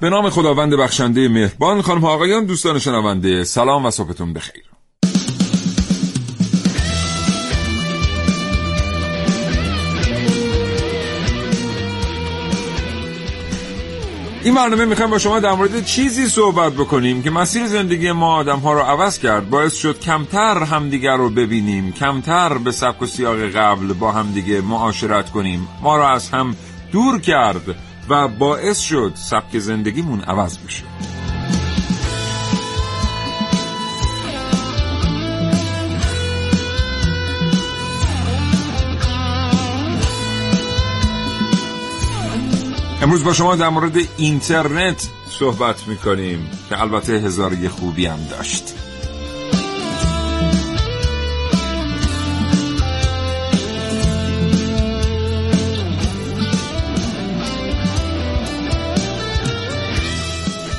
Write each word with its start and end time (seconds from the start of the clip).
به 0.00 0.10
نام 0.10 0.30
خداوند 0.30 0.74
بخشنده 0.74 1.28
مهربان 1.28 1.82
خانم 1.82 2.04
آقایان 2.04 2.44
دوستان 2.44 2.78
شنونده 2.78 3.44
سلام 3.44 3.86
و 3.86 3.90
صبحتون 3.90 4.32
بخیر. 4.32 4.64
این 14.44 14.54
برنامه 14.54 14.84
می‌خوایم 14.84 15.10
با 15.10 15.18
شما 15.18 15.40
در 15.40 15.52
مورد 15.52 15.84
چیزی 15.84 16.28
صحبت 16.28 16.72
بکنیم 16.72 17.22
که 17.22 17.30
مسیر 17.30 17.66
زندگی 17.66 18.12
ما 18.12 18.34
آدم 18.36 18.58
ها 18.58 18.72
رو 18.72 18.80
عوض 18.80 19.18
کرد 19.18 19.50
باعث 19.50 19.74
شد 19.74 20.00
کمتر 20.00 20.62
همدیگر 20.62 21.16
رو 21.16 21.30
ببینیم 21.30 21.92
کمتر 21.92 22.58
به 22.58 22.72
سبک 22.72 23.02
و 23.02 23.06
سیاق 23.06 23.38
قبل 23.38 23.92
با 23.92 24.12
همدیگه 24.12 24.60
معاشرت 24.60 25.30
کنیم. 25.30 25.68
ما 25.82 25.96
رو 25.96 26.02
از 26.02 26.30
هم 26.30 26.56
دور 26.92 27.20
کرد. 27.20 27.87
و 28.08 28.28
باعث 28.28 28.78
شد 28.78 29.12
سبک 29.14 29.58
زندگیمون 29.58 30.20
عوض 30.20 30.58
بشه. 30.58 30.84
امروز 43.02 43.24
با 43.24 43.32
شما 43.32 43.56
در 43.56 43.68
مورد 43.68 43.96
اینترنت 44.16 45.08
صحبت 45.30 45.88
می‌کنیم 45.88 46.50
که 46.68 46.80
البته 46.80 47.12
هزار 47.12 47.68
خوبی 47.68 48.06
هم 48.06 48.18
داشت. 48.30 48.74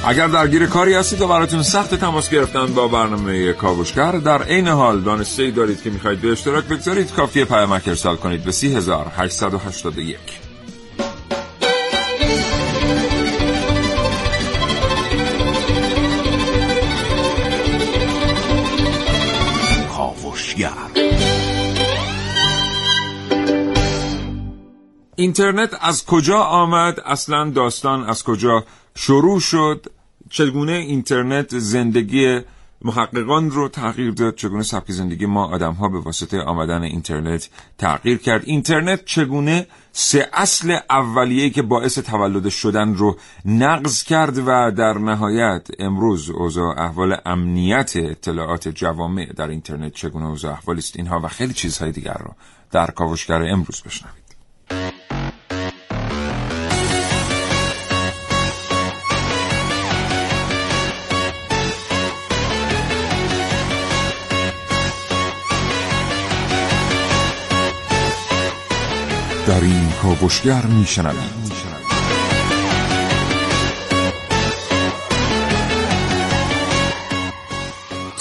اگر 0.10 0.28
درگیر 0.28 0.66
کاری 0.66 0.94
هستید 0.94 1.22
و 1.22 1.28
براتون 1.28 1.64
سخت 1.64 1.96
تماس 1.96 2.30
گرفتن 2.30 2.66
با 2.66 2.88
برنامه 2.88 3.54
کاوشگر 3.54 4.12
در 4.12 4.44
عین 4.44 4.68
حال 4.68 5.02
دانسته 5.02 5.44
ای 5.44 5.52
دارید 5.52 5.82
که 5.82 5.90
می‌خواید 5.90 6.22
به 6.22 6.32
اشتراک 6.32 6.66
بگذارید 6.66 7.14
کافیه 7.14 7.46
پیامک 7.46 7.88
ارسال 7.88 8.16
کنید 8.16 8.44
به 8.44 8.52
3881 8.52 10.20
اینترنت 25.16 25.70
از 25.82 26.06
کجا 26.06 26.38
آمد؟ 26.38 27.00
اصلا 27.00 27.50
داستان 27.50 28.04
از 28.04 28.24
کجا 28.24 28.64
شروع 28.96 29.40
شد؟ 29.40 29.99
چگونه 30.30 30.72
اینترنت 30.72 31.60
زندگی 31.60 32.42
محققان 32.82 33.52
رو 33.52 33.70
تغییر 33.70 34.12
داد؟ 34.12 34.36
چگونه 34.36 34.64
سبک 34.64 34.92
زندگی 34.92 35.26
ما 35.26 35.46
آدم 35.46 35.74
ها 35.74 35.90
به 35.90 36.00
واسطه 36.00 36.42
آمدن 36.42 36.82
اینترنت 36.82 37.50
تغییر 37.78 38.18
کرد؟ 38.18 38.44
اینترنت 38.46 39.06
چگونه 39.06 39.68
سه 39.92 40.30
اصل 40.34 40.78
اولیه 40.90 41.50
که 41.50 41.62
باعث 41.62 42.00
تولد 42.00 42.50
شدن 42.50 42.96
رو 42.96 43.18
نقض 43.46 44.04
کرد 44.04 44.38
و 44.38 44.72
در 44.72 44.94
نهایت 44.94 45.68
امروز 45.80 46.30
اوضاع 46.30 46.80
احوال 46.80 47.18
امنیت 47.26 47.94
اطلاعات 47.96 48.68
جوامع 48.68 49.34
در 49.34 49.48
اینترنت 49.48 49.94
چگونه 49.94 50.26
اوضاع 50.26 50.52
احوال 50.52 50.78
است؟ 50.78 50.96
اینها 50.96 51.20
و 51.20 51.28
خیلی 51.28 51.54
چیزهای 51.54 51.92
دیگر 51.92 52.18
رو 52.20 52.34
در 52.72 52.88
کاوشگر 52.88 53.44
امروز 53.44 53.82
بشنوید. 53.82 54.29
در 69.50 69.62
این 69.62 69.92
کاوشگر 70.02 70.62
میشنوید 70.62 71.50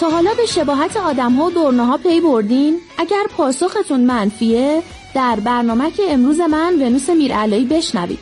تا 0.00 0.10
حالا 0.10 0.34
به 0.34 0.46
شباهت 0.46 0.96
آدم 0.96 1.32
ها 1.32 1.44
و 1.44 1.50
دورنه 1.50 1.86
ها 1.86 1.96
پی 1.96 2.20
بردین؟ 2.20 2.80
اگر 2.98 3.22
پاسختون 3.36 4.00
منفیه 4.00 4.82
در 5.14 5.40
برنامه 5.44 5.90
که 5.90 6.02
امروز 6.08 6.40
من 6.40 6.74
ونوس 6.74 7.10
میرعلایی 7.10 7.64
بشنوید. 7.64 8.18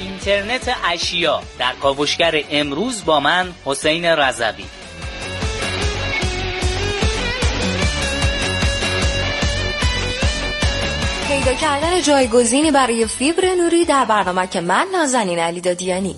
اینترنت 0.00 0.76
اشیا 0.84 1.42
در 1.58 1.72
کاوشگر 1.82 2.44
امروز 2.50 3.04
با 3.04 3.20
من 3.20 3.52
حسین 3.64 4.04
رضوی. 4.04 4.79
پیدا 11.44 11.54
کردن 11.54 12.02
جایگزینی 12.02 12.70
برای 12.70 13.06
فیبر 13.06 13.54
نوری 13.54 13.84
در 13.84 14.04
برنامه 14.04 14.46
که 14.46 14.60
من 14.60 14.86
نازنین 14.92 15.38
علی 15.38 15.60
دادیانی. 15.60 16.16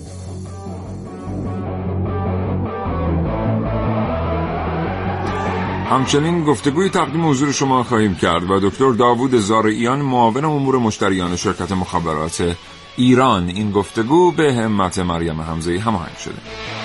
همچنین 5.89 6.43
گفتگوی 6.43 6.89
تقدیم 6.89 7.29
حضور 7.29 7.51
شما 7.51 7.83
خواهیم 7.83 8.15
کرد 8.15 8.51
و 8.51 8.59
دکتر 8.69 8.91
داوود 8.91 9.35
زارعیان 9.35 10.01
معاون 10.01 10.45
امور 10.45 10.77
مشتریان 10.77 11.35
شرکت 11.35 11.71
مخابرات 11.71 12.55
ایران. 12.97 13.47
این 13.47 13.71
گفتگو 13.71 14.31
به 14.31 14.53
همت 14.53 14.99
مریم 14.99 15.41
حمزه 15.41 15.79
هماهنگ 15.79 16.17
شده. 16.17 16.82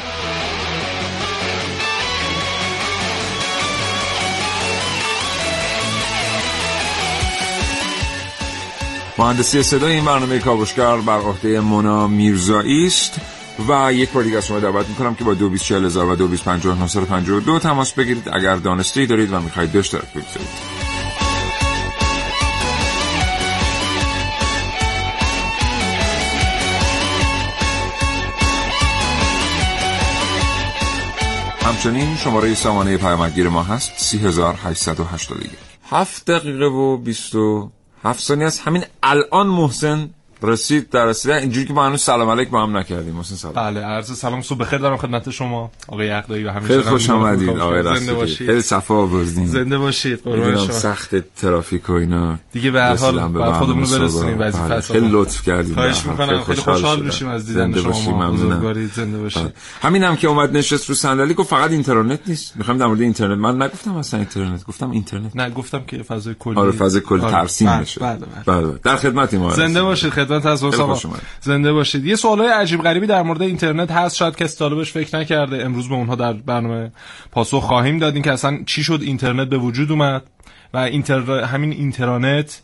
مهندسی 9.19 9.63
صدای 9.63 9.93
این 9.93 10.05
برنامه 10.05 10.39
کاوشگر 10.39 10.97
بر 10.97 11.19
عهده 11.19 11.61
مونا 11.61 12.07
میرزایی 12.07 12.87
است 12.87 13.21
و 13.69 13.93
یک 13.93 14.11
بار 14.11 14.23
دیگه 14.23 14.37
از 14.37 14.47
شما 14.47 14.61
دعوت 14.61 14.89
می‌کنم 14.89 15.15
که 15.15 15.25
با 15.25 15.35
224000 15.35 16.07
و 16.07 16.17
225952 16.17 17.59
تماس 17.59 17.93
بگیرید. 17.93 18.29
اگر 18.33 18.57
دانسته 18.57 19.07
دارید 19.07 19.33
و 19.33 19.41
می‌خواید 19.41 19.73
به 19.73 19.79
اشتراک 19.79 20.13
بگذارید. 20.13 20.49
همچنین 31.61 32.17
شماره 32.17 32.55
سامانه 32.55 32.97
پیامگیر 32.97 33.49
ما 33.49 33.63
هست 33.63 33.93
3881 33.97 35.51
هفت 35.91 36.31
دقیقه 36.31 36.65
و 36.65 36.97
27 36.97 37.78
ثانیه 38.21 38.47
است. 38.47 38.61
همین 38.61 38.85
الان 39.03 39.47
محسن 39.47 40.11
رسید 40.43 40.91
در 40.91 41.07
رسیده 41.07 41.37
اینجوری 41.37 41.67
که 41.67 41.73
ما 41.73 41.87
هنوز 41.87 42.01
سلام 42.01 42.31
علیک 42.31 42.49
با 42.49 42.63
هم 42.63 42.77
نکردیم 42.77 43.15
محسن 43.15 43.35
سلام. 43.35 43.55
بله 43.55 43.81
عرض 43.81 44.19
سلام 44.19 44.43
صبح 44.43 44.59
بخیر 44.59 44.79
دارم 44.79 44.97
خدمت 44.97 45.31
شما 45.31 45.71
آقای 45.89 46.09
عقدایی 46.09 46.45
و 46.45 46.51
همین 46.51 46.69
خیلی 46.69 46.83
خوش 46.83 47.11
آمدید 47.11 47.49
آقای 47.49 47.83
رسولی 47.83 48.27
خیلی 48.27 48.61
صفا 48.61 48.95
آوردین. 48.95 49.47
زنده 49.47 49.79
باشید 49.79 50.23
قربان 50.23 50.57
شما. 50.57 50.71
سخت 50.71 51.35
ترافیک 51.35 51.91
و 51.91 51.93
اینا. 51.93 52.39
دیگه 52.53 52.71
به 52.71 52.83
هر 52.83 52.97
حال 52.97 53.29
بعد 53.29 53.53
خودمون 53.53 53.85
برسونیم 53.85 54.41
وظیفه 54.41 54.69
بله، 54.69 54.81
خیلی 54.81 55.09
لطف 55.11 55.43
کردید 55.43 55.75
خواهش 55.75 56.07
می‌کنم. 56.07 56.43
خیلی 56.43 56.61
خوشحال. 56.61 57.03
میشیم 57.03 57.29
از 57.29 57.47
دیدن 57.47 57.83
شما. 57.93 58.31
بزرگوارید 58.31 58.93
زنده 58.93 59.19
باشید. 59.19 59.43
بله. 59.43 59.53
همین 59.83 60.05
هم 60.05 60.17
که 60.17 60.29
اومد 60.29 60.57
نشست 60.57 60.89
رو 60.89 60.95
صندلی 60.95 61.35
گفت 61.35 61.51
فقط 61.51 61.71
اینترنت 61.71 62.21
نیست. 62.27 62.57
می‌خوام 62.57 62.79
در 62.79 62.87
مورد 62.87 63.01
اینترنت 63.01 63.39
من 63.39 63.63
نگفتم 63.63 63.97
اصلا 63.97 64.21
اینترنت 64.21 64.65
گفتم 64.65 64.91
اینترنت. 64.91 65.37
نه 65.37 65.51
گفتم 65.51 65.85
که 65.87 66.03
فضای 66.03 66.35
کلی 66.39 66.57
آره 66.57 66.71
فاز 66.71 66.97
کل 66.97 67.21
آره، 67.21 67.33
ترسیم 67.33 67.81
بشه 67.81 68.01
بله 68.01 68.19
بله. 68.47 68.61
بله 68.61 68.79
در 68.85 68.97
خدمتیم 68.97 69.51
زنده. 69.51 69.83
باشید 69.83 70.13
خوش 70.87 71.05
اومد. 71.05 71.21
زنده 71.41 71.73
باشید. 71.73 72.05
یه 72.05 72.17
سوالای 72.17 72.49
عجیب 72.49 72.83
غریبی 72.83 73.07
در 73.07 73.23
مورد 73.23 73.43
اینترنت 73.43 73.91
هست. 73.91 74.17
شاید 74.17 74.37
کسی 74.37 74.59
طالبش 74.59 74.93
فکر 74.93 75.19
نکرده. 75.19 75.65
امروز 75.65 75.89
به 75.89 75.95
اونها 75.95 76.15
در 76.15 76.33
برنامه 76.33 76.93
پاسخ 77.33 77.63
خواهیم 77.63 77.99
داد 77.99 78.15
این 78.15 78.23
که 78.23 78.33
اصلا 78.33 78.59
چی 78.67 78.85
شد. 78.85 78.99
اینترنت 79.03 79.49
به 79.49 79.59
وجود 79.59 79.91
اومد 79.91 80.23
و 80.75 80.79
اینتر... 80.79 81.41
همین 81.45 81.73
اینترنت 81.73 82.63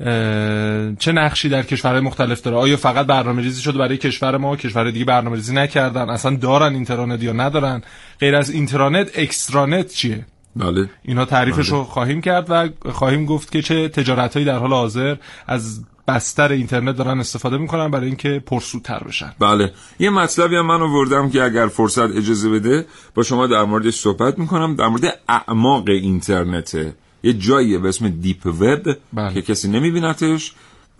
اه، 0.00 0.94
چه 0.94 1.12
نقشی 1.12 1.48
در 1.48 1.62
کشورهای 1.62 2.00
مختلف 2.00 2.42
داره؟ 2.42 2.56
آیا 2.56 2.76
فقط 2.76 3.06
برنامه 3.06 3.42
ریزی 3.42 3.62
شده 3.62 3.78
برای 3.78 3.96
کشور 3.96 4.36
ما؟ 4.36 4.56
کشور 4.56 4.90
دیگه 4.90 5.04
برنامه 5.04 5.36
ریزی 5.36 5.54
نکردن. 5.54 6.10
اصلا 6.10 6.36
دارن 6.36 6.74
اینترنت 6.74 7.22
یا 7.22 7.32
ندارن؟ 7.32 7.82
غیر 8.20 8.36
از 8.36 8.50
اینترنت 8.50 9.18
extranet 9.18 9.88
چیه؟ 9.88 10.26
بله. 10.56 10.88
اینها 11.02 11.24
تعریفش 11.24 11.68
رو 11.68 11.84
خواهیم 11.84 12.20
کرد 12.20 12.46
و 12.48 12.68
خواهیم 12.92 13.24
گفت 13.26 13.52
که 13.52 13.62
چه 13.62 13.88
تجارت 13.88 14.34
هایی 14.34 14.46
در 14.46 14.58
حال 14.58 14.72
حاضر 14.72 15.16
از 15.46 15.84
بستر 16.08 16.52
اینترنت 16.52 16.96
دارن 16.96 17.20
استفاده 17.20 17.58
می‌کنن 17.58 17.90
برای 17.90 18.06
اینکه 18.06 18.42
پرسودتر 18.46 18.98
بشن. 18.98 19.32
بله. 19.38 19.72
یه 19.98 20.10
مطلبی 20.10 20.56
هم 20.56 20.66
من 20.66 20.82
آوردم 20.82 21.30
که 21.30 21.42
اگر 21.42 21.66
فرصت 21.66 22.16
اجازه 22.16 22.48
بده 22.50 22.86
با 23.14 23.22
شما 23.22 23.46
در 23.46 23.64
موردش 23.64 23.94
صحبت 23.94 24.38
می‌کنم 24.38 24.76
در 24.76 24.88
مورد 24.88 25.20
اعماق 25.28 25.88
اینترنته 25.88 26.94
یه 27.22 27.32
جاییه 27.32 27.78
به 27.78 27.88
اسم 27.88 28.08
deep 28.08 28.46
web 28.46 28.96
بله. 29.12 29.34
که 29.34 29.42
کسی 29.42 29.68
نمیبینتش. 29.68 30.52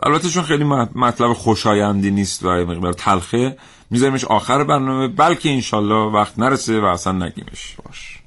البته 0.03 0.29
چون 0.29 0.43
خیلی 0.43 0.65
مط- 0.65 0.97
مطلب 0.97 1.33
خوشایندی 1.33 2.11
نیست 2.11 2.45
و 2.45 2.49
مقدار 2.49 2.93
تلخه 2.93 3.57
میذاریمش 3.91 4.25
آخر 4.25 4.65
برنامه 4.65 5.09
بلکه 5.09 5.51
انشالله 5.51 6.13
وقت 6.13 6.39
نرسه 6.39 6.81
و 6.81 6.85
اصلا 6.85 7.13
نگیمش. 7.13 7.77
باش. 7.85 8.19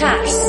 ترس. 0.00 0.45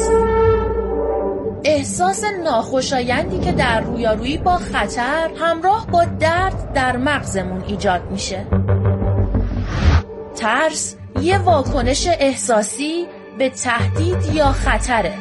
احساس 1.98 2.24
ناخوشایندی 2.44 3.40
که 3.40 3.52
در 3.52 3.82
رویارویی 3.82 4.38
با 4.38 4.58
خطر 4.58 5.30
همراه 5.40 5.88
با 5.88 6.06
درد 6.06 6.74
در 6.74 6.98
مغزمون 6.98 7.64
ایجاد 7.68 8.12
میشه. 8.12 8.46
ترس 10.36 10.96
یه 11.22 11.38
واکنش 11.38 12.08
احساسی 12.08 13.08
به 13.38 13.50
تهدید 13.50 14.36
یا 14.36 14.52
خطره. 14.52 15.14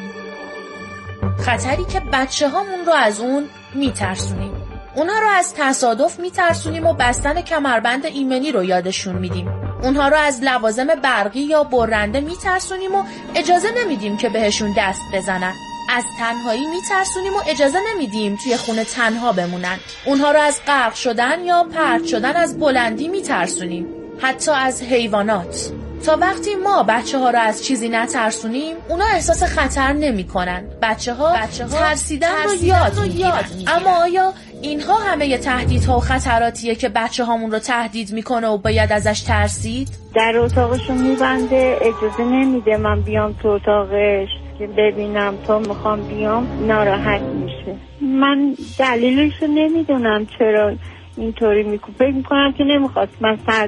خطری 1.39 1.85
که 1.85 2.01
بچه 2.13 2.49
هامون 2.49 2.87
رو 2.87 2.93
از 2.93 3.21
اون 3.21 3.45
میترسونیم. 3.75 4.53
اونها 4.97 5.19
رو 5.19 5.29
از 5.29 5.55
تصادف 5.55 6.21
میترسونیم 6.21 6.87
و 6.87 6.93
بستن 6.93 7.41
کمربند 7.41 8.07
ایمنی 8.07 8.53
رو 8.53 8.65
یادشون 8.65 9.15
میدیم. 9.15 9.49
اونها 9.83 10.09
رو 10.09 10.17
از 10.17 10.43
لوازم 10.43 10.87
برقی 10.87 11.41
یا 11.41 11.65
برنده 11.65 12.21
میترسونیم 12.21 12.95
و 12.95 13.05
اجازه 13.35 13.69
نمیدیم 13.77 14.17
که 14.17 14.29
بهشون 14.29 14.75
دست 14.79 15.03
بزنن. 15.15 15.53
از 15.89 16.05
تنهایی 16.19 16.67
میترسونیم 16.67 17.35
و 17.35 17.41
اجازه 17.49 17.79
نمیدیم 17.93 18.37
توی 18.45 18.57
خونه 18.57 18.85
تنها 18.85 19.33
بمونن. 19.33 19.77
اونها 20.07 20.31
رو 20.31 20.41
از 20.41 20.61
غرق 20.67 20.95
شدن 20.95 21.45
یا 21.45 21.65
پرت 21.65 22.07
شدن 22.07 22.37
از 22.37 22.59
بلندی 22.59 23.09
میترسونیم. 23.09 23.87
حتی 24.19 24.51
از 24.51 24.83
حیوانات. 24.83 25.71
تا 26.07 26.17
وقتی 26.17 26.55
ما 26.55 26.83
بچه 26.83 27.19
ها 27.19 27.31
رو 27.31 27.39
از 27.39 27.65
چیزی 27.65 27.89
نترسونیم 27.89 28.77
اونا 28.89 29.05
احساس 29.05 29.43
خطر 29.43 29.93
نمی 29.93 30.25
کنن 30.25 30.65
بچه 30.83 31.15
ها, 31.15 31.37
ترسیدن, 31.73 32.29
رو 32.45 32.55
یاد 32.65 32.99
می‌گیرن. 33.01 33.45
اما 33.67 33.97
آیا 33.97 34.33
اینها 34.63 34.95
همه 34.95 35.39
تهدیدها 35.39 35.97
و 35.97 36.01
خطراتیه 36.01 36.75
که 36.75 36.89
بچه 36.89 37.25
هامون 37.25 37.51
رو 37.51 37.59
تهدید 37.59 38.13
می‌کنه 38.13 38.47
و 38.47 38.59
باید 38.59 38.93
ازش 38.93 39.21
ترسید؟ 39.21 39.89
در 40.15 40.37
اتاقشو 40.37 40.95
میبنده 40.95 41.79
اجازه 41.81 42.25
نمیده 42.25 42.77
من 42.77 43.01
بیام 43.01 43.33
تو 43.43 43.49
اتاقش. 43.49 44.29
که 44.59 44.67
ببینم 44.67 45.37
تا 45.47 45.59
می‌خوام 45.59 46.01
بیام 46.03 46.49
ناراحت 46.67 47.21
میشه. 47.21 47.77
من 48.01 48.55
دلیلشو 48.79 49.47
نمی‌دونم 49.47 50.27
چرا 50.39 50.73
اینطوری 51.17 51.63
می‌کنم 51.63 51.95
فکر 51.99 52.15
می‌کنم 52.15 52.53
که 52.53 52.65
نمی‌خواست. 52.65 53.17
من 53.21 53.39
سر 53.47 53.67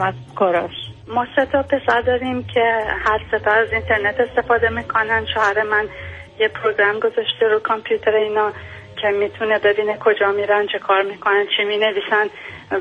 از 0.00 0.14
کاراش. 0.34 0.70
ما 1.08 1.26
سه 1.36 1.46
تا 1.46 1.62
پسر 1.62 2.00
داریم 2.00 2.42
که 2.42 2.64
هر 3.04 3.20
سه 3.30 3.50
از 3.50 3.72
اینترنت 3.72 4.20
استفاده 4.20 4.68
می‌کنن. 4.68 5.26
شوهر 5.34 5.62
من 5.62 5.84
یه 6.40 6.48
پروگرام 6.48 6.98
گذاشته 6.98 7.48
رو 7.52 7.58
کامپیوتر 7.58 8.14
اینا 8.14 8.52
که 9.02 9.08
می‌تونه 9.08 9.58
ببینه 9.58 9.98
کجا 9.98 10.32
میرن 10.32 10.66
چه 10.66 10.78
کار 10.78 11.02
می‌کنن 11.02 11.46
چی 11.56 11.64
می‌نویسن. 11.64 12.30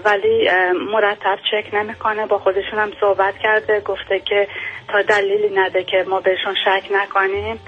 ولی 0.06 0.50
مرتب 0.92 1.40
چک 1.52 1.74
نمی‌کنه. 1.74 2.26
با 2.26 2.38
خودشون 2.38 2.80
هم 2.80 2.92
صحبت 3.00 3.38
کرده 3.38 3.80
گفته 3.80 4.20
که 4.20 4.48
تا 4.88 5.02
دلیلی 5.02 5.50
نده 5.56 5.84
که 5.84 6.06
ما 6.08 6.20
بهشون 6.20 6.56
شک 6.56 6.84
نکنیم. 6.92 7.60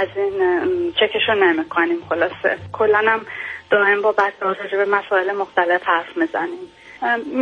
از 0.00 0.08
این 0.16 0.92
چکشون 0.92 1.42
نمی‌کنیم. 1.42 1.96
خلاصه. 2.08 2.58
کلا 2.72 2.98
هم 2.98 3.26
دائم 3.70 4.02
با 4.02 4.12
بچه 4.12 4.32
راجع 4.40 4.76
به 4.76 4.84
مسائل 4.84 5.32
مختلف 5.32 5.82
حرف 5.84 6.16
می‌زنیم. 6.16 6.70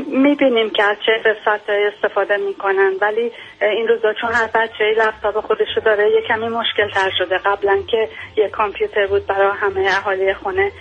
می‌بینیم 0.06 0.70
که 0.70 0.82
از 0.82 0.96
چه 1.06 1.12
وبسایت 1.30 1.92
استفاده 1.94 2.36
می‌کنن 2.36 2.92
ولی 3.00 3.32
این 3.62 3.88
روزا 3.88 4.12
چون 4.20 4.32
هر 4.32 4.46
بچه 4.46 4.84
لپتاپ 4.98 5.46
خودشو 5.46 5.80
داره 5.84 6.10
یه 6.10 6.22
کمی 6.28 6.48
مشکل 6.48 6.90
تر 6.94 7.10
شده. 7.18 7.38
قبلا 7.38 7.78
که 7.90 8.08
یه 8.36 8.48
کامپیوتر 8.48 9.06
بود 9.06 9.26
برای 9.26 9.50
همه 9.56 9.80
اهالی 9.80 10.34
خونه 10.34 10.72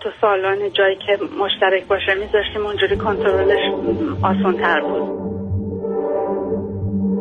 تو 0.00 0.10
سالن 0.20 0.72
جایی 0.72 0.96
که 0.96 1.18
مشترک 1.38 1.84
باشه 1.86 2.14
میذاشتیم 2.14 2.66
اونجوری 2.66 2.96
کنترلش 2.96 3.72
آسان 4.22 4.56
تر 4.56 4.80
بود. 4.80 5.26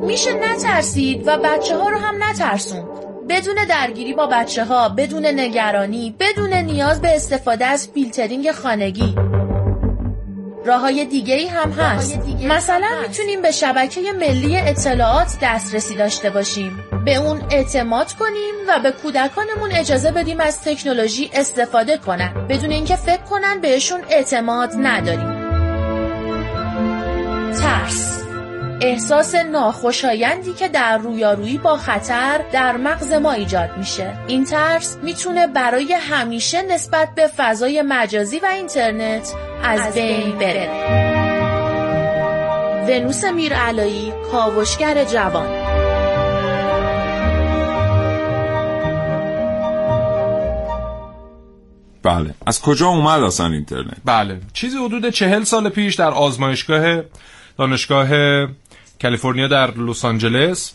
میشه 0.03 0.33
نترسید 0.33 1.27
و 1.27 1.37
بچه 1.37 1.75
ها 1.75 1.89
رو 1.89 1.97
هم 1.97 2.15
نترسون. 2.23 2.83
بدون 3.29 3.55
درگیری 3.69 4.13
با 4.13 4.27
بچه 4.27 4.63
ها 4.63 4.89
بدون 4.97 5.25
نگرانی 5.25 6.15
بدون 6.19 6.53
نیاز 6.53 7.01
به 7.01 7.07
استفاده 7.15 7.65
از 7.65 7.91
فیلترینگ 7.93 8.51
خانگی. 8.51 9.15
راه 10.65 10.81
های 10.81 11.05
دیگه 11.05 11.35
ای 11.35 11.47
هم 11.47 11.71
هست. 11.71 12.19
مثلا 12.43 12.87
می‌تونیم 13.07 13.41
به 13.41 13.51
شبکه 13.51 14.01
ملی 14.19 14.57
اطلاعات 14.57 15.37
دسترسی 15.41 15.95
داشته 15.95 16.29
باشیم. 16.29 16.83
به 17.05 17.15
اون 17.15 17.41
اعتماد 17.51 18.13
کنیم 18.13 18.53
و 18.67 18.79
به 18.79 18.91
کودکانمون 18.91 19.71
اجازه 19.71 20.11
بدیم 20.11 20.39
از 20.39 20.61
تکنولوژی 20.61 21.29
استفاده 21.33 21.97
کنن. 21.97 22.47
بدون 22.49 22.71
اینکه 22.71 22.95
فکر 22.95 23.21
کنن 23.21 23.61
بهشون 23.61 24.01
اعتماد 24.09 24.71
نداریم. 24.77 25.45
ترس. 27.51 28.14
احساس 28.81 29.35
ناخوشایندی 29.35 30.53
که 30.53 30.67
در 30.67 30.97
رویارویی 30.97 31.57
با 31.57 31.77
خطر 31.77 32.41
در 32.51 32.77
مغز 32.77 33.11
ما 33.11 33.31
ایجاد 33.31 33.69
میشه. 33.77 34.13
این 34.27 34.45
ترس 34.45 34.97
می‌تونه 35.03 35.47
برای 35.47 35.93
همیشه 35.93 36.61
نسبت 36.61 37.09
به 37.15 37.27
فضای 37.37 37.81
مجازی 37.81 38.39
و 38.39 38.45
اینترنت 38.45 39.33
از 39.63 39.93
بین 39.93 40.37
بره. 40.37 40.69
ونوس 42.87 43.23
میرعلایی 43.23 44.13
کاوشگر 44.31 45.03
جوان. 45.03 45.47
بله. 52.03 52.33
از 52.45 52.61
کجا 52.61 52.87
اومد 52.87 53.23
اصلا 53.23 53.47
اینترنت؟ 53.47 53.97
بله. 54.05 54.39
چیزی 54.53 54.77
حدود 54.77 55.09
چهل 55.09 55.43
سال 55.43 55.69
پیش 55.69 55.95
در 55.95 56.11
آزمایشگاه 56.11 57.01
دانشگاه 57.57 58.07
کالیفرنیا 59.01 59.47
در 59.47 59.71
لس 59.71 60.05
آنجلس 60.05 60.73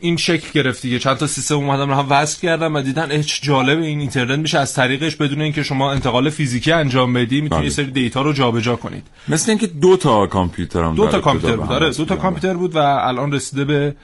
این 0.00 0.16
شکل 0.16 0.48
گرفت 0.52 0.82
دیگه 0.82 0.98
چند 0.98 1.16
تا 1.16 1.26
سیستم 1.26 1.54
اومدن 1.54 1.88
رو 1.88 1.94
هم 1.94 2.06
وصل 2.10 2.40
کردم 2.40 2.74
و 2.74 2.82
دیدن 2.82 3.12
اه 3.12 3.22
چه 3.22 3.46
جالب 3.46 3.78
این 3.80 4.00
اینترنت 4.00 4.38
میشه 4.38 4.58
از 4.58 4.74
طریقش 4.74 5.16
بدون 5.16 5.40
اینکه 5.40 5.62
شما 5.62 5.92
انتقال 5.92 6.30
فیزیکی 6.30 6.72
انجام 6.72 7.12
بدی 7.12 7.40
می‌تونی 7.40 7.58
بله. 7.58 7.64
یه 7.64 7.70
سری 7.70 7.90
دیتا 7.90 8.22
رو 8.22 8.32
جابجا 8.32 8.76
کنید 8.76 9.06
مثل 9.28 9.50
اینکه 9.50 9.66
دو 9.66 9.96
تا 9.96 10.26
کامپیوتر 10.26 10.84
هم 10.84 10.94
دو 10.94 11.08
تا 11.08 11.20
کامپیوتر 11.20 11.56
بود 11.56 11.72
آره 11.72 11.90
دو 11.90 12.04
تا. 12.04 12.16
کامپیوتر 12.16 12.54
بود 12.54 12.76
و 12.76 12.78
الان 12.78 13.32
رسیده 13.32 13.64
به 13.64 13.94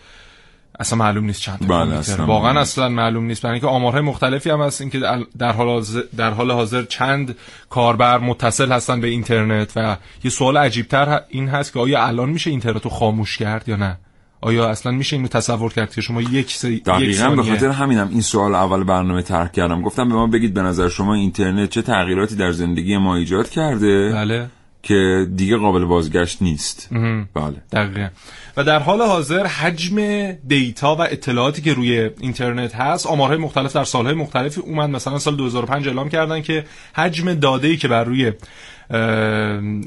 اصلا 0.80 0.98
معلوم 0.98 1.24
نیست 1.24 1.40
چند 1.40 1.68
بله، 1.68 1.94
اصلا 1.94 2.26
واقعا 2.26 2.60
اصلا 2.60 2.88
معلوم 2.88 3.24
نیست. 3.24 3.42
برای 3.42 3.52
اینکه 3.52 3.66
آمارهای 3.66 4.02
مختلفی 4.02 4.50
هم 4.50 4.60
هست. 4.60 4.80
اینکه 4.80 5.00
در- 5.38 5.52
حال 5.52 5.68
حاضر, 5.68 6.02
در 6.16 6.30
حال 6.30 6.50
حاضر 6.50 6.82
چند 6.82 7.36
کاربر 7.70 8.18
متصل 8.18 8.72
هستن 8.72 9.00
به 9.00 9.08
اینترنت 9.08 9.72
و 9.76 9.96
یه 10.24 10.30
سوال 10.30 10.56
عجیبتر 10.56 11.20
این 11.28 11.48
هست 11.48 11.72
که 11.72 11.80
آیا 11.80 12.06
الان 12.06 12.30
میشه 12.30 12.50
اینترنت 12.50 12.84
رو 12.84 12.90
خاموش 12.90 13.36
کرد 13.36 13.68
یا 13.68 13.76
نه؟ 13.76 13.98
آیا 14.40 14.68
اصلا 14.68 14.92
میشه 14.92 15.16
اینو 15.16 15.28
تصور 15.28 15.72
کرد 15.72 15.94
که 15.94 16.00
شما 16.00 16.22
یک 16.22 16.50
سی... 16.52 16.72
یک 16.72 16.84
دقیقا 16.84 17.30
به 17.30 17.42
خاطر 17.42 17.68
همینم 17.68 18.08
این 18.08 18.20
سوال 18.20 18.54
اول 18.54 18.84
برنامه 18.84 19.22
طرح 19.22 19.48
کردم. 19.48 19.82
گفتم 19.82 20.08
به 20.08 20.14
ما 20.14 20.26
بگید 20.26 20.54
به 20.54 20.62
نظر 20.62 20.88
شما 20.88 21.14
اینترنت 21.14 21.70
چه 21.70 21.82
تغییراتی 21.82 22.36
در 22.36 22.52
زندگی 22.52 22.96
ما 22.96 23.16
ایجاد 23.16 23.48
کرده؟ 23.48 24.12
بله. 24.12 24.48
که 24.82 25.26
دیگه 25.36 25.56
قابل 25.56 25.84
بازگشت 25.84 26.42
نیست. 26.42 26.88
بله. 27.34 27.56
دقیقا. 27.72 28.08
و 28.56 28.64
در 28.64 28.78
حال 28.78 29.02
حاضر 29.02 29.46
حجم 29.46 30.32
دیتا 30.32 30.96
و 30.96 31.00
اطلاعاتی 31.00 31.62
که 31.62 31.74
روی 31.74 32.10
اینترنت 32.20 32.74
هست 32.74 33.06
آمارهای 33.06 33.38
مختلف 33.38 33.72
در 33.72 33.84
سالهای 33.84 34.14
مختلفی 34.14 34.60
اومد. 34.60 34.90
مثلا 34.90 35.18
سال 35.18 35.36
2005 35.36 35.88
اعلام 35.88 36.08
کردن 36.08 36.42
که 36.42 36.64
حجم 36.94 37.34
داده‌ای 37.34 37.76
که 37.76 37.88
بر 37.88 38.04
روی 38.04 38.32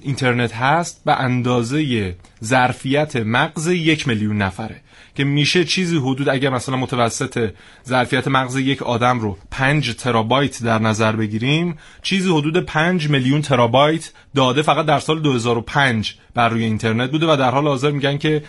اینترنت 0.01 0.53
هست 0.53 1.01
به 1.05 1.19
اندازه 1.19 2.15
ظرفیت 2.43 3.15
مغز 3.15 3.67
یک 3.67 4.07
میلیون 4.07 4.37
نفره. 4.37 4.81
که 5.15 5.23
میشه 5.23 5.65
چیزی 5.65 5.97
حدود 5.97 6.29
اگر 6.29 6.49
مثلا 6.49 6.75
متوسط 6.75 7.49
ظرفیت 7.87 8.27
مغز 8.27 8.55
یک 8.55 8.83
آدم 8.83 9.19
رو 9.19 9.37
5 9.51 9.95
ترابایت 9.95 10.63
در 10.63 10.79
نظر 10.79 11.11
بگیریم 11.11 11.77
چیزی 12.01 12.29
حدود 12.29 12.57
5 12.57 13.09
میلیون 13.09 13.41
ترابایت 13.41 14.11
داده 14.35 14.61
فقط 14.61 14.85
در 14.85 14.99
سال 14.99 15.21
2005 15.21 16.15
بر 16.33 16.49
روی 16.49 16.63
اینترنت 16.63 17.11
بوده 17.11 17.33
و 17.33 17.35
در 17.35 17.51
حال 17.51 17.67
حاضر 17.67 17.91
میگن 17.91 18.17
که 18.17 18.43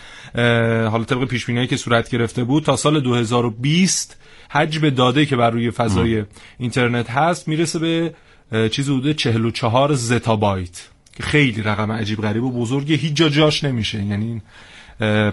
حالا 0.91 1.03
طبق 1.03 1.25
پیش 1.25 1.45
بینی‌هایی 1.45 1.67
که 1.67 1.77
صورت 1.77 2.09
گرفته 2.09 2.43
بود 2.43 2.63
تا 2.63 2.75
سال 2.75 2.99
2020 2.99 4.17
حجم 4.49 4.89
داده 4.89 5.25
که 5.25 5.35
بر 5.35 5.49
روی 5.49 5.71
فضای 5.71 6.23
اینترنت 6.59 7.09
هست 7.09 7.47
می‌رسه 7.47 7.79
به 7.79 8.13
چیزی 8.69 8.91
حدود 8.91 9.15
44 9.15 9.93
زتابایت 9.93 10.87
که 11.15 11.23
خیلی 11.23 11.61
رقم 11.61 11.91
عجیب 11.91 12.21
غریب 12.21 12.43
و 12.43 12.51
بزرگه 12.51 12.95
هیچ 12.95 13.13
جا 13.13 13.29
جاش 13.29 13.63
نمیشه. 13.63 14.03
یعنی 14.03 14.41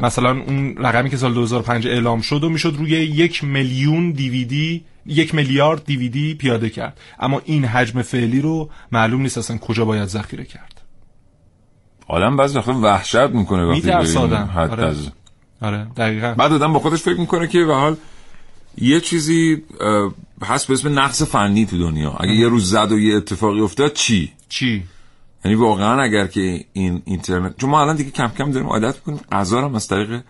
مثلا 0.03 0.31
اون 0.31 0.77
رقمی 0.77 1.11
که 1.11 1.17
سال 1.17 1.35
2005 1.35 1.87
اعلام 1.87 2.21
شد 2.21 2.45
و 2.45 2.49
می‌شد 2.49 2.75
روی 2.79 2.91
یک 2.91 3.45
میلیون 3.45 4.11
دیویدی 4.11 4.85
یک 5.07 5.35
میلیارد 5.35 5.85
دیویدی 5.85 6.35
پیاده 6.35 6.71
کرد. 6.71 7.01
اما 7.21 7.43
این 7.45 7.65
حجم 7.65 8.03
فعلی 8.03 8.41
رو 8.41 8.71
معلوم 8.93 9.23
نیست 9.23 9.39
اصلا 9.39 9.59
کجا 9.59 9.85
باید 9.85 10.09
ذخیره 10.09 10.45
کرد. 10.45 10.81
آدم 12.09 12.37
بعضی 12.37 12.59
وقتا 12.59 12.73
وحشت 12.73 13.17
می‌کنه 13.17 13.65
وقتی 13.65 13.75
میترسادم 13.75 14.51
آره. 14.57 14.85
از- 14.87 15.09
آره 15.63 15.87
دقیقا. 15.97 16.35
بعد 16.39 16.53
آدم 16.53 16.73
با 16.73 16.79
خودش 16.79 17.03
فکر 17.03 17.21
می‌کنه 17.21 17.47
که 17.49 17.65
به 17.65 17.75
حال 17.75 17.97
یه 18.79 19.01
چیزی 19.01 19.63
هست 20.43 20.67
به 20.67 20.73
اسم 20.75 20.99
نقص 20.99 21.23
فنی 21.23 21.67
تو 21.67 21.79
دنیا. 21.79 22.11
اگه 22.11 22.33
یه 22.33 22.49
روز 22.49 22.71
زد 22.71 22.93
و 22.93 22.99
یه 22.99 23.17
اتفاقی 23.17 23.61
افتاد 23.61 23.93
چی؟ 23.93 24.33
چی؟ 24.49 24.83
یعنی 25.45 25.55
واقعا 25.57 26.03
اگر 26.03 26.27
که 26.27 26.65
این 26.73 27.03
اینترنت 27.05 27.57
چون 27.57 27.71
ما 27.71 27.81
الان 27.81 27.97
دیگه 27.97 28.11
کم 28.11 28.29
کم 28.29 28.51
داریم 28.51 28.69
عادت 28.69 28.95
می‌کنیم 28.97 29.21
غذا 29.33 29.61
رو 29.61 29.69
هم 29.69 29.75
از 29.75 29.89
طریق 29.89 30.21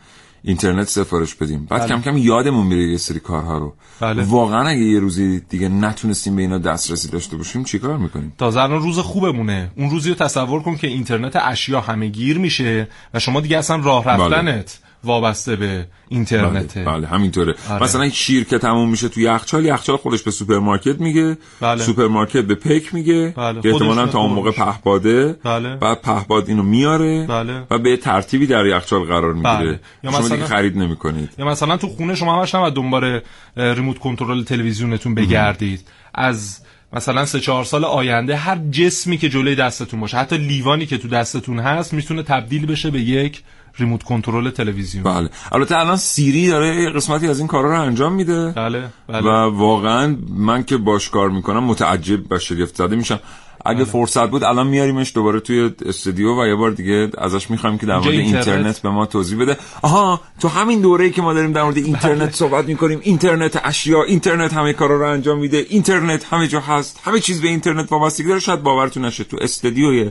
اینترنت 0.42 0.88
سفارش 0.88 1.34
بدیم. 1.34 1.66
بعد 1.70 1.80
بله. 1.80 1.88
کم 1.88 2.02
کم 2.02 2.16
یادمون 2.16 2.66
میره 2.66 2.82
یه 2.82 2.96
سری 2.96 3.20
کارها 3.20 3.58
رو. 3.58 3.74
بله. 4.00 4.22
واقعا 4.22 4.68
اگه 4.68 4.80
یه 4.80 4.98
روزی 4.98 5.40
دیگه 5.40 5.68
نتونستیم 5.68 6.36
به 6.36 6.42
اینا 6.42 6.58
دسترسی 6.58 7.08
داشته 7.08 7.36
باشیم 7.36 7.64
چیکار 7.64 7.96
می‌کنیم؟ 7.96 8.32
تازه 8.38 8.60
الان 8.60 8.82
روز 8.82 8.98
خوبمونه. 8.98 9.70
اون 9.76 9.90
روزی 9.90 10.08
رو 10.08 10.14
تصور 10.14 10.62
کن 10.62 10.76
که 10.76 10.86
اینترنت 10.86 11.36
اشیا 11.36 11.80
همه 11.80 12.06
گیر 12.06 12.38
میشه 12.38 12.88
و 13.14 13.18
شما 13.18 13.40
دیگه 13.40 13.58
اصلا 13.58 13.76
راه 13.76 14.04
رفتنت. 14.04 14.78
وابسته 15.04 15.56
به 15.56 15.86
اینترنته 16.08 16.84
بله, 16.84 16.96
بله 16.96 17.06
همینطوره 17.06 17.54
آره. 17.70 17.82
مثلا 17.82 18.08
شیر 18.08 18.44
که 18.44 18.58
تموم 18.58 18.90
میشه 18.90 19.08
تو 19.08 19.20
یخچال 19.20 19.64
یخچال 19.64 19.96
خودش 19.96 20.22
به 20.22 20.30
سوپرمارکت 20.30 21.00
میگه 21.00 21.36
بله. 21.60 21.82
سوپرمارکت 21.82 22.44
به 22.44 22.54
پیک 22.54 22.94
میگه 22.94 23.34
بله. 23.36 23.60
احتمالاً 23.64 24.06
تا 24.06 24.18
اون 24.18 24.32
موقع 24.32 24.50
خودش. 24.50 24.64
پهپاده 24.64 25.32
بله. 25.44 25.76
بعد 25.76 26.00
پهپاد 26.00 26.48
اینو 26.48 26.62
میاره 26.62 27.26
بله. 27.26 27.62
و 27.70 27.78
به 27.78 27.96
ترتیبی 27.96 28.46
در 28.46 28.66
یخچال 28.66 29.04
قرار 29.04 29.32
می‌گیره 29.32 29.54
بله. 29.56 29.80
یا 30.04 30.10
شما 30.10 30.20
مثلا- 30.20 30.36
دیگه 30.36 30.48
خرید 30.48 30.76
نمی‌کنید 30.76 31.30
یا 31.38 31.46
مثلا 31.46 31.76
تو 31.76 31.88
خونه 31.88 32.14
شما 32.14 32.38
همش 32.38 32.54
نباید 32.54 32.74
دنبال 32.74 33.20
ریموت 33.56 33.98
کنترل 33.98 34.42
تلویزیونتون 34.44 35.14
بگردید 35.14 35.88
از 36.14 36.60
مثلا 36.92 37.24
سه 37.24 37.40
چهار 37.40 37.64
سال 37.64 37.84
آینده 37.84 38.36
هر 38.36 38.58
جسمی 38.70 39.18
که 39.18 39.28
جلوی 39.28 39.54
دستتون 39.54 40.00
باشه 40.00 40.16
حتی 40.16 40.38
لیوانی 40.38 40.86
که 40.86 40.98
تو 40.98 41.08
دستتون 41.08 41.58
هست 41.58 41.92
می‌تونه 41.92 42.22
تبدیل 42.22 42.66
بشه 42.66 42.90
به 42.90 43.00
یک 43.00 43.42
ریموت 43.78 44.02
کنترل 44.02 44.50
تلویزیون. 44.50 45.04
بله. 45.04 45.28
البته 45.52 45.78
الان 45.78 45.96
سیری 45.96 46.48
داره 46.48 46.82
یه 46.82 46.90
قسمتی 46.90 47.28
از 47.28 47.38
این 47.38 47.48
کارا 47.48 47.70
رو 47.70 47.80
انجام 47.80 48.12
میده. 48.12 48.50
بله 48.50 48.88
بله. 49.08 49.20
و 49.20 49.56
واقعا 49.56 50.16
من 50.36 50.64
که 50.64 50.76
باش 50.76 51.08
کار 51.08 51.30
می‌کنم 51.30 51.64
متعجب 51.64 52.32
و 52.32 52.38
شگفت 52.38 52.76
زده 52.76 52.96
میشم. 52.96 53.20
اگه 53.66 53.76
بله. 53.76 53.84
فرصت 53.84 54.30
بود 54.30 54.44
الان 54.44 54.66
میاریمش 54.66 55.14
دوباره 55.14 55.40
توی 55.40 55.70
استودیو 55.86 56.42
و 56.42 56.46
یه 56.46 56.54
بار 56.54 56.70
دیگه 56.70 57.10
ازش 57.18 57.50
می‌خوایم 57.50 57.78
که 57.78 57.86
در 57.86 57.94
مورد 57.94 58.08
اینترنت. 58.08 58.48
اینترنت 58.48 58.82
به 58.82 58.90
ما 58.90 59.06
توضیح 59.06 59.38
بده. 59.38 59.56
آها 59.82 60.20
تو 60.40 60.48
همین 60.48 60.80
دوره‌ای 60.80 61.10
که 61.10 61.22
ما 61.22 61.34
داریم 61.34 61.52
در 61.52 61.62
مورد 61.62 61.76
اینترنت 61.76 62.34
صحبت 62.34 62.64
می‌کنیم 62.64 63.00
اینترنت 63.02 63.60
اشیا 63.64 64.02
اینترنت 64.02 64.52
همه 64.52 64.72
کارا 64.72 64.96
رو 64.96 65.12
انجام 65.12 65.38
میده 65.38 65.66
اینترنت 65.68 66.24
همه 66.24 66.48
جا 66.48 66.60
هست 66.60 67.00
همه 67.04 67.20
چیز 67.20 67.42
به 67.42 67.48
اینترنت 67.48 67.92
وابستگی 67.92 68.28
داره. 68.28 68.40
شاید 68.40 68.62
باورتون 68.62 69.04
نشه 69.04 69.24
تو 69.24 69.36
استودیوی 69.40 70.10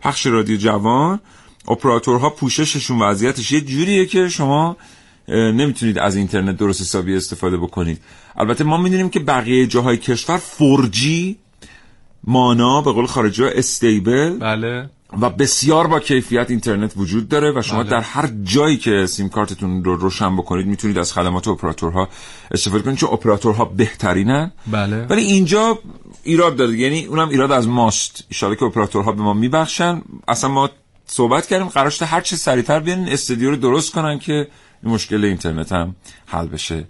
پخش 0.00 0.26
رادیو 0.26 0.56
جوان 0.56 1.20
اپراتورها 1.68 2.30
پوشششون 2.30 3.02
وضعیتش 3.02 3.52
یه 3.52 3.60
جوریه 3.60 4.06
که 4.06 4.28
شما 4.28 4.76
نمی‌تونید 5.28 5.98
از 5.98 6.16
اینترنت 6.16 6.56
درست 6.56 6.80
حسابی 6.80 7.16
استفاده 7.16 7.56
بکنید. 7.56 8.00
البته 8.36 8.64
ما 8.64 8.76
می‌دونیم 8.76 9.08
که 9.08 9.20
بقیه 9.20 9.66
جاهای 9.66 9.96
کشور 9.96 10.38
4G 10.38 11.06
مانا 12.24 12.82
به 12.82 12.92
قول 12.92 13.06
خارجی 13.06 13.42
ها 13.42 13.48
استیبل. 13.48 14.38
بله. 14.38 14.90
و 15.20 15.30
بسیار 15.30 15.86
با 15.86 16.00
کیفیت 16.00 16.50
اینترنت 16.50 16.92
وجود 16.96 17.28
داره 17.28 17.52
و 17.58 17.62
شما 17.62 17.82
بله. 17.82 17.90
در 17.90 18.00
هر 18.00 18.30
جایی 18.42 18.76
که 18.76 19.06
سیم 19.06 19.28
کارتتون 19.28 19.84
رو 19.84 19.96
روشن 19.96 20.36
بکنید 20.36 20.66
می‌تونید 20.66 20.98
از 20.98 21.12
خدمات 21.12 21.48
اپراتورها 21.48 22.08
استفاده 22.50 22.82
کنید 22.82 22.96
چون 22.96 23.08
اپراتورها 23.12 23.64
بهترینن. 23.64 24.52
بله. 24.66 25.06
ولی 25.06 25.22
اینجا 25.22 25.78
ایراد 26.24 26.56
داره. 26.56 26.78
یعنی 26.78 27.04
اونم 27.04 27.28
ایراد 27.28 27.52
از 27.52 27.68
ماست. 27.68 28.24
ان 28.42 28.54
که 28.54 28.64
اپراتورها 28.64 29.12
به 29.12 29.22
ما 29.22 29.32
میبخشن. 29.32 30.02
اصلا 30.28 30.50
ما 30.50 30.70
صحبت 31.06 31.46
کردیم 31.46 31.68
قرار 31.68 31.90
شده 31.90 32.06
هر 32.06 32.20
چه 32.20 32.36
سریعتر 32.36 32.80
بیان 32.80 33.08
استودیو 33.08 33.50
رو 33.50 33.56
درست 33.56 33.92
کنن 33.92 34.18
که 34.18 34.48
این 34.82 34.94
مشکل 34.94 35.24
اینترنت 35.24 35.72
هم 35.72 35.94
حل 36.26 36.46
بشه 36.46 36.84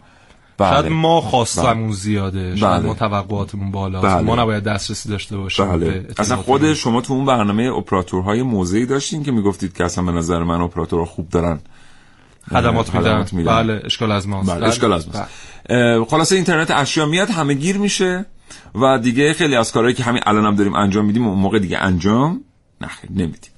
شاید 0.59 0.85
بله 0.85 0.89
ما 0.89 1.21
خواستمون 1.21 1.93
زیاده 1.93 2.57
شاید 2.57 2.81
بله. 2.81 2.87
ما 2.87 2.95
توقعاتمون 2.95 3.71
بالاست 3.71 4.07
بله. 4.07 4.21
ما 4.21 4.35
نباید 4.35 4.65
دسترسی 4.65 5.09
داشته 5.09 5.37
باشیم 5.37 5.67
بله 5.67 6.07
اصلا 6.19 6.37
خود 6.37 6.75
شما 6.75 7.01
تو 7.01 7.13
اون 7.13 7.25
برنامه 7.25 7.63
اپراتورهای 7.63 8.43
موضعی 8.43 8.87
داشتین 8.87 9.23
که 9.23 9.33
می‌گفتید 9.33 9.73
که 9.73 9.85
اصلا 9.85 10.05
به 10.05 10.13
نظر 10.13 10.43
من 10.43 10.61
اپراتورها 10.61 11.05
خوب 11.05 11.29
دارن 11.29 11.61
خدمات 12.51 12.95
میدن. 12.95 13.27
میدن. 13.33 13.57
بله 13.57 13.83
اشکال 13.85 14.13
از 14.13 14.29
ماست 14.29 14.51
بله 14.51 14.67
اشکال 14.67 14.93
از 14.93 15.09
ماست. 15.09 15.31
اه، 15.69 16.05
خلاصه 16.05 16.35
اینترنت 16.35 16.71
اشیا 16.71 17.07
میاد 17.07 17.31
همه 17.31 17.55
گیر 17.55 17.79
میشه 17.79 18.27
و 18.75 18.99
دیگه 18.99 19.33
خیلی 19.33 19.57
از 19.57 19.73
کارهایی 19.73 19.95
که 19.95 20.03
همین 20.03 20.23
الان 20.27 20.47
هم 20.47 20.57
داریم 20.57 20.75
انجام 20.75 21.05
میدیم 21.05 21.27
اون 21.27 21.39
موقع 21.39 21.59
دیگه 21.59 21.79
انجام 21.79 22.41
نه 22.81 22.89
نمیدیم 23.11 23.54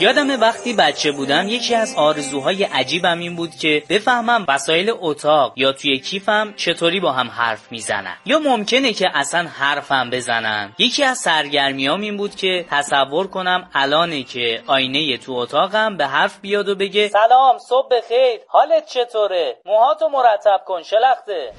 یادم 0.00 0.40
وقتی 0.40 0.74
بچه 0.74 1.12
بودم 1.12 1.48
یکی 1.48 1.74
از 1.74 1.94
آرزوهای 1.96 2.64
عجیبم 2.64 3.18
این 3.18 3.36
بود 3.36 3.50
که 3.50 3.82
بفهمم 3.88 4.44
وسایل 4.48 4.92
اتاق 5.00 5.52
یا 5.56 5.72
توی 5.72 5.98
کیفم 5.98 6.54
چطوری 6.56 7.00
با 7.00 7.12
هم 7.12 7.28
حرف 7.28 7.72
می‌زنن. 7.72 8.16
یا 8.26 8.38
ممکنه 8.38 8.92
که 8.92 9.06
اصلا 9.14 9.48
حرفم 9.48 10.10
بزنن. 10.10 10.72
یکی 10.78 11.04
از 11.04 11.18
سرگرمیام 11.18 12.00
این 12.00 12.16
بود 12.16 12.34
که 12.34 12.66
تصور 12.70 13.26
کنم 13.26 13.70
الانه 13.74 14.22
که 14.22 14.62
آینه 14.66 15.16
تو 15.16 15.32
اتاقم 15.32 15.96
به 15.96 16.06
حرف 16.06 16.40
بیاد 16.40 16.68
و 16.68 16.74
بگه 16.74 17.08
سلام 17.08 17.58
صبح 17.58 17.88
بخیر 17.88 18.40
حالت 18.48 18.86
چطوره؟ 18.86 19.56
موهاتو 19.66 20.08
مرتب 20.08 20.60
کن 20.66 20.82
شلخته. 20.82 21.52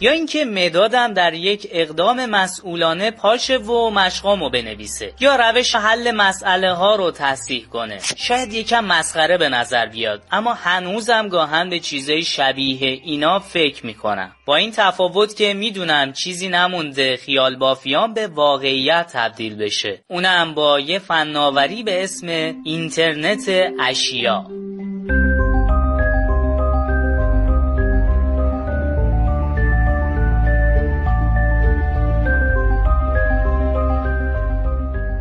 یا 0.00 0.12
اینکه 0.12 0.44
مدادم 0.44 1.14
در 1.14 1.34
یک 1.34 1.68
اقدام 1.70 2.26
مسئولانه 2.26 3.10
پاشه 3.10 3.56
و 3.56 3.90
مشقامو 3.90 4.50
بنویسه. 4.50 5.12
یا 5.20 5.36
روش 5.36 5.74
حل 5.74 6.10
مسئله 6.10 6.72
ها 6.72 6.96
رو 6.96 7.10
تصحیح 7.10 7.64
کنه. 7.66 7.98
شاید 8.16 8.54
یکم 8.54 8.84
مسخره 8.84 9.38
به 9.38 9.48
نظر 9.48 9.86
بیاد 9.86 10.22
اما 10.32 10.54
هنوزم 10.54 11.28
گاهن 11.28 11.70
به 11.70 11.80
چیزای 11.80 12.22
شبیه 12.22 13.00
اینا 13.04 13.38
فکر 13.38 13.86
می‌کنم. 13.86 14.32
با 14.46 14.56
این 14.56 14.70
تفاوت 14.70 15.36
که 15.36 15.54
می‌دونم 15.54 16.12
چیزی 16.12 16.48
نمونده 16.48 17.16
خیال 17.16 17.56
بافیان 17.56 18.14
به 18.14 18.26
واقعیت 18.26 19.10
تبدیل 19.12 19.56
بشه. 19.56 20.02
اونم 20.08 20.54
با 20.54 20.80
یه 20.80 20.98
فناوری 20.98 21.82
به 21.82 22.04
اسم 22.04 22.26
اینترنت 22.64 23.50
اشیا. 23.80 24.44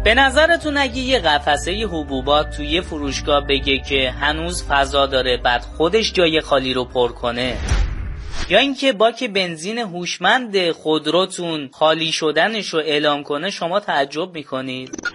به 0.08 0.14
نظرتون 0.14 0.78
اگه 0.78 0.98
یه 0.98 1.20
قفسه 1.20 1.72
حبوبات 1.72 2.50
توی 2.50 2.68
یه 2.68 2.82
فروشگاه 2.82 3.48
بگه 3.48 3.80
که 3.80 4.12
هنوز 4.12 4.64
فضا 4.64 5.06
داره 5.06 5.38
بعد 5.38 5.62
خودش 5.62 6.14
جای 6.14 6.42
خالی 6.42 6.74
رو 6.74 6.86
پر 6.86 7.12
کنه؟ 7.12 7.58
یا 8.50 8.60
اینکه 8.60 8.94
باک 8.94 9.24
بنزین 9.24 9.77
هوشمند 9.77 10.72
خودروتون 10.72 11.70
خالی 11.74 12.12
شدنش 12.12 12.68
رو 12.68 12.80
اعلام 12.80 13.24
کنه 13.24 13.50
شما 13.50 13.80
تعجب 13.80 14.34
می‌کنید. 14.34 15.08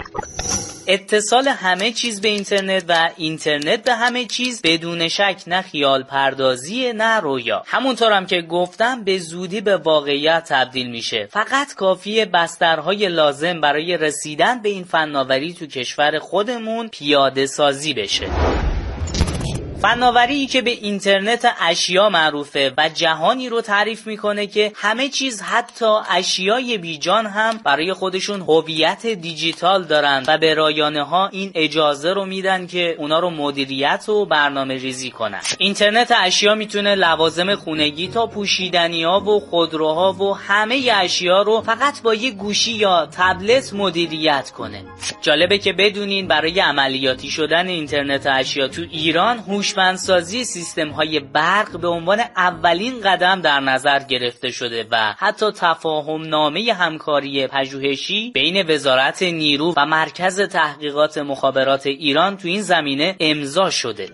اتصال 0.87 1.49
همه 1.49 1.93
چیز 1.93 2.21
به 2.21 2.29
اینترنت 2.29 2.85
و 2.89 3.11
اینترنت 3.17 3.85
به 3.85 3.95
همه 3.95 4.25
چیز 4.25 4.63
بدون 4.65 5.09
شک 5.09 5.43
نه 5.47 5.63
خیال 5.63 6.03
پردازی 6.03 6.93
نه 6.93 7.21
رویا. 7.21 7.63
همونطور 7.67 8.13
هم 8.13 8.27
که 8.27 8.43
گفتم 8.43 9.05
به 9.05 9.19
زودی 9.19 9.61
به 9.61 9.77
واقعیت 9.77 10.45
تبدیل 10.49 10.91
میشه. 10.91 11.29
فقط 11.31 11.75
کافی 11.75 12.25
بسترهای 12.25 13.09
لازم 13.09 13.61
برای 13.61 13.97
رسیدن 13.97 14.63
به 14.63 14.69
این 14.69 14.85
فناوری 14.85 15.53
تو 15.53 15.67
کشور 15.67 16.19
خودمون 16.19 16.89
پیاده 16.89 17.47
سازی 17.47 17.95
بشه. 17.95 18.27
فناوری 19.83 20.47
که 20.47 20.63
به 20.63 20.71
اینترنت 20.71 21.55
اشیا 21.61 22.09
معروفه 22.09 22.73
و 22.79 22.89
جهانی 22.89 23.49
رو 23.49 23.61
تعریف 23.61 24.07
می‌کنه 24.07 24.47
که 24.47 24.73
همه 24.75 25.09
چیز 25.09 25.43
حتی 25.43 25.87
اشیای 26.11 26.79
بیجان 26.79 27.27
هم 27.27 27.61
برای 27.65 27.93
خودشون 27.93 28.41
هویت 28.41 29.07
دیجیتال 29.07 29.85
دارن 29.85 30.25
و 30.27 30.39
به 30.39 30.55
رایانه 30.55 31.03
ها 31.03 31.29
این 31.29 31.53
اجازه 31.55 32.13
رو 32.13 32.27
میدن 32.27 32.67
که 32.67 32.97
اونا 32.99 33.19
رو 33.19 33.31
مدیریت 33.31 34.09
و 34.09 34.27
برنامه 34.27 34.75
ریزی 34.75 35.11
کنن. 35.11 35.41
اینترنت 35.59 36.13
اشیا 36.17 36.55
می‌تونه 36.55 36.95
لوازم 36.95 37.55
خونگی 37.55 38.09
تا 38.09 38.27
پوشیدنی 38.27 39.05
ها 39.05 39.21
و 39.21 39.41
خودروها 39.41 40.13
و 40.13 40.37
همه 40.37 40.91
اشیا 40.95 41.43
رو 41.43 41.61
فقط 41.61 42.03
با 42.03 42.15
یه 42.15 42.31
گوشی 42.31 42.73
یا 42.73 43.09
تبلت 43.13 43.73
مدیریت 43.73 44.51
کنه. 44.51 44.85
جالبه 45.23 45.59
که 45.59 45.73
بدونین 45.73 46.29
برای 46.29 46.61
عملیاتی 46.61 47.31
شدن 47.31 47.67
اینترنت 47.67 48.27
اشیا 48.27 48.69
تو 48.69 48.83
ایران 48.91 49.39
هوشمندسازی 49.73 50.45
سیستم 50.45 50.89
های 50.89 51.21
برق 51.21 51.81
به 51.81 51.89
عنوان 51.89 52.21
اولین 52.37 53.01
قدم 53.01 53.41
در 53.41 53.61
نظر 53.61 53.99
گرفته 53.99 54.51
شده 54.51 54.87
و 54.91 55.15
حتی 55.19 55.51
تفاهم 55.51 56.23
نامه 56.23 56.73
همکاری 56.73 57.47
پژوهشی 57.47 58.31
بین 58.31 58.71
وزارت 58.71 59.23
نیرو 59.23 59.75
و 59.77 59.87
مرکز 59.87 60.41
تحقیقات 60.41 61.19
مخابرات 61.19 61.87
ایران 61.87 62.37
تو 62.37 62.49
این 62.49 62.63
زمینه 62.63 63.17
امضا 63.21 63.71
شده. 63.71 64.11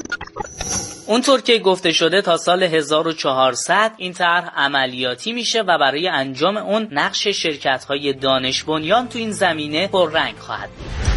اونطور 1.06 1.40
که 1.40 1.58
گفته 1.58 1.92
شده 1.92 2.22
تا 2.22 2.36
سال 2.36 2.62
1400 2.62 3.92
این 3.96 4.12
طرح 4.12 4.50
عملیاتی 4.56 5.32
میشه 5.32 5.62
و 5.62 5.78
برای 5.78 6.08
انجام 6.08 6.56
اون 6.56 6.88
نقش 6.90 7.28
شرکت 7.28 7.84
های 7.84 8.12
دانش 8.12 8.64
بنیان 8.64 9.08
تو 9.08 9.18
این 9.18 9.30
زمینه 9.30 9.88
پررنگ 9.88 10.36
خواهد 10.36 10.70
بود. 10.70 11.07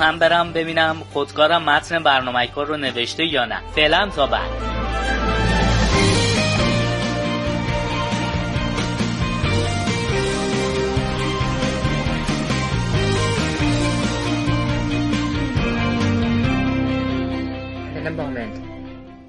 من 0.00 0.18
برم 0.18 0.52
ببینم 0.52 0.96
خودکارم 1.12 1.62
متن 1.62 2.02
برنامه 2.02 2.46
کار 2.46 2.66
رو 2.66 2.76
نوشته 2.76 3.24
یا 3.24 3.44
نه. 3.44 3.60
فعلا 3.74 4.10
تا 4.16 4.26
بعد. 4.26 4.50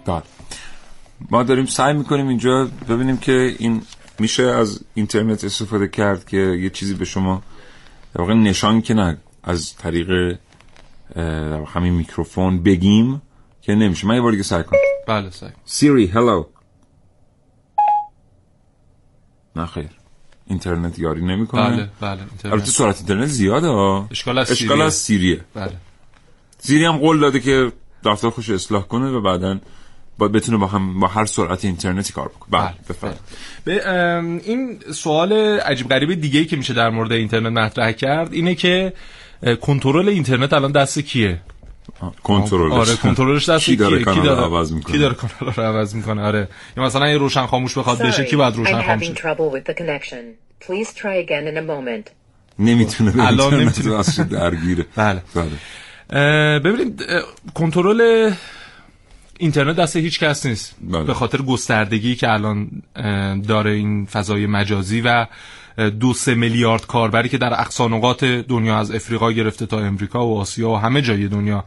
بله 0.06 0.24
ما 1.32 1.44
داریم 1.44 1.66
سعی 1.66 1.94
می‌کنیم 1.94 2.28
اینجا 2.28 2.70
ببینیم 2.90 3.18
که 3.18 3.56
این 3.60 3.82
میشه 4.20 4.44
از 4.44 4.84
اینترنت 4.94 5.44
استفاده 5.44 5.88
کرد 5.88 6.26
که 6.26 6.38
یه 6.38 6.70
چیزی 6.70 6.94
به 6.94 7.06
شما 7.06 7.44
در 8.16 8.22
واقع 8.22 8.34
نشان 8.34 8.82
که 8.82 8.94
نه 8.94 9.18
از 9.44 9.76
طریق 9.76 10.38
همین 11.68 11.94
میکروفون 11.94 12.64
بگیم 12.64 13.22
که 13.62 13.76
نمیشه. 13.76 14.08
من 14.08 14.16
یه 14.16 14.22
بار 14.22 14.32
دیگه 14.32 14.44
سعی 14.44 14.64
کنم. 14.64 14.80
بله 15.08 15.30
سعی 15.30 15.50
سیری 15.66 16.08
هلو. 16.08 16.46
نه 19.56 19.66
خیر. 19.66 19.90
اینترنت 20.48 21.00
یاری 21.00 21.26
نمی‌کنه. 21.26 21.70
بله 21.70 21.90
بله 22.02 22.54
البته 22.54 22.72
سرعت 22.72 22.98
اینترنت 22.98 23.28
زیاده. 23.28 23.68
ها 23.68 24.08
اشکال 24.12 24.38
از 24.38 24.52
اشکال 24.52 24.82
از 24.82 24.94
سیریه. 24.94 25.42
بله. 25.54 25.74
سیری 26.60 26.86
هم 26.86 26.98
قول 26.98 27.20
داده 27.20 27.40
که 27.40 27.72
دفتر 28.06 28.30
خوش 28.30 28.50
اصلاح 28.50 28.84
کنه 28.88 29.10
و 29.12 29.22
بعدا 29.22 29.60
باید 30.18 30.32
بتونه 30.32 30.58
با 30.58 30.68
هم 30.68 31.00
با 31.00 31.08
هر 31.08 31.26
سرعت 31.26 31.66
اینترنتی 31.66 32.14
کار 32.14 32.28
بکنه. 32.28 32.62
بله 32.62 32.74
بفرمایید. 32.90 33.22
به 33.64 33.90
این 34.44 34.80
سوال 34.94 35.34
عجیب 35.60 35.90
غریب 35.90 36.22
دیگه 36.22 36.40
ای 36.40 36.46
که 36.46 36.56
میشه 36.58 36.74
در 36.74 36.90
مورد 36.90 37.12
اینترنت 37.12 37.52
مطرح 37.52 37.92
کرد 37.92 38.34
اینه 38.34 38.56
که 38.56 38.94
کنترل 39.62 40.10
اینترنت 40.10 40.54
الان 40.54 40.72
دست 40.72 41.00
کیه؟ 41.00 41.40
کنترلش. 42.24 42.74
آره 42.74 42.96
کنترلش 42.96 43.50
دست 43.50 43.66
کی 43.66 43.76
داره 43.76 43.96
کیه؟ 43.98 44.06
کانال 44.06 44.22
کی 44.22 44.28
رو 44.30 44.36
داره 44.36 44.46
عوض 44.48 44.72
می‌کنه؟ 44.74 44.94
کی 44.94 45.00
داره 45.00 45.14
کانال 45.14 45.54
رو 45.56 45.64
عوض 45.64 45.96
می‌کنه؟ 45.96 46.22
آره. 46.22 46.48
یا 46.78 46.84
مثلا 46.84 47.10
یه 47.10 47.18
روشن 47.18 47.46
خاموش 47.46 47.78
بخواد 47.78 48.02
بشه 48.02 48.26
کی 48.26 48.36
باید 48.36 48.56
روشن 48.56 48.82
خاموش. 48.82 49.08
نمی‌تونه 52.60 53.28
الان 53.28 53.54
نمی‌تونه. 53.62 54.04
درگیره. 54.30 54.86
بله. 54.96 55.22
بله. 55.36 56.60
ببینید 56.60 57.04
کنترل 57.54 58.32
اینترنت 59.40 59.76
دست 59.76 59.96
هیچ 59.96 60.20
کس 60.20 60.46
نیست. 60.46 60.76
بله. 60.82 61.04
به 61.04 61.14
خاطر 61.14 61.42
گستردگی 61.42 62.16
که 62.16 62.32
الان 62.32 62.82
داره 63.48 63.72
این 63.72 64.06
فضای 64.06 64.46
مجازی 64.46 65.02
و 65.02 65.26
دو 66.00 66.14
سه 66.14 66.36
میلیارد 66.36 66.88
کاربری 66.88 67.30
که 67.30 67.38
در 67.38 67.54
اقصانقات 67.54 68.26
دنیا 68.26 68.78
از 68.78 68.92
افریقا 68.92 69.32
گرفته 69.32 69.66
تا 69.66 69.80
امریکا 69.80 70.28
و 70.28 70.38
آسیا 70.38 70.70
و 70.70 70.78
همه 70.78 71.02
جای 71.02 71.28
دنیا 71.28 71.64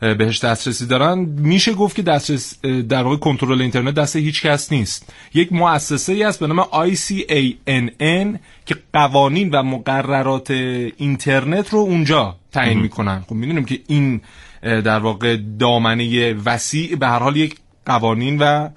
بهش 0.00 0.44
دسترسی 0.44 0.86
دارن. 0.86 1.18
میشه 1.18 1.72
گفت 1.72 1.96
که 1.96 2.02
دسترس 2.02 2.60
در 2.64 3.02
واقع 3.02 3.16
کنترل 3.16 3.60
اینترنت 3.60 3.94
دست 3.94 4.16
هیچ 4.16 4.42
کس 4.42 4.72
نیست. 4.72 5.12
یک 5.34 5.52
مؤسسه 5.52 6.12
ای 6.12 6.24
است 6.24 6.40
به 6.40 6.46
نام 6.46 6.62
ICANN 6.62 8.38
که 8.66 8.76
قوانین 8.92 9.50
و 9.50 9.62
مقررات 9.62 10.50
اینترنت 10.96 11.68
رو 11.68 11.78
اونجا 11.78 12.36
تعیین 12.52 12.80
می‌کنن. 12.80 13.24
خب 13.28 13.34
می‌دونیم 13.34 13.64
که 13.64 13.80
این 13.86 14.20
در 14.62 14.98
واقع 14.98 15.36
دامنه 15.58 16.34
وسیع 16.44 16.96
به 16.96 17.06
هر 17.06 17.18
حال 17.18 17.36
یک 17.36 17.56
قوانین 17.86 18.38
و 18.38 18.68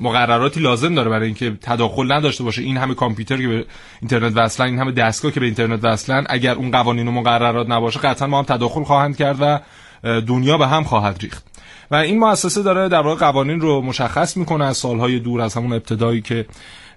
مقرراتی 0.00 0.60
لازم 0.60 0.94
داره 0.94 1.10
برای 1.10 1.26
اینکه 1.26 1.58
تداخل 1.62 2.12
نداشته 2.12 2.44
باشه. 2.44 2.62
این 2.62 2.76
همه 2.76 2.94
کامپیوتر 2.94 3.36
که 3.36 3.48
به 3.48 3.64
اینترنت 4.00 4.32
وصلن 4.36 4.66
این 4.66 4.78
همه 4.78 4.92
دستگاه 4.92 5.32
که 5.32 5.40
به 5.40 5.46
اینترنت 5.46 5.80
وصلن 5.82 6.26
اگر 6.28 6.54
اون 6.54 6.70
قوانین 6.70 7.08
و 7.08 7.10
مقررات 7.10 7.70
نباشه 7.70 8.00
قطعا 8.00 8.28
ما 8.28 8.38
هم 8.38 8.44
تداخل 8.44 8.84
خواهند 8.84 9.16
کرد 9.16 9.36
و 9.40 9.60
دنیا 10.20 10.58
به 10.58 10.66
هم 10.66 10.84
خواهد 10.84 11.18
ریخت. 11.22 11.46
و 11.90 11.94
این 11.94 12.18
مؤسسه 12.18 12.62
داره 12.62 12.88
در 12.88 13.00
واقع 13.00 13.18
قوانین 13.18 13.60
رو 13.60 13.80
مشخص 13.80 14.36
می‌کنه 14.36 14.64
از 14.64 14.76
سالهای 14.76 15.18
دور 15.18 15.40
از 15.40 15.54
همون 15.54 15.72
ابتدایی 15.72 16.20
که 16.20 16.46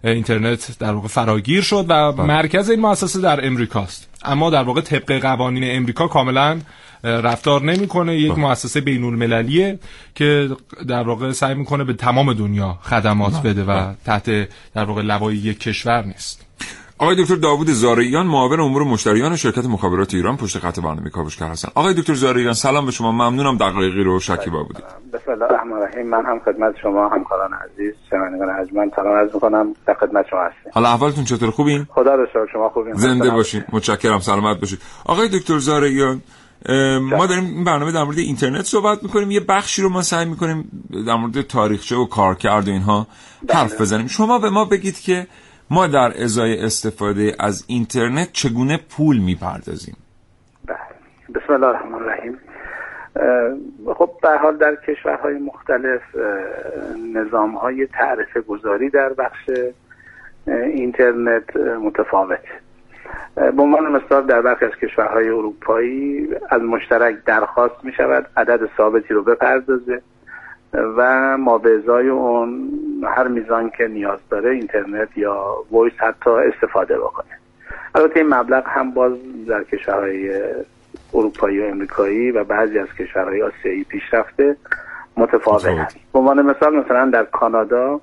اینترنت 0.04 0.80
در 0.80 0.92
واقع 0.92 1.08
فراگیر 1.08 1.62
شد 1.62 1.86
و 1.90 2.12
مرکز 2.12 2.70
این 2.70 2.80
مؤسسه 2.80 3.22
در 3.22 3.48
امریکاست. 3.48 4.10
اما 4.26 4.50
در 4.50 4.64
واقع 4.64 4.82
طبق 4.82 5.22
قوانین 5.22 5.76
امریکا 5.78 6.08
کاملا 6.08 6.60
رفتار 7.04 7.62
نمی‌کنه. 7.62 8.18
یک 8.18 8.38
مؤسسه 8.38 8.82
بین 8.82 9.04
المللیه 9.04 9.80
که 10.16 10.50
در 10.88 11.04
واقع 11.04 11.32
سعی 11.32 11.56
می‌کنه 11.56 11.84
به 11.84 11.94
تمام 11.94 12.34
دنیا 12.34 12.78
خدمات 12.82 13.42
بده 13.42 13.64
و 13.64 13.94
تحت 14.06 14.30
در 14.76 14.84
واقع 14.84 15.02
لوای 15.02 15.36
یک 15.36 15.60
کشور 15.60 16.06
نیست. 16.06 16.46
آقای 16.98 17.24
دکتر 17.24 17.36
داوود 17.36 17.70
زارعیان 17.70 18.26
معاون 18.26 18.60
امور 18.60 18.84
مشتریان 18.84 19.36
شرکت 19.36 19.66
مخابرات 19.66 20.14
ایران 20.14 20.38
پشت 20.38 20.60
خط 20.60 20.80
برنامه 20.80 21.10
کاوشگر 21.10 21.48
هستن. 21.48 21.70
آقای 21.76 21.94
دکتر 21.94 22.14
زارعیان 22.14 22.54
سلام 22.54 22.86
به 22.86 22.92
شما. 22.92 23.12
ممنونم 23.12 23.58
دقایقی 23.58 24.04
رو 24.04 24.20
شکیبا 24.20 24.64
بودید. 24.64 24.84
بسم 25.14 25.32
الله 25.32 25.46
الرحمن 25.46 25.74
الرحیم. 25.74 26.10
من 26.10 26.26
هم 26.26 26.40
خدمت 26.46 26.74
شما 26.82 27.10
همکاران 27.10 27.52
عزیز 27.54 27.94
شنوندگان 28.10 28.50
ارجمند 28.50 28.92
سلام 28.96 29.14
عرض 29.14 29.34
می‌کنم. 29.34 29.74
در 29.88 29.94
خدمت 29.94 30.26
شما 30.30 30.40
هستیم. 30.40 30.72
حالا 30.74 30.90
احوالتون 30.90 31.24
چطور؟ 31.24 31.52
خوبین؟ 31.52 31.88
خدا 31.90 32.16
رو 32.16 32.26
شکر 32.26 32.48
شما 32.54 32.70
خوبین. 32.70 32.94
زنده 32.94 33.30
باشین. 33.30 33.64
متشکرم. 33.72 34.20
سلامت 34.20 34.60
باشید 34.60 34.80
آقای 35.06 35.28
دکتر 35.28 35.58
زارعیان 35.58 36.14
اه، 36.16 36.22
ما 37.02 37.26
داریم 37.26 37.44
این 37.44 37.64
برنامه 37.64 37.92
در 37.92 38.04
مورد 38.04 38.18
اینترنت 38.18 38.66
صحبت 38.66 39.04
می‌کنیم. 39.04 39.32
یه 39.32 39.40
بخشی 39.50 39.82
رو 39.82 39.90
ما 39.90 40.02
سعی 40.02 40.26
می‌کنیم 40.26 40.86
در 41.08 41.16
مورد 41.16 41.42
تاریخچه 41.42 41.96
و 41.96 42.06
کارکرد 42.06 42.68
و 42.68 42.72
اینها 42.72 43.08
حرف 43.50 43.82
بزنیم. 43.82 44.08
شما 44.08 44.40
به 44.40 44.50
ما 44.50 44.66
بگید 44.66 45.00
که 45.00 45.28
ما 45.70 45.88
در 45.88 46.24
ازای 46.24 46.60
استفاده 46.60 47.36
از 47.40 47.66
اینترنت 47.68 48.32
چگونه 48.32 48.80
پول 48.98 49.18
می‌پردازیم؟ 49.18 49.98
بله. 50.68 50.78
بسم 51.36 51.54
الله 51.54 51.68
الرحمن 51.68 51.94
الرحیم. 51.94 52.38
خب 53.98 54.10
به 54.22 54.38
حال 54.38 54.58
در 54.58 54.78
کشورهای 54.88 55.38
مختلف 55.38 56.02
نظام 57.14 57.56
های 57.56 57.88
تعرفه 57.88 58.42
گذاری 58.42 58.90
در 58.90 59.14
بخش 59.14 59.50
اینترنت 60.48 61.56
اه، 61.56 61.78
متفاوت 61.78 62.32
اه، 62.32 62.63
به 63.36 63.62
عنوان 63.62 63.92
مثال 63.92 64.26
در 64.26 64.42
برخی 64.42 64.66
از 64.66 64.72
کشورهای 64.72 65.30
اروپایی 65.30 66.28
از 66.50 66.62
مشترک 66.62 67.16
درخواست 67.26 67.76
می 67.84 67.94
شود 67.94 68.28
عدد 68.38 68.70
ثابتی 68.78 69.14
رو 69.14 69.24
بپردازه 69.24 70.02
و 70.74 71.38
ما 71.38 71.58
به 71.58 71.76
ازای 71.76 72.08
اون 72.08 72.70
هر 73.04 73.28
میزان 73.28 73.70
که 73.70 73.88
نیاز 73.88 74.20
داره 74.30 74.50
اینترنت 74.50 75.18
یا 75.18 75.56
وایس 75.72 75.94
حتی 75.98 76.30
استفاده 76.30 76.98
بکنه 76.98 77.38
البته 77.96 78.20
این 78.20 78.34
مبلغ 78.34 78.64
هم 78.68 78.92
باز 78.92 79.14
در 79.48 79.64
کشورهای 79.64 80.42
اروپایی 81.14 81.60
و 81.60 81.64
امریکایی 81.64 82.32
و 82.32 82.44
بعضی 82.44 82.80
از 82.80 82.88
کشورهای 83.00 83.42
آسیایی 83.42 83.84
پیشرفته 83.84 84.56
متفاوت. 85.18 85.66
است 85.66 85.98
به 86.14 86.20
عنوان 86.20 86.42
مثال 86.42 86.76
مثلا 86.76 87.10
در 87.10 87.24
کانادا 87.24 88.02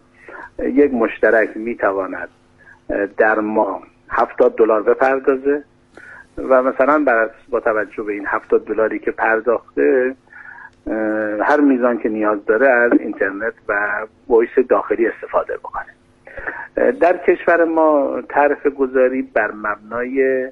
یک 0.59 0.95
مشترک 0.95 1.57
می‌تواند 1.57 2.29
در 3.17 3.41
ماه 3.41 3.83
70 4.11 4.57
دلار 4.57 4.83
بپردازه. 4.83 5.65
و 6.39 6.63
مثلا 6.63 7.05
بر 7.05 7.31
با 7.49 7.61
توجه 7.61 8.03
به 8.03 8.13
این 8.13 8.27
70 8.27 8.67
دلاری 8.67 8.99
که 8.99 9.11
پرداخته 9.11 10.15
هر 11.41 11.61
میزان 11.61 11.99
که 11.99 12.09
نیاز 12.09 12.45
داره 12.47 12.69
از 12.69 12.93
اینترنت 13.01 13.55
و 13.69 14.07
وایس 14.29 14.51
داخلی 14.69 15.07
استفاده 15.07 15.57
بکنه. 15.57 15.95
در 17.01 17.17
کشور 17.17 17.65
ما 17.65 18.23
تعرفه 18.29 18.71
گذاری 18.71 19.23
بر 19.23 19.51
مبنای 19.51 20.49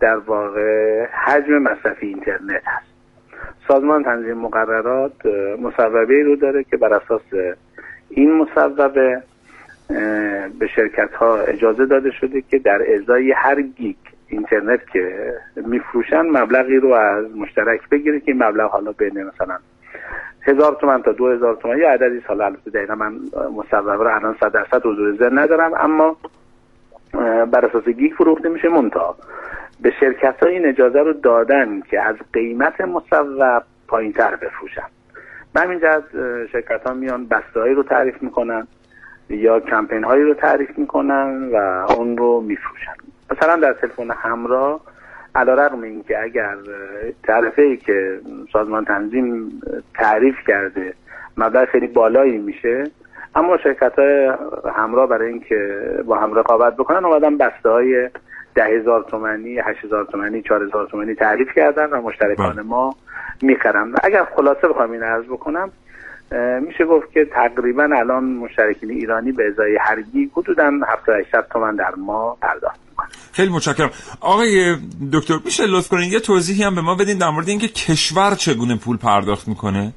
در 0.00 0.16
واقع 0.16 1.04
حجم 1.06 1.58
مصرفی 1.58 2.06
اینترنت 2.06 2.62
هست. 2.66 2.86
سازمان 3.68 4.04
تنظیم 4.04 4.38
مقررات 4.38 5.26
مصوبه 5.62 6.22
رو 6.22 6.36
داره 6.36 6.64
که 6.64 6.76
بر 6.76 6.94
اساس 6.94 7.22
این 8.10 8.32
مصوبه 8.32 9.22
به 10.58 10.66
شرکت 10.76 11.14
ها 11.14 11.36
اجازه 11.36 11.86
داده 11.86 12.10
شده 12.10 12.42
که 12.50 12.58
در 12.58 12.82
ازای 12.94 13.32
هر 13.32 13.62
گیگ 13.62 13.96
اینترنت 14.28 14.80
که 14.92 15.34
میفروشن 15.56 16.20
مبلغی 16.20 16.76
رو 16.76 16.92
از 16.92 17.36
مشترک 17.36 17.88
بگیره 17.88 18.20
که 18.20 18.32
این 18.32 18.42
مبلغ 18.42 18.70
حالا 18.70 18.92
بین 18.92 19.22
مثلا 19.22 19.58
هزار 20.42 20.76
تومن 20.80 21.02
تا 21.02 21.12
دو 21.12 21.28
هزار 21.28 21.56
تومن 21.56 21.78
یه 21.78 21.88
عددی 21.88 22.20
حالا 22.26 22.44
البته 22.44 22.70
دقیقا 22.70 22.94
من 22.94 23.12
مصوبه 23.56 23.92
رو 23.92 24.14
الان 24.14 24.36
صد 24.40 24.52
درصد 24.52 24.86
حضور 24.86 25.16
ذهن 25.16 25.38
ندارم 25.38 25.74
اما 25.74 26.16
بر 27.52 27.66
اساس 27.66 27.88
گیگ 27.88 28.12
فروخته 28.12 28.48
میشه 28.48 28.68
منتها. 28.68 29.16
به 29.82 29.92
شرکت 30.00 30.42
ها 30.42 30.48
این 30.48 30.66
اجازه 30.66 31.00
رو 31.00 31.12
دادن 31.12 31.80
که 31.80 32.00
از 32.00 32.16
قیمت 32.32 32.80
مصوب 32.80 33.62
پایین 33.88 34.12
تر 34.12 34.36
بفروشن. 34.36 34.86
به 35.54 35.60
همین 35.60 35.80
جهت 35.80 36.04
شرکت 36.52 36.86
ها 36.86 36.94
میان 36.94 37.26
بسته‌هایی 37.26 37.74
رو 37.74 37.82
تعریف 37.82 38.22
می‌کنن. 38.22 38.66
یا 39.28 39.60
کمپین 39.60 40.04
هایی 40.04 40.22
رو 40.22 40.34
تعریف 40.34 40.78
می‌کنن 40.78 41.48
و 41.52 41.56
اون 41.96 42.16
رو 42.16 42.40
میفروشن 42.40 42.92
مثلا 43.30 43.56
در 43.56 43.72
تلفن 43.72 44.10
همراه 44.10 44.80
علا 45.34 45.54
رقم 45.54 45.82
این 45.82 46.02
که 46.02 46.22
اگر 46.22 46.56
تعرفه 47.22 47.62
ای 47.62 47.76
که 47.76 48.20
سازمان 48.52 48.84
تنظیم 48.84 49.60
تعریف 49.94 50.34
کرده 50.46 50.94
مبلغ 51.36 51.68
خیلی 51.68 51.86
بالایی 51.86 52.38
میشه 52.38 52.84
اما 53.34 53.56
شرکت 53.56 53.98
های 53.98 54.32
همراه 54.74 55.08
برای 55.08 55.28
اینکه 55.28 55.80
با 56.06 56.18
هم 56.18 56.34
رقابت 56.34 56.76
بکنن 56.76 57.04
اومدن 57.04 57.36
بسته 57.36 57.68
های 57.68 58.10
ده 58.54 58.64
هزار 58.64 59.02
تومنی 59.02 59.58
هشت 59.58 59.84
هزار 59.84 60.04
تومنی 60.04 60.42
چهار 60.42 60.62
هزار 60.62 60.86
تومنی 60.86 61.14
تعریف 61.14 61.48
کردن 61.56 61.90
و 61.90 62.00
مشترکان 62.00 62.52
بله. 62.52 62.62
ما 62.62 62.94
می‌خرن 63.42 63.94
اگر 64.02 64.24
خلاصه 64.36 64.68
بخوام 64.68 64.90
این 64.90 65.02
عرض 65.02 65.24
بکنم 65.24 65.70
میشه 66.66 66.84
گفت 66.84 67.12
که 67.12 67.24
تقریبا 67.34 67.82
الان 67.82 68.24
مشترکین 68.24 68.90
ایرانی 68.90 69.32
به 69.32 69.42
ازای 69.52 69.78
هر 69.80 70.02
گیگ 70.02 70.30
حدودا 70.36 70.70
70 70.88 71.16
80 71.26 71.48
تومن 71.52 71.76
در 71.76 71.94
ما 71.94 72.36
پرداخت 72.42 72.80
می‌کنن. 72.90 73.08
خیلی 73.32 73.52
متشکرم. 73.52 73.90
آقای 74.20 74.76
دکتر 75.12 75.38
میشه 75.44 75.66
لطف 75.66 75.88
کنین 75.88 76.12
یه 76.12 76.20
توضیحی 76.20 76.62
هم 76.62 76.74
به 76.74 76.80
ما 76.80 76.94
بدین 76.94 77.18
در 77.18 77.30
مورد 77.30 77.48
اینکه 77.48 77.68
کشور 77.68 78.34
چگونه 78.34 78.76
پول 78.76 78.96
پرداخت 78.96 79.48
می‌کنه؟ 79.48 79.92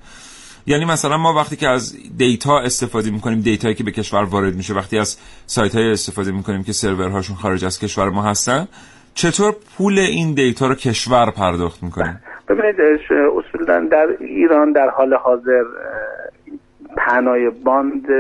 یعنی 0.65 0.85
مثلا 0.85 1.17
ما 1.17 1.33
وقتی 1.33 1.55
که 1.55 1.69
از 1.69 1.95
data 2.17 2.59
استفاده 2.59 3.11
می‌کنیم 3.11 3.41
data 3.41 3.64
یی 3.64 3.75
که 3.75 3.83
به 3.83 3.91
کشور 3.91 4.23
وارد 4.23 4.55
میشه 4.55 4.73
وقتی 4.73 4.97
از 4.97 5.17
سایت 5.45 5.75
هایی 5.75 5.91
استفاده 5.91 6.31
می‌کنیم 6.31 6.63
که 6.63 6.73
سرورهاشون 6.73 7.35
خارج 7.35 7.65
از 7.65 7.79
کشور 7.79 8.09
ما 8.09 8.23
هستن 8.23 8.67
چطور 9.13 9.55
پول 9.77 9.99
این 9.99 10.33
data 10.33 10.67
رو 10.67 10.75
کشور 10.75 11.31
پرداخت 11.31 11.83
می‌کنه؟ 11.83 12.21
ببینید 12.47 12.81
اصولا 13.11 13.79
در 13.79 14.07
ایران 14.19 14.71
در 14.71 14.89
حال 14.89 15.13
حاضر 15.13 15.59
اه، 15.59 15.65
پهنای 16.97 17.49
باند 17.49 18.11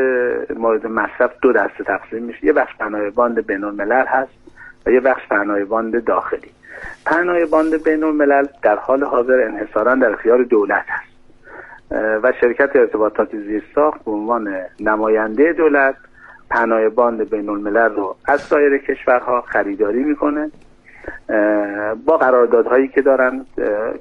مورد 0.55 0.87
مصرف 0.87 1.31
دو 1.41 1.53
دسته 1.53 1.83
تقسیم 1.83 2.23
میشه. 2.23 2.45
یه 2.45 2.53
بخش 2.53 2.77
پهنای 2.79 3.09
باند 3.09 3.47
بین 3.47 3.63
الملل 3.63 4.05
هست 4.05 4.31
و 4.85 4.91
یه 4.91 4.99
بخش 4.99 5.27
پهنای 5.27 5.63
باند 5.63 6.03
داخلی. 6.03 6.51
پهنای 7.05 7.45
باند 7.45 7.83
بین 7.83 8.03
الملل 8.03 8.45
در 8.61 8.75
حال 8.75 9.03
حاضر 9.03 9.41
انحصارا 9.41 9.95
در 9.95 10.11
اختیار 10.11 10.43
دولت 10.43 10.85
هست. 10.87 11.15
و 12.23 12.33
شرکت 12.41 12.75
ارتباطات 12.75 13.35
زیرساخت 13.35 14.05
به 14.05 14.11
عنوان 14.11 14.55
نماینده 14.79 15.53
دولت 15.53 15.95
پهنای 16.49 16.89
باند 16.89 17.29
بین 17.29 17.49
الملل 17.49 17.95
رو 17.95 18.15
از 18.25 18.41
سایر 18.41 18.77
کشورها 18.77 19.41
خریداری 19.41 20.03
می‌کنه. 20.03 20.51
با 22.05 22.17
قراردادهایی 22.17 22.87
که 22.87 23.01
دارن 23.01 23.45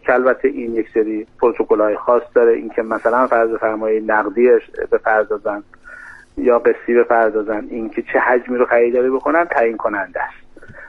که 0.03 0.15
البته 0.15 0.49
این 0.49 0.75
یک 0.75 0.87
سری 0.95 1.27
پروتکل 1.41 1.81
های 1.81 1.97
خاص 1.97 2.23
داره. 2.35 2.53
اینکه 2.53 2.83
مثلا 2.83 3.27
فرض 3.27 3.51
فرمایه 3.55 4.01
نقدیش 4.01 4.63
بپردازن 4.93 5.63
یا 6.39 6.59
قسطی 6.59 6.95
بپردازن 6.95 7.67
اینکه 7.71 8.03
چه 8.03 8.19
حجمی 8.19 8.59
رو 8.59 8.67
خریداری 8.67 9.11
بکنن 9.11 9.45
تعیین 9.45 9.77
کننده 9.77 10.23
است. 10.23 10.45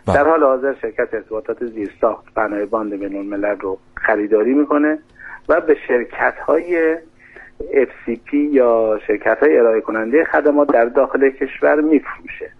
بله. 0.08 0.15
در 0.15 0.30
حال 0.30 0.43
حاضر 0.43 0.73
شرکت 0.82 1.13
ارتباطات 1.13 1.65
زیرساخت 1.65 2.34
پناه 2.36 2.65
باند 2.65 2.99
بین 2.99 3.15
الملل 3.17 3.60
رو 3.60 3.78
خریداری 3.95 4.54
می‌کنه 4.54 4.99
و 5.49 5.62
به 5.62 5.78
شرکت 5.88 6.36
های 6.47 6.97
FCP 7.60 8.34
یا 8.34 8.99
شرکت 9.08 9.38
های 9.43 9.58
ارائه 9.58 9.82
کننده 9.82 10.23
خدمات 10.23 10.71
در 10.71 10.86
داخل 10.86 11.30
کشور 11.30 11.82
میفروشه. 11.82 12.51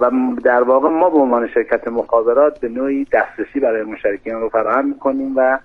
و 0.00 0.10
در 0.44 0.62
واقع 0.62 0.88
ما 0.88 1.10
به 1.10 1.18
عنوان 1.18 1.48
شرکت 1.54 1.88
مخابرات 1.88 2.60
به 2.60 2.68
نوعی 2.68 3.04
دسترسی 3.12 3.60
برای 3.60 3.82
مشترکین 3.82 4.34
رو 4.34 4.48
فراهم 4.48 4.88
می‌کنیم 4.88 5.36
و 5.36 5.58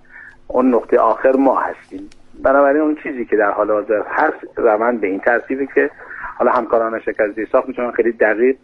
اون 0.48 0.74
نقطه 0.76 1.00
آخر 1.00 1.32
ما 1.32 1.60
هستیم. 1.60 2.10
بنابراین 2.44 2.82
اون 2.82 2.98
چیزی 3.04 3.26
که 3.26 3.36
در 3.36 3.52
حال 3.52 3.72
حاضر 3.72 4.02
هست 4.08 4.58
روند 4.58 5.02
به 5.02 5.08
این 5.08 5.20
ترتیبه 5.20 5.68
که 5.76 5.90
حالا 6.38 6.52
همکاران 6.52 7.00
شرکت 7.06 7.32
زیرساخت 7.36 7.68
می‌تونن 7.68 7.92
خیلی 7.92 8.12
دقیق 8.12 8.56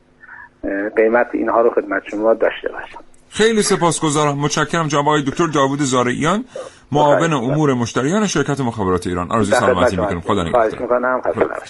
قیمت 0.95 1.27
اینها 1.33 1.61
رو 1.61 1.69
خدمت 1.69 2.03
شما 2.11 2.33
داشته 2.33 2.69
باشن. 2.69 2.97
خیلی 3.29 3.61
سپاسگزارم. 3.61 4.37
متشکرم 4.37 4.87
جناب 4.87 5.07
آقای 5.07 5.21
دکتر 5.21 5.47
داوود 5.47 5.79
زارعیان 5.79 6.45
معاون 6.91 7.33
امور 7.33 7.73
مشتریان 7.73 8.27
شرکت 8.27 8.59
مخابرات 8.59 9.07
ایران. 9.07 9.31
آرزوی 9.31 9.55
سلامتی 9.55 9.97
می‌کنم 9.97 10.21
خدا 10.21 10.43
نگهدار. 10.43 11.61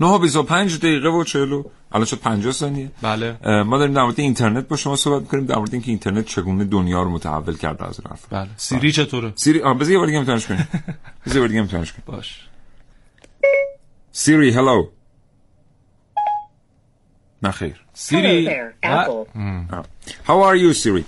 می‌کنم 0.00 0.08
خسته 0.08 0.08
نباشید 0.08 0.08
نه 0.08 0.08
و 0.08 0.18
25 0.18 0.78
دقیقه 0.78 1.08
و 1.08 1.24
40 1.24 1.62
الان 1.92 2.04
شد 2.06 2.18
50 2.20 2.52
ثانیه. 2.52 2.90
بله. 3.02 3.36
ما 3.62 3.78
داریم 3.78 3.94
در 3.94 4.02
مورد 4.02 4.20
اینترنت 4.20 4.68
با 4.68 4.76
شما 4.76 4.96
صحبت 4.96 5.22
می‌کنیم 5.22 5.46
در 5.46 5.56
مورد 5.56 5.72
اینکه 5.72 5.90
اینترنت 5.90 6.26
چگونه 6.26 6.64
دنیا 6.64 7.02
رو 7.02 7.10
متحول 7.10 7.56
کرده 7.56 7.88
از 7.88 8.00
حرف. 8.10 8.26
بله. 8.30 8.48
سیری 8.56 8.92
چطوره؟ 8.92 9.32
سیری 9.34 9.62
آه 9.62 9.78
بذار 9.78 9.92
یه 9.92 9.98
بار 9.98 10.06
دیگه 10.06 10.18
امتحانش 10.18 10.46
کنیم. 10.46 10.68
بذار 11.26 11.34
یه 11.36 11.40
بار 11.40 11.48
دیگه 11.48 11.60
امتحانش 11.60 11.92
کنیم. 11.92 12.02
باش. 12.06 12.48
سیری 14.12 14.50
هلو 14.50 14.88
نه 17.42 17.50
خیر. 17.50 17.72
Hello 17.72 17.80
سیری. 17.94 18.48
How 20.26 20.38
are 20.42 20.56
you 20.56 20.72
Siri 20.74 21.04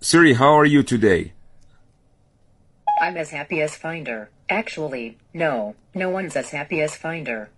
Siri 0.00 0.34
how 0.34 0.52
are 0.60 0.66
you 0.66 0.82
today? 0.82 1.32
I'm 3.02 3.16
as 3.16 3.30
happy 3.30 3.60
as 3.62 3.76
Finder. 3.76 4.30
Actually, 4.48 5.16
no. 5.34 5.74
No 5.94 6.10
one's 6.10 6.36
as 6.36 6.50
happy 6.50 6.80
as 6.82 6.94
Finder. 6.96 7.48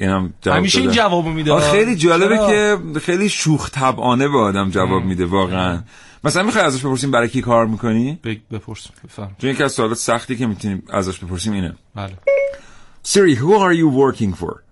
اینم 0.00 0.34
جواب 0.40 0.56
همیشه 0.56 0.80
این. 0.80 0.90
جوابو 0.90 1.30
میده 1.30 1.60
خیلی 1.60 1.96
جالبه 1.96 2.36
چرا؟ 2.36 2.48
که 2.92 3.00
خیلی 3.00 3.28
شوخ 3.28 3.70
طبعانه 3.70 4.28
به 4.28 4.38
آدم 4.38 4.70
جواب 4.70 5.04
میده 5.04 5.26
واقعا 5.26 5.82
مثلا 6.24 6.42
می‌خوای 6.42 6.64
ازش 6.64 6.80
بپرسیم 6.80 7.10
برای 7.10 7.28
کی 7.28 7.40
کار 7.42 7.66
می‌کنی 7.66 8.18
بپرس 8.50 8.86
بفهم 9.04 9.36
چون 9.38 9.50
یکی 9.50 9.62
از 9.62 9.72
سوالات 9.72 9.98
سختی 9.98 10.36
که 10.36 10.46
می‌تونیم 10.46 10.82
ازش 10.92 11.18
بپرسیم 11.18 11.52
اینه 11.52 11.74
بله 11.94 12.12
Siri 13.04 13.36
who 13.36 13.52
are 13.54 13.72
you 13.72 13.88
working 13.88 14.32
for 14.42 14.62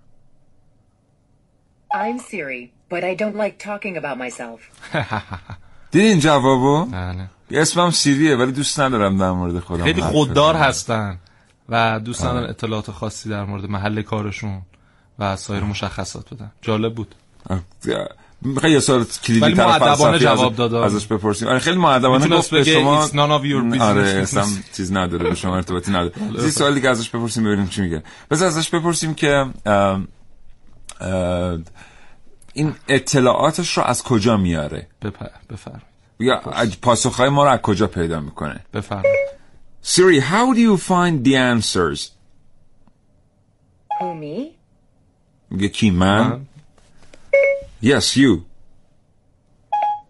I'm 1.93 2.19
Siri, 2.19 2.63
but 2.89 3.03
I 3.03 3.13
don't 3.21 3.37
like 3.43 3.55
talking 3.69 3.95
about 3.97 4.17
myself. 4.17 4.59
دیدین 5.91 6.19
جوابو 6.19 6.85
بله 6.85 7.29
اسمم 7.51 7.91
سیریه 7.91 8.35
ولی 8.35 8.51
دوست 8.51 8.79
ندارم 8.79 9.17
در 9.17 9.31
مورد 9.31 9.59
خودم 9.59 9.83
خیلی 9.83 10.01
خوددار. 10.01 10.55
هستن 10.55 11.19
و 11.69 11.99
دوست 11.99 12.25
ندارن 12.25 12.49
اطلاعات 12.49 12.91
خاصی 12.91 13.29
در 13.29 13.45
مورد 13.45 13.65
محل 13.65 14.01
کارشون 14.01 14.61
و 15.19 15.35
سایر 15.35 15.63
مشخصات 15.63 16.33
بدن. 16.33 16.51
جالب 16.61 16.95
بود. 16.95 17.15
آه، 17.49 17.59
می‌خوای 18.41 18.71
یه 18.71 18.79
سوال 18.79 19.05
کلیدی 19.23 19.53
تر 19.53 19.79
فلسفی 19.79 20.19
جواب 20.19 20.55
داده. 20.55 20.77
ازش 20.77 21.07
بپرسیم. 21.07 21.47
آره 21.47 21.59
خیلی 21.59 21.77
مؤدبانه 21.77 22.27
گفت 22.27 22.51
به 22.51 22.63
شما. 22.63 23.09
آره 23.79 24.09
اصلا 24.09 24.45
چیز 24.73 24.93
نداره 24.93 25.29
به 25.29 25.35
شما 25.35 25.55
ارتباطی 25.55 25.91
نداره. 25.91 26.11
یه 26.43 26.49
سوال 26.49 26.73
دیگه 26.73 26.89
ازش 26.89 27.09
بپرسیم 27.09 27.43
ببینیم 27.43 27.67
چی 27.67 27.81
میگه. 27.81 28.03
بس 28.31 28.41
ازش 28.41 28.69
بپرسیم 28.69 29.13
که 29.13 29.45
ام، 29.65 30.07
این 32.53 32.75
اطلاعاتش 32.87 33.77
رو 33.77 33.83
از 33.83 34.03
کجا 34.03 34.37
میاره؟ 34.37 34.87
بفرمایید. 35.01 35.81
یا 36.19 36.41
پاسخهای 36.81 37.29
ما 37.29 37.43
رو 37.43 37.49
از 37.49 37.59
کجا 37.59 37.87
پیدا 37.87 38.19
می‌کنه؟ 38.19 38.59
بفرمایید. 38.73 39.34
Siri 39.91 40.19
how 40.33 40.45
do 40.51 40.61
you 40.69 40.77
find 40.77 41.23
the 41.23 41.35
answers? 41.35 41.99
Who, 43.99 44.15
me? 44.15 44.55
میگه 45.49 45.67
کی 45.67 45.91
من 45.91 46.45
Yes 47.83 48.17
you. 48.17 48.45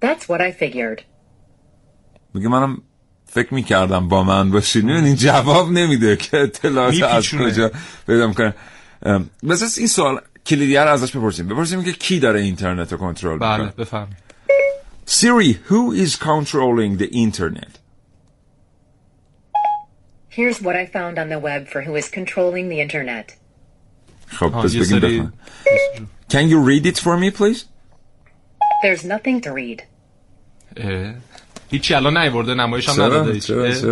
That's 0.01 0.29
what 0.29 0.41
I 0.41 0.51
figured. 0.51 1.01
میگه 2.33 2.47
منم 2.47 2.81
فکر 3.25 3.53
می‌کردم 3.53 4.07
با 4.07 4.23
من 4.23 4.51
باشین 4.51 4.89
این 4.89 5.15
جواب 5.15 5.71
نمیده 5.71 6.15
که 6.15 6.37
اطلاعات 6.37 7.03
از 7.03 7.13
میپیچونه. 7.13 7.51
کجا 7.51 7.71
پیدا 8.07 8.27
می‌کنه 8.27 8.53
ام، 9.03 9.29
بس 9.49 9.77
این 9.77 9.87
سوال 9.87 10.21
کلیدی 10.45 10.75
رو 10.75 10.91
ازش 10.91 11.15
بپرسیم 11.15 11.47
بپرسیم 11.47 11.83
که 11.83 11.91
کی 11.91 12.19
داره 12.19 12.41
اینترنت 12.41 12.91
رو 12.91 12.97
کنترل 12.97 13.37
بله 13.37 13.57
می‌کنه 13.57 13.85
بفرمایید 13.85 14.25
Siri 15.07 15.69
who 15.69 15.91
is 16.05 16.15
controlling 16.15 16.97
the 16.97 17.09
internet? 17.25 17.84
Here's 20.35 20.61
what 20.61 20.75
I 20.75 20.85
found 20.97 21.17
on 21.17 21.29
the 21.29 21.39
web 21.39 21.61
for 21.71 21.81
who 21.87 21.95
is 21.95 22.09
controlling 22.09 22.67
the 22.67 22.81
internet. 22.81 23.37
خب 24.27 24.65
یه 24.73 24.81
بگیم 24.81 24.99
بخون 24.99 25.31
Can 26.29 26.49
you 26.49 26.59
read 26.59 26.85
it 26.85 26.97
for 26.97 27.17
me 27.17 27.31
please? 27.31 27.65
There's 28.83 29.05
nothing 29.05 29.41
to 29.41 29.51
read. 29.53 29.83
هیچی 31.71 31.93
الان 31.93 32.17
نیورده 32.17 32.53
نمایش 32.53 32.89
هم 32.89 33.01
نداده 33.01 33.39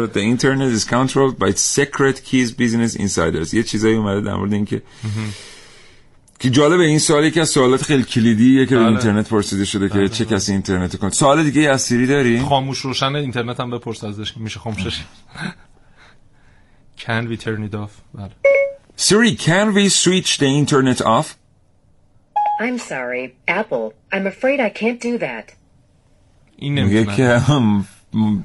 The 0.08 0.22
internet 0.22 0.72
is 0.72 0.86
controlled 0.86 1.40
by 1.40 1.52
secret 1.52 2.24
keys 2.24 2.52
business 2.52 2.96
insiders. 2.96 3.54
یه 3.54 3.64
چیزایی 3.64 3.96
اومده 3.96 4.22
در 4.22 4.34
مورد 4.36 4.54
اینکه 4.54 4.82
که 6.40 6.50
جالبه 6.50 6.84
این 6.84 7.00
سوالی 7.00 7.32
که 7.32 7.42
از 7.42 7.50
سوالات 7.50 7.84
خیلی 7.84 8.04
کلیدیه 8.04 8.66
که 8.66 8.76
به 8.76 8.82
بله. 8.82 8.90
اینترنت 8.90 9.30
پرسیده 9.30 9.66
شده 9.66 9.90
که 9.90 10.10
چه 10.10 10.26
کسی 10.26 10.52
اینترنت 10.52 10.96
کن 10.96 11.10
سوال 11.10 11.44
دیگه 11.44 11.70
از 11.70 11.82
سیری 11.82 12.08
داری 12.08 12.40
خاموش 12.40 12.80
روشن 12.80 13.16
اینترنت 13.16 13.60
هم 13.60 13.72
بپرس 13.72 14.04
ازش 14.04 14.38
میشه 14.38 14.60
خاموشش 14.60 15.02
Can 17.06 17.24
we 17.30 17.38
turn 17.38 17.62
it 17.70 17.76
off 17.76 18.02
بله 18.14 18.32
Siri 18.96 19.36
can 19.36 19.74
we 19.74 19.90
switch 19.90 20.38
the 20.38 20.52
internet 20.62 21.02
off 21.02 21.28
I'm 22.60 22.78
sorry, 22.78 23.36
Apple. 23.48 23.94
I'm 24.14 24.28
afraid 24.28 24.60
I 24.60 24.70
can't 24.70 25.02
do 25.02 25.18
that. 25.18 25.54
این 26.58 26.74
میگه 26.74 26.96
نمی‌تونه 26.96 27.18
که 27.18 27.38
هم 27.38 27.86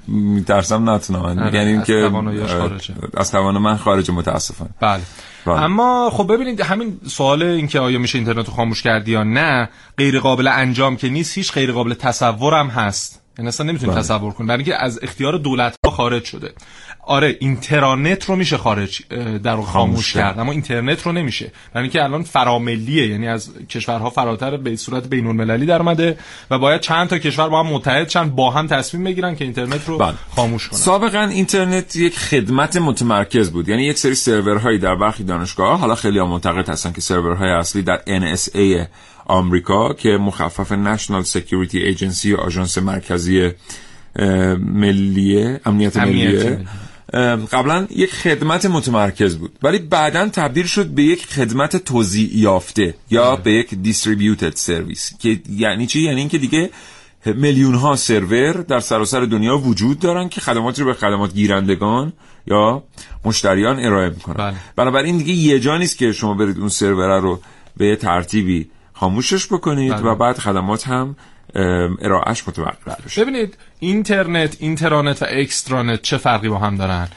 میترسم 0.08 0.90
نتونم 0.90 1.20
آره، 1.20 1.54
یعنی 1.54 1.82
توانایی‌اش 1.82 2.50
اه، 2.50 2.58
خارجه. 2.58 2.94
از 3.16 3.30
توان 3.30 3.58
من 3.58 3.76
خارج 3.76 4.10
متاسفانه 4.10 4.70
بله 4.80 5.02
بله. 5.46 5.60
اما 5.60 6.10
خب 6.10 6.32
ببینید 6.34 6.60
همین 6.60 7.00
سوال 7.06 7.42
اینکه 7.42 7.80
آیا 7.80 7.98
میشه 7.98 8.18
اینترنت 8.18 8.46
رو 8.46 8.52
خاموش 8.52 8.82
کرد 8.82 9.08
یا 9.08 9.22
نه 9.22 9.68
غیر 9.96 10.20
قابل 10.20 10.46
انجام 10.48 10.96
که 10.96 11.08
نیست 11.08 11.38
هیچ 11.38 11.52
غیر 11.52 11.72
قابل 11.72 11.94
تصور 11.94 12.54
هم 12.54 12.66
هست 12.66 13.22
یعنی 13.38 13.48
اصلا 13.48 13.66
نمی‌تونید 13.66 13.94
بله. 13.94 14.04
تصور 14.04 14.32
کنید 14.32 14.48
برای 14.48 14.64
اینکه 14.64 14.84
از 14.84 14.98
اختیار 15.02 15.38
دولت 15.38 15.76
ها 15.86 15.90
خارج 15.90 16.24
شده 16.24 16.52
آره 17.08 17.36
اینترنت 17.40 18.24
رو 18.24 18.36
میشه 18.36 18.56
خارج 18.56 19.02
در 19.42 19.54
واقع 19.54 19.68
خاموش 19.68 20.12
کرد. 20.12 20.38
اما 20.38 20.52
اینترنت 20.52 21.02
رو 21.02 21.12
نمیشه 21.12 21.52
برای 21.72 21.82
اینکه 21.82 22.04
الان 22.04 22.22
فراملیه 22.22 23.06
یعنی 23.06 23.28
از 23.28 23.50
کشورها 23.68 24.10
فراتر 24.10 24.56
به 24.56 24.76
صورت 24.76 25.08
بین 25.08 25.26
المللی 25.26 25.66
در 25.66 25.78
اومده 25.78 26.18
و 26.50 26.58
باید 26.58 26.80
چند 26.80 27.08
تا 27.08 27.18
کشور 27.18 27.48
با 27.48 27.62
هم 27.62 27.66
متحد 27.66 28.08
شن 28.08 28.30
با 28.30 28.50
هم 28.50 28.66
تصمیم 28.66 29.04
بگیرن 29.04 29.36
که 29.36 29.44
اینترنت 29.44 29.88
رو 29.88 29.98
بله. 29.98 30.14
خاموش 30.36 30.68
کنن 30.68 30.78
سابقا 30.78 31.20
اینترنت 31.20 31.96
یک 31.96 32.18
خدمت 32.18 32.76
متمرکز 32.76 33.50
بود 33.50 33.68
یعنی 33.68 33.82
یک 33.82 33.98
سری 33.98 34.14
سرورهایی 34.14 34.78
در 34.78 34.94
برخی 34.94 35.24
دانشگاه 35.24 35.78
حالا 35.78 35.94
خیلی 35.94 36.18
هم 36.18 36.28
معتقد 36.28 36.68
هستن 36.68 36.92
که 36.92 37.00
سرورهای 37.00 37.50
اصلی 37.50 37.82
در 37.82 38.00
NSA 38.06 38.86
آمریکا 39.26 39.92
که 39.92 40.08
مخفف 40.08 40.72
National 40.72 41.26
Security 41.26 41.96
Agency 41.96 42.38
آژانس 42.38 42.78
مرکزی 42.78 43.50
ملیه 44.58 45.60
امنیت 45.66 45.96
امنیت 45.96 45.96
ملیه 45.96 46.50
ملی. 46.50 46.66
قبلا 47.52 47.86
یک 47.90 48.14
خدمت 48.14 48.66
متمرکز 48.66 49.36
بود. 49.36 49.58
ولی 49.62 49.78
بعدا 49.78 50.28
تبدیل 50.28 50.66
شد 50.66 50.86
به 50.86 51.02
یک 51.02 51.26
خدمت 51.26 51.76
توزیع 51.76 52.36
یافته 52.36 52.94
یا 53.10 53.36
به 53.36 53.52
یک 53.52 53.74
دیستریبیوتد 53.74 54.56
سرویس 54.56 55.12
که 55.18 55.40
یعنی 55.50 55.86
چی؟ 55.86 56.00
یعنی 56.00 56.20
اینکه 56.20 56.38
دیگه 56.38 56.70
میلیون 57.26 57.74
ها 57.74 57.96
سرور 57.96 58.52
در 58.52 58.80
سراسر 58.80 59.20
دنیا 59.20 59.58
وجود 59.58 59.98
دارن 59.98 60.28
که 60.28 60.40
خدماتی 60.40 60.82
رو 60.82 60.88
به 60.88 60.94
خدمات 60.94 61.34
گیرندگان 61.34 62.12
یا 62.46 62.82
مشتریان 63.24 63.78
ارائه 63.78 64.08
می‌کنن. 64.08 64.34
بله. 64.34 64.56
بنابراین 64.76 65.18
دیگه 65.18 65.32
یه 65.32 65.60
جا 65.60 65.78
نیست 65.78 65.98
که 65.98 66.12
شما 66.12 66.34
برید 66.34 66.58
اون 66.58 66.68
سرور 66.68 67.20
رو 67.20 67.40
به 67.76 67.96
ترتیبی 67.96 68.70
خاموشش 68.92 69.46
بکنید 69.46 69.92
بله. 69.92 70.02
و 70.02 70.14
بعد 70.14 70.38
خدمات 70.38 70.88
هم 70.88 71.16
ارائهش 72.02 72.48
متوقف 72.48 73.04
بشه. 73.06 73.22
ببینید 73.22 73.56
اینترنت 73.80 74.56
اینترانت 74.60 75.22
و 75.22 75.26
اکسترانت 75.28 76.02
چه 76.02 76.16
فرقی 76.16 76.48
با 76.48 76.58
هم 76.58 76.76
دارن؟ 76.76 77.08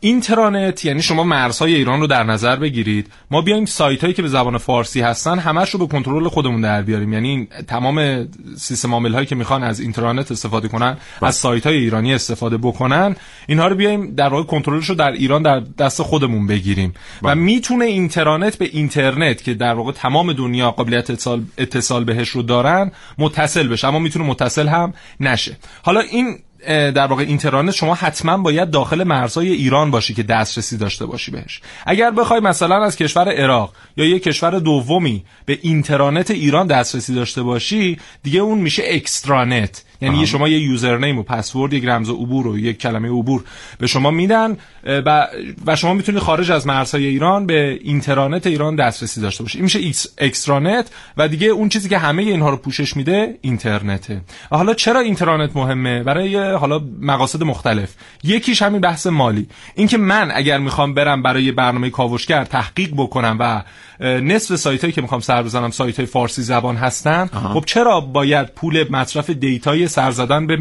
اینترانت 0.00 0.84
یعنی 0.84 1.02
شما 1.02 1.24
مرزهای 1.24 1.74
ایران 1.74 2.00
رو 2.00 2.06
در 2.06 2.24
نظر 2.24 2.56
بگیرید. 2.56 3.12
ما 3.30 3.40
بیایم 3.40 3.64
سایت 3.64 4.00
هایی 4.00 4.14
که 4.14 4.22
به 4.22 4.28
زبان 4.28 4.58
فارسی 4.58 5.00
هستن 5.00 5.38
همش 5.38 5.70
رو 5.70 5.78
به 5.78 5.86
کنترل 5.86 6.28
خودمون 6.28 6.60
در 6.60 6.82
بیاریم. 6.82 7.12
یعنی 7.12 7.48
تمام 7.68 8.28
سیستم 8.56 8.94
عامل 8.94 9.14
هایی 9.14 9.26
که 9.26 9.34
می‌خوان 9.34 9.62
از 9.62 9.80
اینترنت 9.80 10.32
استفاده 10.32 10.68
کنن 10.68 10.96
از 11.22 11.34
سایت 11.34 11.66
های 11.66 11.76
ایرانی 11.76 12.14
استفاده 12.14 12.56
بکنن. 12.56 13.16
اینها 13.46 13.66
رو 13.66 13.76
بیایم 13.76 14.14
در 14.14 14.28
واقع 14.28 14.42
کنترلش 14.42 14.86
رو 14.86 14.94
در 14.94 15.12
ایران 15.12 15.42
در 15.42 15.60
دست 15.78 16.02
خودمون 16.02 16.46
بگیریم. 16.46 16.94
و 17.22 17.34
می‌تونه 17.34 17.84
اینترانت 17.84 18.58
به 18.58 18.64
اینترنت 18.72 19.44
که 19.44 19.54
در 19.54 19.74
واقع 19.74 19.92
تمام 19.92 20.32
دنیا 20.32 20.70
قابلیت 20.70 21.10
اتصال, 21.10 21.42
اتصال 21.58 22.04
بهش 22.04 22.28
رو 22.28 22.42
دارن 22.42 22.92
متصل 23.18 23.68
بشه. 23.68 23.88
اما 23.88 23.98
می‌تونه 23.98 24.24
متصل 24.24 24.68
هم 24.68 24.94
نشه. 25.20 25.56
حالا 25.82 26.00
این 26.00 26.38
در 26.66 27.06
واقع 27.06 27.22
اینترانت 27.22 27.74
شما 27.74 27.94
حتما 27.94 28.36
باید 28.36 28.70
داخل 28.70 29.04
مرزهای 29.04 29.52
ایران 29.52 29.90
باشی 29.90 30.14
که 30.14 30.22
دسترسی 30.22 30.76
داشته 30.76 31.06
باشی 31.06 31.30
بهش. 31.30 31.60
اگر 31.86 32.10
بخوای 32.10 32.40
مثلا 32.40 32.84
از 32.84 32.96
کشور 32.96 33.32
عراق 33.32 33.72
یا 33.96 34.04
یک 34.04 34.22
کشور 34.22 34.58
دومی 34.58 35.24
به 35.46 35.58
اینترانت 35.62 36.30
ایران 36.30 36.66
دسترسی 36.66 37.14
داشته 37.14 37.42
باشی 37.42 37.98
دیگه 38.22 38.40
اون 38.40 38.58
میشه 38.58 38.82
اکسترانت. 38.86 39.84
یعنی 40.00 40.18
یه 40.18 40.26
شما 40.26 40.48
یه 40.48 40.58
username 40.58 41.18
و 41.18 41.22
پسورد 41.22 41.72
یک 41.72 41.84
رمز 41.84 42.10
عبور 42.10 42.46
و 42.46 42.58
یک 42.58 42.78
کلمه 42.78 43.08
عبور 43.08 43.44
به 43.78 43.86
شما 43.86 44.10
میدن 44.10 44.56
و, 44.84 45.28
و 45.66 45.76
شما 45.76 45.94
می‌تونید 45.94 46.20
خارج 46.20 46.50
از 46.50 46.66
مرزهای 46.66 47.06
ایران 47.06 47.46
به 47.46 47.78
اینترانت 47.82 48.46
ایران 48.46 48.76
دسترسی 48.76 49.20
داشته 49.20 49.42
باشی 49.42 49.58
این 49.58 49.64
میشه 49.64 49.78
ایکس- 49.78 50.08
اکسترانت 50.18 50.90
و 51.16 51.28
دیگه 51.28 51.46
اون 51.46 51.68
چیزی 51.68 51.88
که 51.88 51.98
همه 51.98 52.22
اینها 52.22 52.50
رو 52.50 52.56
پوشش 52.56 52.96
میده 52.96 53.38
اینترنته. 53.40 54.20
و 54.52 54.56
حالا 54.56 54.74
چرا 54.74 55.00
اینترنت 55.00 55.56
مهمه؟ 55.56 56.02
برای 56.02 56.52
حالا 56.52 56.80
مقاصد 57.00 57.42
مختلف. 57.42 57.94
یکیش 58.24 58.62
همین 58.62 58.80
بحث 58.80 59.06
مالی. 59.06 59.46
اینکه 59.74 59.98
من 59.98 60.30
اگر 60.34 60.58
می‌خوام 60.58 60.94
برم 60.94 61.22
برای 61.22 61.52
برنامه 61.52 61.90
کاوشگر 61.90 62.44
تحقیق 62.44 62.90
بکنم 62.96 63.36
و 63.40 63.62
نصف 64.00 64.56
سایت 64.56 64.80
هایی 64.80 64.92
که 64.92 65.02
می‌خوام 65.02 65.20
سر 65.20 65.42
بزنم 65.42 65.70
سایت 65.70 65.96
های 65.96 66.06
فارسی 66.06 66.42
زبان 66.42 66.76
هستن. 66.76 67.26
خب 67.26 67.64
چرا 67.66 68.00
باید 68.00 68.46
پول 68.54 68.84
مصرف 68.90 69.30
data 69.30 69.76
ی 69.76 69.88
سر 69.88 70.10
زدن 70.10 70.46
به 70.46 70.58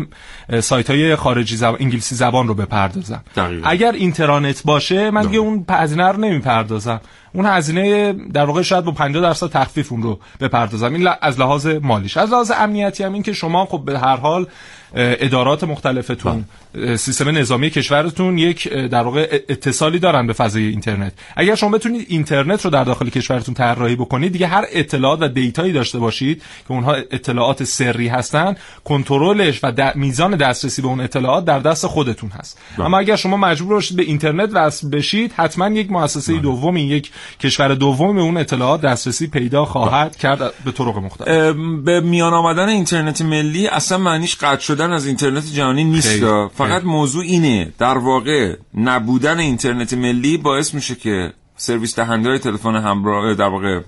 سایت 0.62 0.90
های 0.90 1.16
خارجی 1.16 1.56
زبان 1.56 1.78
انگلیسی 1.82 2.16
زبان 2.16 2.48
رو 2.48 2.54
بپردازم؟ 2.54 3.24
دقیقاً. 3.36 3.70
اگر 3.70 3.92
اینترنت 3.92 4.64
باشه 4.66 5.12
من 5.12 5.22
دیگه 5.22 5.40
اون 5.40 5.66
هزینه 5.70 6.08
رو 6.08 6.18
نمی‌پردازم. 6.18 7.02
اون 7.34 7.46
هزینه 7.46 8.14
در 8.14 8.46
واقع 8.46 8.62
شاید 8.62 8.86
با 8.86 8.92
50 8.92 9.24
درصد 9.24 9.48
تخفیف 9.48 9.92
اون 9.92 10.04
رو 10.04 10.20
بپردازم. 10.40 10.94
این 10.94 11.08
ل- 11.08 11.14
از 11.22 11.40
لحاظ 11.40 11.68
مالیش. 11.68 12.18
از 12.18 12.30
لحاظ 12.30 12.52
امنیتی 12.52 13.04
هم 13.04 13.14
این 13.14 13.24
که 13.24 13.34
شما 13.34 13.66
خب 13.66 13.82
به 13.86 14.00
هر 14.00 14.16
حال 14.16 14.48
ادارات 14.96 15.64
مختلفتون 15.64 16.46
اه، 16.76 16.96
سیستم 16.96 17.30
نظامی 17.38 17.70
کشورتون 17.70 18.38
یک 18.38 18.68
در 18.74 19.02
واقع 19.02 19.40
اتصالی 19.50 20.00
دارن 20.00 20.28
به 20.28 20.34
فضای 20.34 20.64
اینترنت. 20.64 21.14
اگر 21.36 21.56
شما 21.56 21.70
بتونید 21.70 22.06
اینترنت 22.10 22.66
رو 22.66 22.72
در 22.72 22.84
داخل 22.84 23.10
کشورتون 23.10 23.54
طراحی 23.54 23.96
بکنید 23.96 24.32
دیگه 24.32 24.48
هر 24.48 24.66
اطلاعات 24.72 25.22
و 25.22 25.28
دیتایی 25.28 25.74
داشته 25.74 26.00
باشید 26.00 26.38
که 26.68 26.72
اونها 26.74 26.94
اطلاعات 26.94 27.64
سری 27.64 28.08
هستن 28.08 28.56
کنترلش 28.84 29.60
و 29.64 29.72
د- 29.72 29.96
میزان 29.96 30.36
دسترسی 30.36 30.82
به 30.82 30.88
اون 30.88 31.00
اطلاعات 31.00 31.46
در 31.46 31.60
دست 31.60 31.88
خودتون 31.88 32.30
هست. 32.30 32.58
اما 32.78 33.00
اگر 33.00 33.16
شما 33.16 33.38
مجبور 33.38 33.74
باشید 33.74 33.98
به 33.98 34.04
اینترنت 34.04 34.50
وصل 34.54 34.90
بشید 34.90 35.34
حتما 35.36 35.70
یک 35.70 35.92
مؤسسه 35.92 36.38
دومی 36.38 36.82
یک 36.82 37.12
کشور 37.40 37.74
دومی 37.76 38.14
به 38.14 38.22
اون 38.22 38.38
اطلاعات 38.38 38.82
دسترسی 38.82 39.28
پیدا 39.28 39.66
خواهد 39.66 40.16
کرد 40.16 40.40
به 40.66 40.72
طرق 40.72 40.98
مختلف. 40.98 41.56
به 41.86 42.02
میان 42.02 42.34
آمدن 42.34 42.70
اینترنت 42.70 43.22
ملی 43.22 43.68
اصلا 43.68 43.98
معنیش 43.98 44.36
قطع 44.36 44.79
شدن 44.80 44.92
از 44.94 45.06
اینترنت 45.06 45.46
جهانی 45.46 45.84
نیست. 45.84 46.10
خیلی. 46.10 46.48
فقط 46.56 46.84
موضوع 46.84 47.24
اینه. 47.24 47.74
در 47.78 47.98
واقع 47.98 48.56
نبودن 48.78 49.40
اینترنت 49.40 49.94
ملی 49.94 50.38
باعث 50.38 50.74
میشه 50.74 50.96
که 50.96 51.34
سرویس 51.58 51.96
دهنده 51.96 52.30
های 52.30 52.40
تلفن 52.40 52.76
همراه 52.76 53.34
در 53.34 53.50
واقع 53.50 53.82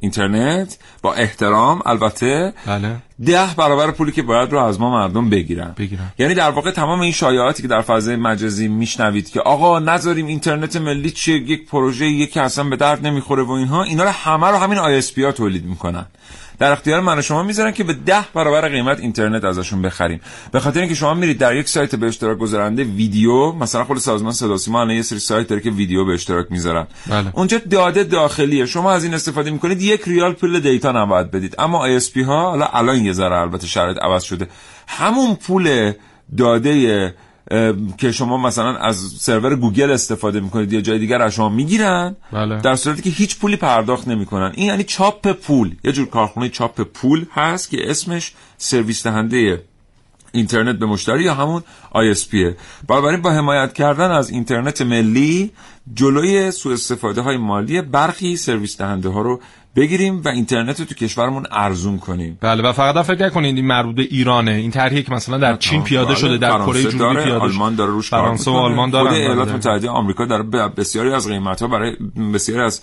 اینترنت 0.00 0.78
با 1.02 1.14
احترام 1.14 1.82
البته 1.86 2.52
بله. 2.66 2.96
ده 3.26 3.46
برابر 3.56 3.90
پولی 3.90 4.12
که 4.12 4.22
باید 4.22 4.52
رو 4.52 4.58
از 4.58 4.80
ما 4.80 4.90
مردم 4.90 5.30
بگیرن. 5.30 5.74
بگیرن. 5.78 6.12
یعنی 6.18 6.34
در 6.34 6.50
واقع 6.50 6.70
تمام 6.70 7.00
این 7.00 7.12
شایعاتی 7.12 7.62
که 7.62 7.68
در 7.68 7.80
فضای 7.80 8.16
مجازی 8.16 8.68
میشنوید 8.68 9.30
که 9.30 9.40
آقا 9.40 9.78
نذاریم 9.78 10.26
اینترنت 10.26 10.76
ملی 10.76 11.10
چیه 11.10 11.36
یک 11.36 11.66
پروژه 11.66 12.06
یکی 12.06 12.40
اصلا 12.40 12.64
به 12.64 12.76
درد 12.76 13.06
نمی‌خوره 13.06 13.42
و 13.42 13.50
اینها 13.50 13.82
اینا 13.82 14.04
رو 14.04 14.10
همه 14.10 14.46
رو 14.46 14.56
همین 14.56 14.78
ISP 14.78 15.24
ها 15.24 15.32
تولید 15.32 15.64
می‌کنن. 15.64 16.06
در 16.58 16.72
اختیار 16.72 17.00
من 17.00 17.18
و 17.18 17.22
شما 17.22 17.42
می‌ذارن 17.42 17.72
که 17.72 17.84
به 17.84 17.92
ده 17.92 18.24
برابر 18.34 18.68
قیمت 18.68 19.00
اینترنت 19.00 19.44
ازشون 19.44 19.82
بخریم. 19.82 20.20
به 20.52 20.60
خاطر 20.60 20.80
اینکه 20.80 20.94
شما 20.94 21.14
میرید 21.14 21.38
در 21.38 21.56
یک 21.56 21.68
سایت 21.68 21.94
به 21.94 22.06
اشتراک 22.06 22.38
گذارنده 22.38 22.84
ویدیو 22.84 23.52
مثلا 23.52 23.84
خود 23.84 23.98
سازمان 23.98 24.32
صدا 24.32 24.56
سیما 24.56 24.80
الان 24.80 24.96
یه 24.96 25.02
سری 25.02 25.18
سایت 25.18 25.48
داره 25.48 25.60
که 25.60 25.70
ویدیو 25.70 26.04
به 26.04 26.12
اشتراک 26.12 26.46
می‌ذارن. 26.50 26.86
بله. 27.06 27.30
اونجا 27.32 27.58
داده 27.70 28.04
داخلیه. 28.04 28.66
شما 28.66 28.92
از 28.92 29.04
این 29.04 29.14
استفاده 29.22 29.50
می‌کنید 29.50 29.82
یک 29.82 30.02
ریال 30.06 30.32
پول 30.32 30.60
data 30.60 30.92
نباید 30.92 31.30
بدید. 31.30 31.54
اما 31.58 31.78
ISP 31.78 32.22
ها 32.22 32.50
حالا 32.50 32.66
الان 32.72 33.04
یه 33.04 33.12
ذره 33.12 33.36
البته 33.36 33.66
شرایط 33.66 33.98
عوض 34.02 34.22
شده. 34.22 34.48
همون 34.88 35.34
پول 35.34 35.92
داده 36.36 37.14
که 37.98 38.12
شما 38.12 38.36
مثلا 38.36 38.76
از 38.76 38.96
سرور 38.96 39.56
گوگل 39.56 39.90
استفاده 39.90 40.40
می‌کنید 40.40 40.72
یا 40.72 40.80
جای 40.80 40.98
دیگر 40.98 41.22
از 41.22 41.34
شما 41.34 41.48
می‌گیرن 41.48 42.16
بله. 42.32 42.60
در 42.60 42.76
صورتی 42.76 43.02
که 43.02 43.10
هیچ 43.10 43.38
پولی 43.38 43.56
پرداخت 43.56 44.08
نمی‌کنن. 44.08 44.52
این 44.54 44.66
یعنی 44.66 44.84
چاپ 44.84 45.32
پول. 45.32 45.76
یه 45.84 45.92
جور 45.92 46.08
کارخونه 46.08 46.48
چاپ 46.48 46.80
پول 46.80 47.26
هست 47.32 47.70
که 47.70 47.90
اسمش 47.90 48.32
سرویس 48.58 49.06
دهنده 49.06 49.62
اینترنت 50.32 50.76
به 50.76 50.86
مشتری 50.86 51.24
یا 51.24 51.34
همون 51.34 51.62
ISP 51.94 52.54
بنابراین 52.88 53.22
با 53.22 53.30
حمایت 53.30 53.72
کردن 53.72 54.10
از 54.10 54.30
اینترنت 54.30 54.82
ملی 54.82 55.50
جلوی 55.94 56.50
سوء 56.50 56.72
استفاده 56.72 57.20
های 57.20 57.36
مالی 57.36 57.82
برخی 57.82 58.36
سرویس 58.36 58.78
دهنده 58.78 59.08
ها 59.08 59.22
رو 59.22 59.40
بگیریم 59.76 60.22
و 60.24 60.28
اینترنت 60.28 60.80
رو 60.80 60.86
تو 60.86 60.94
کشورمون 60.94 61.46
ارزون 61.50 61.98
کنیم 61.98 62.38
بله 62.40 62.62
و 62.62 62.72
فقط 62.72 62.96
هم 62.96 63.02
فکر 63.02 63.26
نکنید 63.26 63.56
این 63.56 63.66
مربوط 63.66 63.96
به 63.96 64.02
ایرانه 64.02 64.50
این 64.50 64.70
طرحی 64.70 65.02
که 65.02 65.12
مثلا 65.12 65.38
در 65.38 65.56
چین 65.56 65.82
پیاده 65.82 66.06
بله، 66.06 66.16
شده 66.16 66.38
در 66.38 66.58
کره 66.58 66.82
جنوبی 66.82 66.98
داره، 66.98 67.14
پیاده 67.14 67.28
شده 67.28 67.38
آلمان 67.38 67.74
داره 67.74 67.90
روش 67.90 68.10
کار 68.10 68.20
فرانسه 68.20 68.50
و. 68.50 68.54
آلمان 68.54 68.90
دارن 68.90 69.04
خود 69.04 69.14
بله. 69.14 69.22
ایالات 69.22 69.52
متحده 69.52 69.88
آمریکا 69.88 70.26
داره 70.26 70.42
بسیاری 70.68 71.12
از 71.12 71.28
قیمت 71.28 71.62
ها 71.62 71.68
برای 71.68 71.96
بسیاری 72.34 72.62
از 72.62 72.82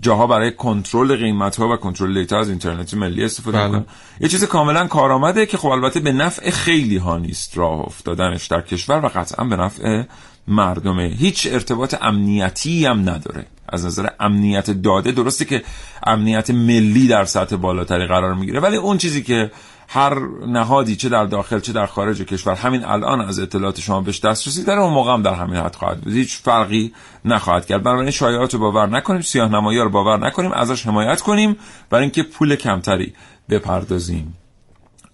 جاها 0.00 0.26
برای 0.26 0.52
کنترل 0.52 1.16
قیمت 1.16 1.56
ها 1.56 1.68
و 1.68 1.76
کنترل 1.76 2.14
دیتا 2.14 2.38
از 2.38 2.48
اینترنت 2.48 2.94
ملی 2.94 3.24
استفاده 3.24 3.68
بله. 3.68 3.84
یه 4.20 4.28
چیز 4.28 4.44
کاملا 4.44 4.86
کارآمده 4.86 5.46
که 5.46 5.56
خب 5.56 5.68
البته 5.68 6.00
به 6.00 6.12
نفع 6.12 6.50
خیلی 6.50 6.96
ها 6.96 7.18
نیست 7.18 7.58
راه 7.58 7.80
افتادنش 7.80 8.46
در 8.46 8.60
کشور 8.60 9.04
و 9.04 9.08
قطعا 9.08 9.44
به 9.44 9.56
نفع 9.56 10.02
مردمه. 10.48 11.06
هیچ 11.18 11.48
ارتباط 11.50 11.94
امنیتی 12.00 12.86
هم 12.86 13.00
نداره. 13.00 13.46
از 13.68 13.86
نظر 13.86 14.06
امنیت 14.20 14.70
داده 14.70 15.12
درسته 15.12 15.44
که 15.44 15.62
امنیت 16.06 16.50
ملی 16.50 17.08
در 17.08 17.24
سطح 17.24 17.56
بالاتری 17.56 18.06
قرار 18.06 18.34
می‌گیره 18.34 18.60
ولی 18.60 18.76
اون 18.76 18.98
چیزی 18.98 19.22
که 19.22 19.50
هر 19.88 20.18
نهادی 20.46 20.96
چه 20.96 21.08
در 21.08 21.24
داخل 21.24 21.60
چه 21.60 21.72
در 21.72 21.86
خارج 21.86 22.22
کشور 22.22 22.54
همین 22.54 22.84
الان 22.84 23.20
از 23.20 23.38
اطلاعات 23.38 23.80
شما 23.80 24.00
بهش 24.00 24.20
دسترسی 24.20 24.64
داره 24.64 24.80
اون 24.80 24.92
موقع 24.92 25.12
هم 25.12 25.22
در 25.22 25.34
همین 25.34 25.56
حد 25.56 25.74
خواهد 25.74 26.00
بود. 26.00 26.12
هیچ 26.12 26.36
فرقی 26.36 26.92
نخواهد 27.24 27.66
کرد. 27.66 27.82
بنابراین 27.82 28.10
شایعات 28.10 28.54
رو 28.54 28.60
باور 28.60 28.86
نکنیم 28.86 29.20
سیاه 29.20 29.48
نمایی 29.48 29.78
رو 29.78 29.90
باور 29.90 30.26
نکنیم 30.26 30.52
ازش 30.52 30.86
حمایت 30.86 31.20
کنیم 31.20 31.56
برای 31.90 32.02
اینکه 32.02 32.22
پول 32.22 32.56
کمتری 32.56 33.12
بپردازیم. 33.50 34.36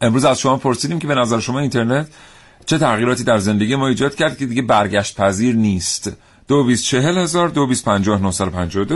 امروز 0.00 0.24
از 0.24 0.40
شما 0.40 0.56
پرسیدیم 0.56 0.98
که 0.98 1.06
به 1.06 1.14
نظر 1.14 1.40
شما 1.40 1.58
اینترنت 1.58 2.08
چه 2.66 2.78
تغییراتی 2.78 3.24
در 3.24 3.38
زندگی 3.38 3.76
ما 3.76 3.88
ایجاد 3.88 4.14
کرد 4.14 4.38
که 4.38 4.46
دیگه 4.46 4.62
برگشت 4.62 5.20
پذیر 5.20 5.54
نیست. 5.54 6.12
دو 6.48 6.64
بیست 6.64 6.84
چهل 6.84 7.18
هزار 7.18 7.48
دو 7.48 7.66
پنجاه 7.82 8.20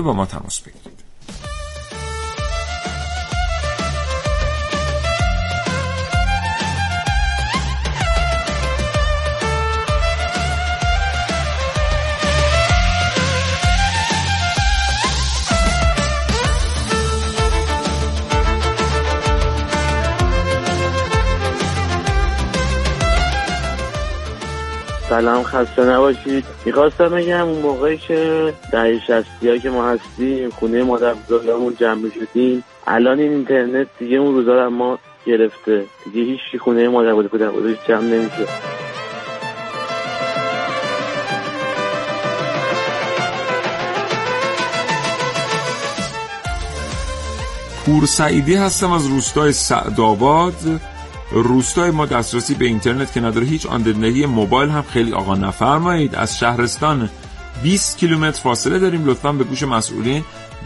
با 0.00 0.12
ما 0.12 0.26
تماس 0.26 0.60
بگیرید. 0.60 1.07
سلام 25.18 25.42
خسته 25.42 25.84
نباشید. 25.84 26.44
می‌خواستم 26.64 27.08
بگم 27.08 27.48
اون 27.48 27.62
موقعی 27.62 27.96
که 27.96 28.54
دهه 28.72 29.00
شستی 29.06 29.60
که 29.60 29.70
ما 29.70 29.88
هستیم 29.88 30.50
خونه 30.50 30.82
مادر 30.82 31.14
بزرگمون 31.14 31.76
جمع 31.80 32.10
شدیم 32.10 32.64
الان 32.86 33.18
این 33.18 33.32
اینترنت 33.32 33.86
دیگه 33.98 34.16
اون 34.16 34.34
روزا 34.34 34.64
رو 34.64 34.70
ما 34.70 34.98
گرفته. 35.26 35.84
دیگه 36.04 36.22
هیچ 36.22 36.60
خونه 36.60 36.88
مادر 36.88 37.14
بزرگ 37.14 37.78
جمع 37.88 38.02
نمیشه. 38.02 38.46
پور 47.86 48.06
سعیدی 48.06 48.54
هستم 48.54 48.92
از 48.92 49.06
روستای 49.06 49.52
سعدآباد. 49.52 50.54
روستای 51.32 51.90
ما 51.90 52.06
دسترسی 52.06 52.54
به 52.54 52.64
اینترنت 52.64 53.12
که 53.12 53.20
نداره 53.20 53.46
هیچ 53.46 53.66
آندرنهی 53.66 54.26
موبایل 54.26 54.70
هم 54.70 54.82
خیلی 54.82 55.12
آقا 55.12 55.34
نفرمایید. 55.34 56.14
از 56.14 56.38
شهرستان 56.38 57.10
20 57.62 57.98
کیلومتر 57.98 58.40
فاصله 58.40 58.78
داریم. 58.78 59.06
لطفا 59.06 59.32
به 59.32 59.44
گوش 59.44 59.62
مسئولین 59.62 60.24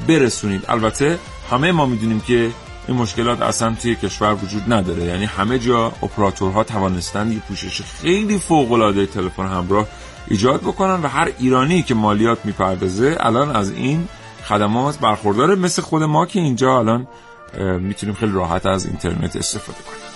برسونید. 0.08 0.64
البته 0.68 1.18
همه 1.50 1.72
ما 1.72 1.86
می‌دونیم 1.86 2.20
که 2.20 2.50
این 2.88 2.96
مشکلات 2.96 3.42
اصلا 3.42 3.74
توی 3.82 3.94
کشور 3.94 4.34
وجود 4.34 4.72
نداره. 4.72 5.04
یعنی 5.04 5.24
همه 5.24 5.58
جا 5.58 5.86
اپراتورها 5.86 6.64
توانستن 6.64 7.32
یه 7.32 7.38
پوشش 7.38 7.82
خیلی 7.82 8.38
فوق 8.38 8.72
العاده 8.72 9.06
تلفن 9.06 9.46
همراه 9.46 9.86
ایجاد 10.28 10.60
بکنن 10.60 11.02
و 11.02 11.08
هر 11.08 11.28
ایرانی 11.38 11.82
که 11.82 11.94
مالیات 11.94 12.38
می‌پردازه 12.44 13.16
الان 13.20 13.56
از 13.56 13.70
این 13.70 14.08
خدمات 14.44 14.98
برخورداره. 14.98 15.54
مثل 15.54 15.82
خود 15.82 16.02
ما 16.02 16.26
که 16.26 16.40
اینجا 16.40 16.78
الان 16.78 17.06
می‌تونیم 17.80 18.14
خیلی 18.14 18.32
راحت 18.32 18.66
از 18.66 18.86
اینترنت 18.86 19.36
استفاده 19.36 19.78
کنیم. 19.78 20.11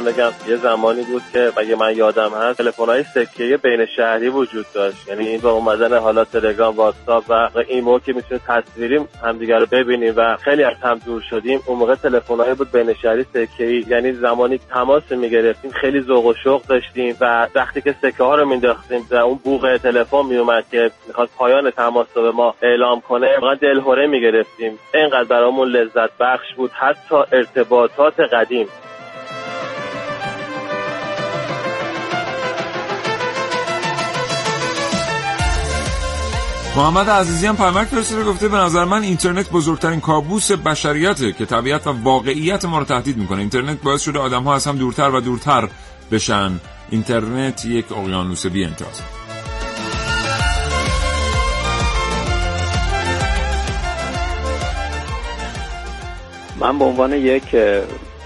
خواستم 0.00 0.22
بگم 0.22 0.50
یه 0.50 0.56
زمانی 0.56 1.02
بود 1.02 1.22
که 1.32 1.52
مگه 1.56 1.76
من 1.76 1.96
یادم 1.96 2.30
هست 2.34 2.58
تلفن 2.58 2.84
های 2.84 3.02
سکه 3.02 3.56
بین 3.56 3.86
شهری 3.96 4.28
وجود 4.28 4.66
داشت. 4.74 5.08
یعنی 5.08 5.28
این 5.28 5.40
با 5.40 5.50
اومدن 5.50 5.98
حالا 5.98 6.24
تلگرام 6.24 6.76
واتساپ 6.76 7.24
و 7.28 7.48
این 7.68 7.84
موقع 7.84 7.98
که 7.98 8.12
می‌تونه 8.12 8.40
تصویری 8.48 9.00
همدیگه 9.24 9.58
رو 9.58 9.66
ببینیم 9.66 10.14
و 10.16 10.36
خیلی 10.36 10.64
از 10.64 10.76
هم 10.82 10.98
دور 10.98 11.22
شدیم 11.30 11.60
اون 11.66 11.78
موقع 11.78 11.94
تلفن 11.94 12.54
بود 12.54 12.72
بین 12.72 12.94
شهری 12.94 13.26
سکه 13.34 13.64
ای 13.64 13.84
یعنی 13.88 14.12
زمانی 14.12 14.60
تماس 14.70 15.12
می‌گرفتیم 15.12 15.70
خیلی 15.70 16.00
ذوق 16.00 16.26
و 16.26 16.34
شوق 16.44 16.62
داشتیم 16.66 17.16
و 17.20 17.46
وقتی 17.54 17.80
که 17.80 17.94
سکه 18.02 18.24
ها 18.24 18.34
رو 18.34 18.48
مینداختیم 18.48 19.06
و 19.10 19.14
اون 19.16 19.40
بوق 19.44 19.78
تلفن 19.82 20.26
میومد 20.26 20.64
که 20.70 20.90
می‌خواد 21.06 21.28
پایان 21.36 21.70
تماس 21.70 22.06
رو 22.14 22.22
به 22.22 22.30
ما 22.30 22.54
اعلام 22.62 23.00
کنه 23.00 23.38
واقعا 23.38 23.54
دلهوره 23.54 24.06
می‌گرفتیم. 24.06 24.78
اینقدر 24.94 25.24
برامون 25.24 25.68
لذت 25.68 26.10
بخش 26.20 26.54
بود 26.56 26.70
حتی 26.70 27.16
ارتباطات 27.32 28.20
قدیم. 28.20 28.66
محمد 36.80 37.10
عزیزی 37.10 37.46
هم 37.46 37.56
پیامک 37.56 37.86
فرستاده 37.86 38.24
گفته 38.24 38.48
به 38.48 38.56
نظر 38.56 38.84
من 38.84 39.02
اینترنت 39.02 39.50
بزرگترین 39.50 40.00
کابوس 40.00 40.52
بشریته 40.52 41.32
که 41.32 41.46
طبیعت 41.46 41.86
و 41.86 41.92
واقعیت 42.02 42.64
ما 42.64 42.78
رو 42.78 42.84
تهدید 42.84 43.16
می‌کنه. 43.16 43.38
اینترنت 43.38 43.82
باعث 43.82 44.02
شده 44.02 44.18
آدم 44.18 44.42
ها 44.42 44.54
از 44.54 44.66
هم 44.66 44.78
دورتر 44.78 45.10
و 45.10 45.20
دورتر 45.20 45.68
بشن. 46.10 46.60
اینترنت 46.90 47.64
یک 47.64 47.92
اقیانوس 47.92 48.46
بی 48.46 48.64
انتاز 48.64 49.00
من 56.60 56.78
به 56.78 56.84
عنوان 56.84 57.12
یک 57.12 57.56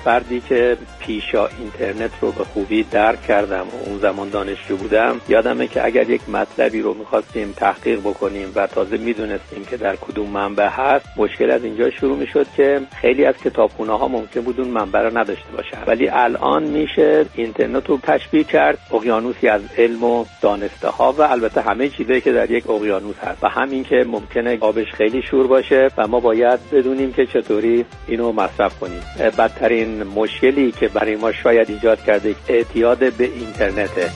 فردی 0.04 0.40
که 0.40 0.76
پیشا 1.06 1.46
اینترنت 1.46 2.10
رو 2.20 2.32
به 2.32 2.44
خوبی 2.44 2.82
درک 2.82 3.22
کردم 3.22 3.66
و 3.72 3.88
اون 3.88 3.98
زمان 3.98 4.28
دانشجو 4.28 4.76
بودم. 4.76 5.20
یادمه 5.28 5.66
که 5.66 5.84
اگر 5.84 6.10
یک 6.10 6.28
مطلبی 6.28 6.80
رو 6.80 6.94
می‌خواستیم 6.94 7.54
تحقیق 7.56 8.00
بکنیم 8.00 8.52
و 8.54 8.66
تازه 8.66 8.96
می‌دونستیم 8.96 9.64
که 9.64 9.76
در 9.76 9.96
کدوم 9.96 10.30
منبع 10.30 10.68
هست 10.68 11.06
مشکل 11.16 11.50
از 11.50 11.64
اینجا 11.64 11.90
شروع 11.90 12.16
می‌شد 12.16 12.46
که 12.56 12.80
خیلی 13.00 13.24
از 13.24 13.34
کتابخونه 13.44 13.98
ها 13.98 14.08
ممکن 14.08 14.40
بود 14.40 14.60
اون 14.60 14.68
منبع 14.68 15.02
رو 15.02 15.18
نداشته 15.18 15.52
باشن. 15.56 15.78
ولی 15.86 16.08
الان 16.08 16.62
میشه 16.62 17.26
اینترنت 17.34 17.88
رو 17.88 17.98
تشبیه 18.02 18.44
کرد 18.44 18.78
اقیانوسی 18.92 19.48
از 19.48 19.60
علم 19.78 20.04
و 20.04 20.24
دانسته 20.42 20.88
ها 20.88 21.12
و 21.12 21.22
البته 21.22 21.60
همه 21.60 21.88
چیزایی 21.88 22.20
که 22.20 22.32
در 22.32 22.50
یک 22.50 22.70
اقیانوس 22.70 23.16
هست. 23.18 23.44
و 23.44 23.48
همین 23.48 23.84
که 23.84 24.04
ممکنه 24.06 24.58
آبش 24.60 24.92
خیلی 24.92 25.22
شور 25.22 25.46
باشه 25.46 25.88
و 25.98 26.06
ما 26.06 26.20
باید 26.20 26.60
بدونیم 26.72 27.12
که 27.12 27.26
چطوری 27.26 27.84
اینو 28.08 28.32
مصرف 28.32 28.78
کنیم. 28.78 29.00
بدترین 29.38 30.02
مشکلی 30.02 30.72
که 30.72 30.88
برای 30.94 31.16
ما 31.16 31.32
شاید 31.32 31.70
ایجاد 31.70 32.04
کرده 32.04 32.34
اعتیاد 32.48 33.12
به 33.12 33.24
اینترنته 33.24 34.10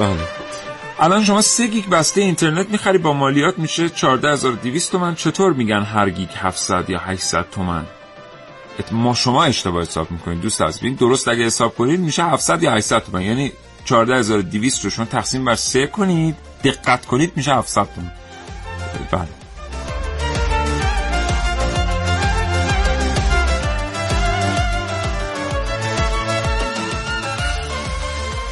بله. 0.00 0.16
الان 0.98 1.24
شما 1.24 1.40
سه 1.40 1.66
گیگ 1.66 1.88
بسته 1.88 2.20
اینترنت 2.20 2.70
می‌خری 2.70 2.98
با 2.98 3.12
مالیات 3.12 3.58
میشه 3.58 3.88
14200 3.88 4.92
تومن 4.92 5.14
چطور 5.14 5.52
میگن 5.52 5.82
هر 5.82 6.10
گیگ 6.10 6.28
700 6.36 6.90
یا 6.90 6.98
800 6.98 7.46
تومن 7.50 7.84
ما 8.92 9.14
شما 9.14 9.44
اشتباه 9.44 9.82
حساب 9.82 10.10
می‌کنید 10.10 10.40
دوست 10.40 10.62
عزیز 10.62 10.96
درست 10.96 11.28
اگه 11.28 11.44
حساب 11.44 11.74
کنید 11.74 12.00
میشه 12.00 12.24
700 12.24 12.62
یا 12.62 12.72
800 12.72 13.02
تومن 13.04 13.22
یعنی 13.22 13.52
14200 13.84 14.84
رو 14.84 14.90
شما 14.90 15.04
تقسیم 15.04 15.44
بر 15.44 15.54
سه 15.54 15.86
کنید 15.86 16.36
دقت 16.64 17.06
کنید 17.06 17.32
میشه 17.36 17.54
700 17.54 17.88
تومن 17.94 18.12
بله. 19.10 19.41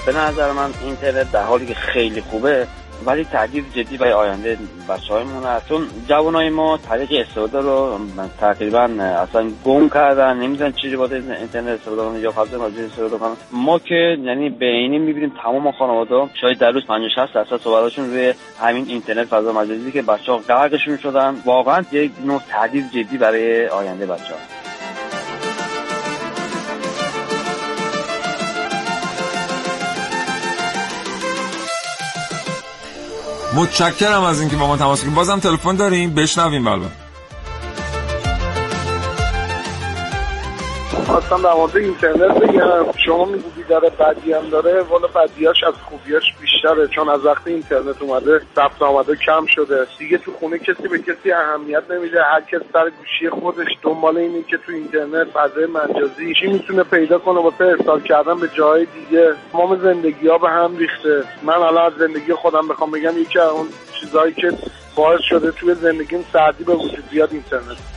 به 0.06 0.12
نظر 0.12 0.52
من 0.52 0.70
اینترنت 0.84 1.32
در 1.32 1.42
حالی 1.42 1.66
که 1.66 1.74
خیلی 1.74 2.20
خوبه 2.20 2.66
ولی 3.06 3.24
تغییر 3.24 3.64
جدی 3.74 3.96
برای 3.96 4.12
آینده 4.12 4.58
بچه 4.88 5.14
های 5.14 5.24
هست. 5.44 5.68
چون 5.68 5.86
جوان 6.08 6.34
های 6.34 6.48
ما 6.48 6.76
طریق 6.76 7.26
استفاده 7.26 7.58
رو 7.58 7.98
تقریبا 8.40 8.82
اصلا 9.00 9.50
گم 9.64 9.88
کردن 9.88 10.36
نمی‌دونن 10.36 10.72
چیزی 10.72 10.96
با 10.96 11.04
اینترنت 11.04 11.68
استفاده 11.68 12.02
کنن 12.02 12.20
یا 12.20 12.32
فضای 12.32 12.60
مجازی 12.60 12.84
استفاده 12.84 13.18
کنن. 13.18 13.36
ما 13.52 13.78
که 13.78 14.18
یعنی 14.24 14.50
به 14.50 14.66
عینی 14.66 14.98
می‌بینیم 14.98 15.32
تمام 15.42 15.72
خانواده 15.72 16.30
شاید 16.40 16.58
در 16.58 16.70
روز 16.70 16.86
50 16.86 17.08
60 17.08 17.34
درصد 17.34 17.60
صحبتشون 17.60 18.10
روی 18.10 18.34
همین 18.60 18.84
اینترنت 18.88 19.26
فضا 19.26 19.52
مجازی 19.52 19.92
که 19.92 20.02
بچه 20.02 20.32
ها 20.32 20.38
غرقشون 20.38 20.96
شدن. 20.96 21.36
واقعا 21.44 21.84
یک 21.92 22.12
نوع 22.24 22.42
تهدید 22.48 22.90
جدی 22.90 23.18
برای 23.18 23.68
آینده 23.68 24.06
بچه 24.06 24.34
ها 24.34 24.59
متشکرم 33.54 34.22
از 34.22 34.40
اینکه 34.40 34.56
با 34.56 34.66
ما 34.66 34.76
تماس 34.76 34.98
گرفتید 34.98 35.14
بازم 35.14 35.38
تلفن 35.38 35.76
داریم. 35.76 36.14
بشنویم 36.14 36.64
بله. 36.64 37.09
خواستم 41.10 41.42
در 41.42 41.54
مورد 41.54 41.76
اینترنت 41.76 42.38
بگم. 42.38 42.92
شما 43.06 43.24
می‌گویی 43.24 43.66
داره 43.68 43.90
بدی 43.90 44.32
هم 44.32 44.48
داره. 44.48 44.82
والا 44.82 45.06
بدیاش 45.06 45.64
از 45.66 45.74
خوبیاش 45.74 46.22
بیشتره 46.40 46.88
چون 46.88 47.08
از 47.08 47.26
وقتی 47.26 47.52
اینترنت 47.52 48.02
اومده 48.02 48.40
ثبت 48.56 48.82
آمده 48.82 49.16
کم 49.16 49.46
شده. 49.46 49.86
دیگه 49.98 50.18
تو 50.18 50.32
خونه 50.32 50.58
کسی 50.58 50.88
به 50.88 50.98
کسی 50.98 51.32
اهمیت 51.32 51.82
نمیده. 51.90 52.22
هر 52.22 52.40
کس 52.40 52.60
سر 52.72 52.90
گوشی 52.90 53.30
خودش 53.30 53.68
دنبال 53.82 54.16
اینه 54.16 54.42
که 54.42 54.56
تو 54.56 54.72
اینترنت 54.72 55.26
فضای 55.30 55.66
مجازی 55.66 56.34
چی 56.40 56.46
می‌تونه 56.46 56.82
پیدا 56.82 57.18
کنه 57.18 57.40
واسه 57.40 57.64
ارسال 57.64 58.00
کردن 58.00 58.40
به 58.40 58.48
جای 58.48 58.86
دیگه. 58.86 59.34
تمام 59.52 59.76
زندگی 59.82 60.28
ها 60.28 60.38
به 60.38 60.48
هم 60.48 60.76
ریخته. 60.76 61.24
من 61.42 61.54
الان 61.54 61.86
از 61.86 61.92
زندگی 61.98 62.34
خودم 62.34 62.68
بخوام 62.68 62.90
بگم 62.90 63.18
یکی 63.18 63.38
از 63.38 63.48
اون 63.48 63.68
چیزهایی 64.00 64.32
که 64.32 64.52
باعث 64.96 65.20
شده 65.20 65.50
توی 65.50 65.74
زندگیم 65.74 66.24
سردی 66.32 66.64
به 66.64 66.72
وجود 66.72 67.04
بیاد 67.10 67.28
اینترنت. 67.32 67.89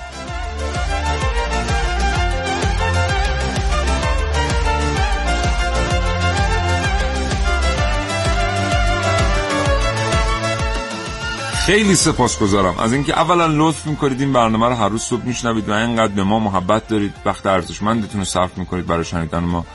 خیلی 11.65 11.95
سپاسگزارم. 11.95 12.79
از 12.79 12.93
اینکه 12.93 13.13
اولا 13.13 13.47
لطف 13.47 13.87
می‌کنید 13.87 14.21
این 14.21 14.33
برنامه 14.33 14.67
رو 14.67 14.75
هر 14.75 14.89
روز 14.89 15.01
صبح 15.01 15.25
میشنوید 15.25 15.69
و 15.69 15.71
اینقدر 15.71 16.13
به 16.13 16.23
ما 16.23 16.39
محبت 16.39 16.87
دارید 16.87 17.13
وقت 17.25 17.45
ارزشمندتون 17.45 18.19
رو 18.19 18.25
صرف 18.25 18.57
می‌کنید 18.57 18.85
برای 18.85 19.05
شنیدن 19.05 19.39
ما. 19.39 19.65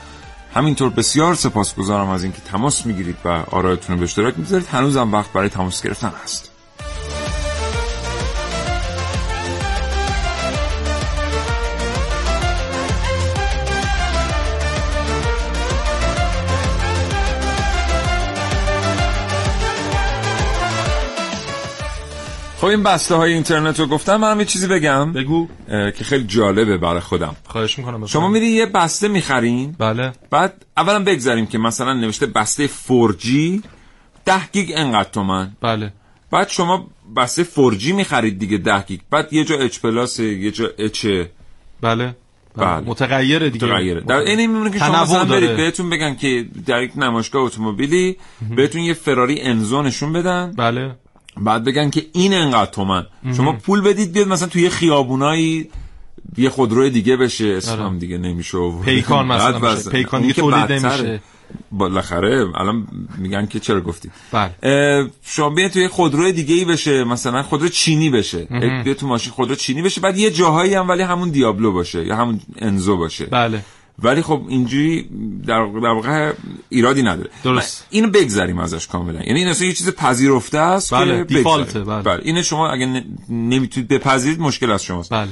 همینطور 0.53 0.89
بسیار 0.89 1.35
سپاسگزارم 1.35 2.09
از 2.09 2.23
اینکه 2.23 2.41
تماس 2.41 2.85
می‌گیرید 2.85 3.17
و 3.25 3.27
آرایتون 3.27 3.95
رو 3.95 3.99
به 3.99 4.03
اشتراک 4.03 4.33
می‌ذارید 4.37 4.67
هنوزم 4.67 5.13
وقت 5.13 5.33
برای 5.33 5.49
تماس 5.49 5.83
گرفتن 5.83 6.11
هست. 6.23 6.51
خب 22.59 22.65
این 22.65 22.83
بسته 22.83 23.15
های 23.15 23.33
اینترنت 23.33 23.79
رو 23.79 23.87
گفتم 23.87 24.15
من 24.15 24.39
یه 24.39 24.45
چیزی 24.45 24.67
بگم. 24.67 25.13
بگو. 25.13 25.47
که 25.67 26.03
خیلی 26.03 26.23
جالبه 26.23 26.77
برای 26.77 26.99
خودم. 26.99 27.35
خواهش 27.47 27.79
می‌کنم 27.79 28.05
شما 28.05 28.27
میری 28.27 28.47
یه 28.47 28.65
بسته 28.65 29.07
می‌خرین. 29.07 29.75
بله. 29.79 30.11
بعد 30.29 30.65
اولا 30.77 31.03
بگذاریم 31.03 31.45
که 31.45 31.57
مثلا 31.57 31.93
نوشته 31.93 32.25
بسته 32.25 32.67
4G 32.67 33.27
10 34.25 34.33
گیگ 34.51 34.71
انقدر 34.75 35.09
تومن. 35.09 35.51
بله. 35.61 35.93
بعد 36.31 36.49
شما 36.49 36.87
بسته 37.15 37.43
4G 37.43 37.85
می‌خرید 37.85 38.39
دیگه 38.39 38.57
10 38.57 38.83
گیگ. 38.87 38.99
بعد 39.11 39.33
یه 39.33 39.43
جا 39.45 39.55
H 39.55 39.79
plus 39.79 40.19
یه 40.19 40.51
جا 40.51 40.69
H 40.77 41.05
بله. 41.81 42.15
بله. 42.55 42.79
متغیره 42.85 43.49
دیگه. 43.49 43.65
متغیره. 43.67 44.01
در 44.01 44.15
این 44.15 44.51
میمونه 44.51 44.69
که 44.69 44.79
شما 44.79 45.03
مثلا 45.03 45.25
برید 45.25 45.55
بهتون 45.55 45.89
بگن 45.89 46.15
که 46.15 46.45
در 46.65 46.83
یک 46.83 46.91
نمایشگاه 46.97 47.43
اتومبیلی 47.43 48.17
بهتون 48.55 48.81
یه 48.81 48.93
فراری 48.93 49.41
انزو 49.41 49.81
نشون 49.81 50.13
بدن. 50.13 50.53
بله. 50.57 50.95
بعد 51.39 51.63
بگن 51.63 51.89
که 51.89 52.05
این 52.13 52.33
انقدر 52.33 52.71
تومن. 52.71 53.05
شما 53.37 53.53
پول 53.53 53.81
بدید 53.81 54.11
بیاد 54.11 54.27
مثلا 54.27 54.47
توی 54.47 54.69
خیابونایی 54.69 55.69
یه 56.37 56.49
خودروی 56.49 56.89
دیگه 56.89 57.17
بشه 57.17 57.47
اسم 57.47 57.97
دیگه 57.99 58.17
نمیشه 58.17 58.57
پیکان 58.85 59.27
مثلا 59.27 59.59
بشه. 59.59 59.89
پیکان 59.89 60.21
دیگه 60.21 60.33
تولید 60.33 60.71
نمیشه. 60.71 61.21
بالاخره 61.71 62.47
الان 62.55 62.87
میگن 63.17 63.45
که 63.45 63.59
چرا 63.59 63.81
گفتی؟ 63.81 64.09
بله. 64.31 65.09
شما 65.23 65.49
بیاید 65.49 65.71
توی 65.71 65.87
خودروی 65.87 66.31
دیگه 66.31 66.55
ای 66.55 66.65
بشه 66.65 67.03
مثلا 67.03 67.43
خودرو 67.43 67.69
چینی 67.69 68.09
بشه. 68.09 68.47
بیاید 68.49 68.93
تو 68.93 69.07
ماشین 69.07 69.31
خودرو 69.33 69.55
چینی 69.55 69.81
بشه. 69.81 70.01
بعد 70.01 70.17
یه 70.17 70.31
جاهایی 70.31 70.73
هم 70.73 70.89
ولی 70.89 71.03
همون 71.03 71.29
دیابلو 71.29 71.71
باشه 71.71 72.05
یا 72.05 72.15
همون 72.15 72.39
انزو 72.59 72.97
باشه. 72.97 73.25
بله. 73.25 73.65
ولی 74.03 74.21
خب 74.21 74.41
اینجوری 74.47 75.09
در 75.47 75.59
واقع 75.59 76.33
ایرادی 76.69 77.03
نداره. 77.03 77.29
درست. 77.43 77.85
اینو 77.89 78.09
بگذریم 78.09 78.59
ازش 78.59 78.87
کاملا. 78.87 79.23
یعنی 79.23 79.39
این 79.39 79.47
اصلا 79.47 79.67
یه 79.67 79.73
چیز 79.73 79.89
پذیرفته 79.89 80.57
است 80.57 80.93
بله. 80.93 81.25
که 81.25 81.43
بله. 81.43 82.01
بله. 82.01 82.21
اینو 82.23 82.43
شما 82.43 82.69
اگه 82.69 83.03
نمی‌تونید 83.29 83.89
بپذیرید 83.89 84.39
مشکل 84.39 84.71
از 84.71 84.83
شماست. 84.83 85.09
بله. 85.13 85.29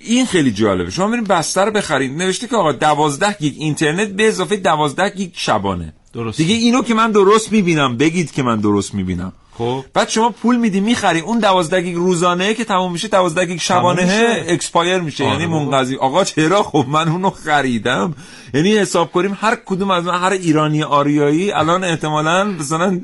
این 0.00 0.26
خیلی 0.26 0.52
جالبه. 0.52 0.90
شما 0.90 1.06
میرین 1.06 1.24
بستر 1.24 1.70
بخرید. 1.70 2.12
نوشته 2.12 2.48
که 2.48 2.56
آقا 2.56 2.72
12 2.72 3.36
گیگ 3.40 3.54
اینترنت 3.58 4.08
به 4.08 4.28
اضافه 4.28 4.56
12 4.56 5.10
گیگ 5.16 5.30
شبانه. 5.32 5.94
درست. 6.12 6.36
دیگه 6.36 6.54
اینو 6.54 6.82
که 6.82 6.94
من 6.94 7.12
درست 7.12 7.52
می‌بینم 7.52 7.96
بگید 7.96 8.32
که 8.32 8.42
من 8.42 8.60
درست 8.60 8.94
می‌بینم. 8.94 9.32
خب. 9.58 9.84
بعد 9.94 10.08
شما 10.08 10.30
پول 10.30 10.56
میدی 10.56 10.80
می‌خری. 10.80 11.20
اون 11.20 11.38
12 11.38 11.80
گیگ 11.80 11.94
روزانه 11.96 12.54
که 12.54 12.64
تموم 12.64 12.92
میشه 12.92 13.08
12 13.08 13.46
گیگ 13.46 13.60
شبانه 13.60 14.44
expire 14.48 14.98
میشه. 14.98 15.24
یعنی 15.24 15.46
منقضی. 15.46 15.96
آقا 15.96 16.24
چرا؟ 16.24 16.62
خب 16.62 16.84
من 16.88 17.08
اونو 17.08 17.30
خریدم. 17.30 18.14
یعنی 18.54 18.76
حساب 18.76 19.12
کنیم 19.12 19.38
هر 19.40 19.58
کدوم 19.66 19.90
از 19.90 20.04
من 20.04 20.18
هر 20.20 20.32
ایرانی 20.32 20.82
آریایی 20.82 21.52
الان 21.52 21.84
احتمالاً 21.84 22.44
مثلا 22.44 23.00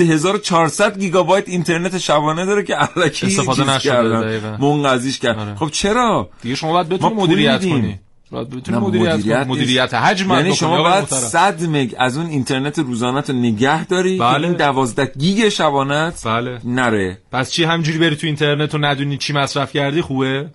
1400 0.00 0.98
گیگابایت 0.98 1.48
اینترنت 1.48 1.98
شبانه 1.98 2.44
داره 2.46 2.62
که 2.62 2.74
الکی 2.80 3.26
استفاده 3.26 3.74
نشده 3.74 4.56
منقضیش 4.60 5.18
کرد. 5.18 5.38
آره. 5.38 5.54
خب 5.54 5.68
چرا؟ 5.68 6.28
دیگه 6.42 6.54
شما 6.54 6.72
باید 6.72 6.88
بتونی 6.88 7.14
مدیریت 7.14 7.60
کنی. 7.64 8.00
مدیریت 8.32 8.68
مدیریت, 8.70 9.46
مدیریت 9.46 9.94
حجم 9.94 10.30
یعنی 10.30 10.54
شما 10.54 10.82
باید 10.82 11.04
100 11.04 11.62
مگ 11.62 11.94
از 11.98 12.16
اون 12.16 12.26
اینترنت 12.26 12.78
روزانه 12.78 13.20
رو 13.20 13.34
نگه 13.34 13.84
داری 13.84 14.18
بله. 14.18 14.48
این 14.48 14.56
12 14.56 15.12
گیگ 15.18 15.48
شبانت 15.48 16.22
بله. 16.26 16.60
نره. 16.64 17.18
پس 17.32 17.50
چی 17.50 17.64
همجوری 17.64 17.98
بری 17.98 18.16
تو 18.16 18.26
اینترنت 18.26 18.74
و 18.74 18.78
ندونی 18.78 19.16
چی 19.16 19.32
مصرف 19.32 19.72
کردی؟ 19.72 20.00
خوبه. 20.00 20.50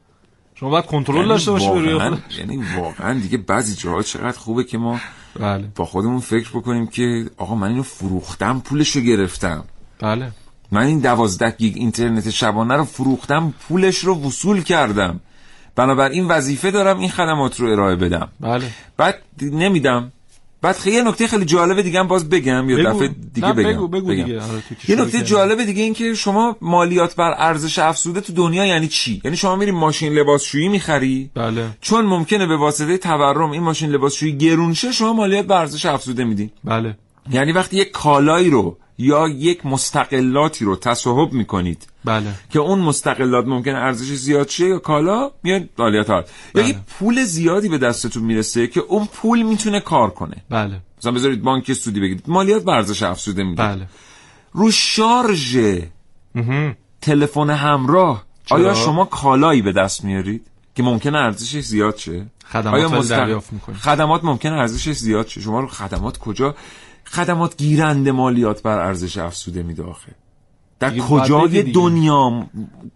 شما 0.55 0.69
باید 0.69 0.85
کنترل 0.85 1.15
یعنی 1.15 1.29
داشته 1.29 1.51
باشی 1.51 1.67
روی 1.67 2.17
یعنی 2.39 2.63
واقعا 2.77 3.13
دیگه 3.13 3.37
بعضی 3.37 3.75
جاها 3.75 4.01
چقدر 4.01 4.37
خوبه 4.37 4.63
که 4.63 4.77
ما 4.77 4.99
بله. 5.39 5.65
با 5.75 5.85
خودمون 5.85 6.19
فکر 6.19 6.49
بکنیم 6.49 6.87
که 6.87 7.25
آقا 7.37 7.55
من 7.55 7.67
اینو 7.67 7.83
فروختم 7.83 8.59
پولشو 8.59 8.99
گرفتم. 8.99 9.63
بله. 9.99 10.31
من 10.71 10.85
این 10.85 10.99
12 10.99 11.55
گیگ 11.57 11.73
اینترنت 11.77 12.29
شبانه 12.29 12.75
رو 12.75 12.83
فروختم 12.83 13.53
پولش 13.67 13.97
رو 13.97 14.15
وصول 14.15 14.63
کردم. 14.63 15.19
بنابراین 15.77 16.27
وظیفه 16.27 16.71
دارم 16.71 16.99
این 16.99 17.09
خدمات 17.09 17.59
رو 17.59 17.67
ارائه 17.67 17.95
بدم. 17.95 18.27
بله. 18.39 18.65
بعد 18.97 19.15
نمیدم. 19.41 20.11
بعد 20.61 20.75
خیلی 20.75 21.01
نکته 21.01 21.27
خیلی 21.27 21.45
جالبه 21.45 21.83
دیگه 21.83 21.99
هم 21.99 22.07
باز 22.07 22.29
بگم 22.29 22.69
یا 22.69 22.93
دفعه 22.93 23.07
دیگه 23.33 23.53
بگم. 23.53 23.69
بگو 23.69 23.87
بگو 23.87 24.07
بگم. 24.07 24.23
دیگه. 24.23 24.41
آره 24.41 24.63
یه 24.87 24.95
نکته 24.95 25.21
جالبه 25.21 25.65
دیگه 25.65 25.83
این 25.83 25.93
که 25.93 26.13
شما 26.13 26.57
مالیات 26.61 27.15
بر 27.15 27.35
ارزش 27.37 27.79
افزوده 27.79 28.21
تو 28.21 28.33
دنیا 28.33 28.65
یعنی 28.65 28.87
چی؟ 28.87 29.21
یعنی 29.25 29.37
شما 29.37 29.55
میری 29.55 29.71
ماشین 29.71 30.13
لباسشویی 30.13 30.67
می‌خری؟ 30.67 31.29
بله. 31.33 31.65
چون 31.81 32.05
ممکنه 32.05 32.47
به 32.47 32.57
واسطه 32.57 32.97
تورم 32.97 33.51
این 33.51 33.63
ماشین 33.63 33.89
لباسشویی 33.89 34.37
گرون 34.37 34.73
شه 34.73 34.91
شما 34.91 35.13
مالیات 35.13 35.45
بر 35.45 35.59
ارزش 35.59 35.85
افزوده 35.85 36.23
میدین 36.23 36.49
بله. 36.63 36.97
یعنی 37.31 37.51
وقتی 37.51 37.77
یک 37.77 37.91
کالایی 37.91 38.49
رو 38.49 38.77
یا 38.97 39.27
یک 39.27 39.65
مستقلاتی 39.65 40.65
رو 40.65 40.75
تصاحب 40.75 41.33
می‌کنید. 41.33 41.87
بله. 42.05 42.33
که 42.49 42.59
اون 42.59 42.79
مستقلات 42.79 43.45
ممکن 43.45 43.75
ارزش 43.75 44.13
زیاد 44.13 44.49
شه 44.49 44.65
یا 44.65 44.79
کالا 44.79 45.31
میاد 45.43 45.69
مالیات 45.77 46.07
بله. 46.07 46.25
یا 46.55 46.67
یه 46.67 46.75
پول 46.99 47.23
زیادی 47.23 47.69
به 47.69 47.77
دستتون 47.77 48.23
می‌رسه 48.23 48.67
که 48.67 48.79
اون 48.79 49.05
پول 49.05 49.41
می‌تونه 49.41 49.79
کار 49.79 50.09
کنه. 50.09 50.35
بله. 50.49 50.81
مثلا 50.99 51.11
بذارید 51.11 51.41
بانک 51.41 51.73
سودی 51.73 51.99
بگید 51.99 52.23
مالیات 52.27 52.63
بر 52.63 52.75
ارزش 52.75 53.03
افزوده 53.03 53.43
میده. 53.43 53.63
بله. 53.63 53.87
رو 54.53 54.71
شارژ. 54.71 55.57
تلفن 57.01 57.49
همراه 57.49 58.23
چرا؟ 58.45 58.57
آیا 58.57 58.73
شما 58.73 59.05
کالایی 59.05 59.61
به 59.61 59.71
دست 59.71 60.03
میارید 60.03 60.47
که 60.75 60.83
ممکنه 60.83 61.17
ارزشش 61.17 61.59
زیاد 61.59 61.97
شه؟ 61.97 62.25
خدمات 62.51 62.73
آیا 62.73 62.89
مستق- 62.89 63.09
دریافت 63.09 63.53
می‌کنید؟ 63.53 63.77
خدمات 63.77 64.23
ممکنه 64.23 64.53
ارزشش 64.53 64.91
زیاد 64.91 65.27
شه؟ 65.27 65.41
شما 65.41 65.59
رو 65.59 65.67
خدمات 65.67 66.17
کجا 66.17 66.55
خدمات 67.11 67.57
گیرنده 67.57 68.11
مالیات 68.11 68.61
بر 68.63 68.79
ارزش 68.79 69.17
افزوده 69.17 69.63
میده 69.63 69.83
آخه 69.83 70.11
در 70.79 70.97
کجای. 70.97 71.63
دنیا 71.63 72.47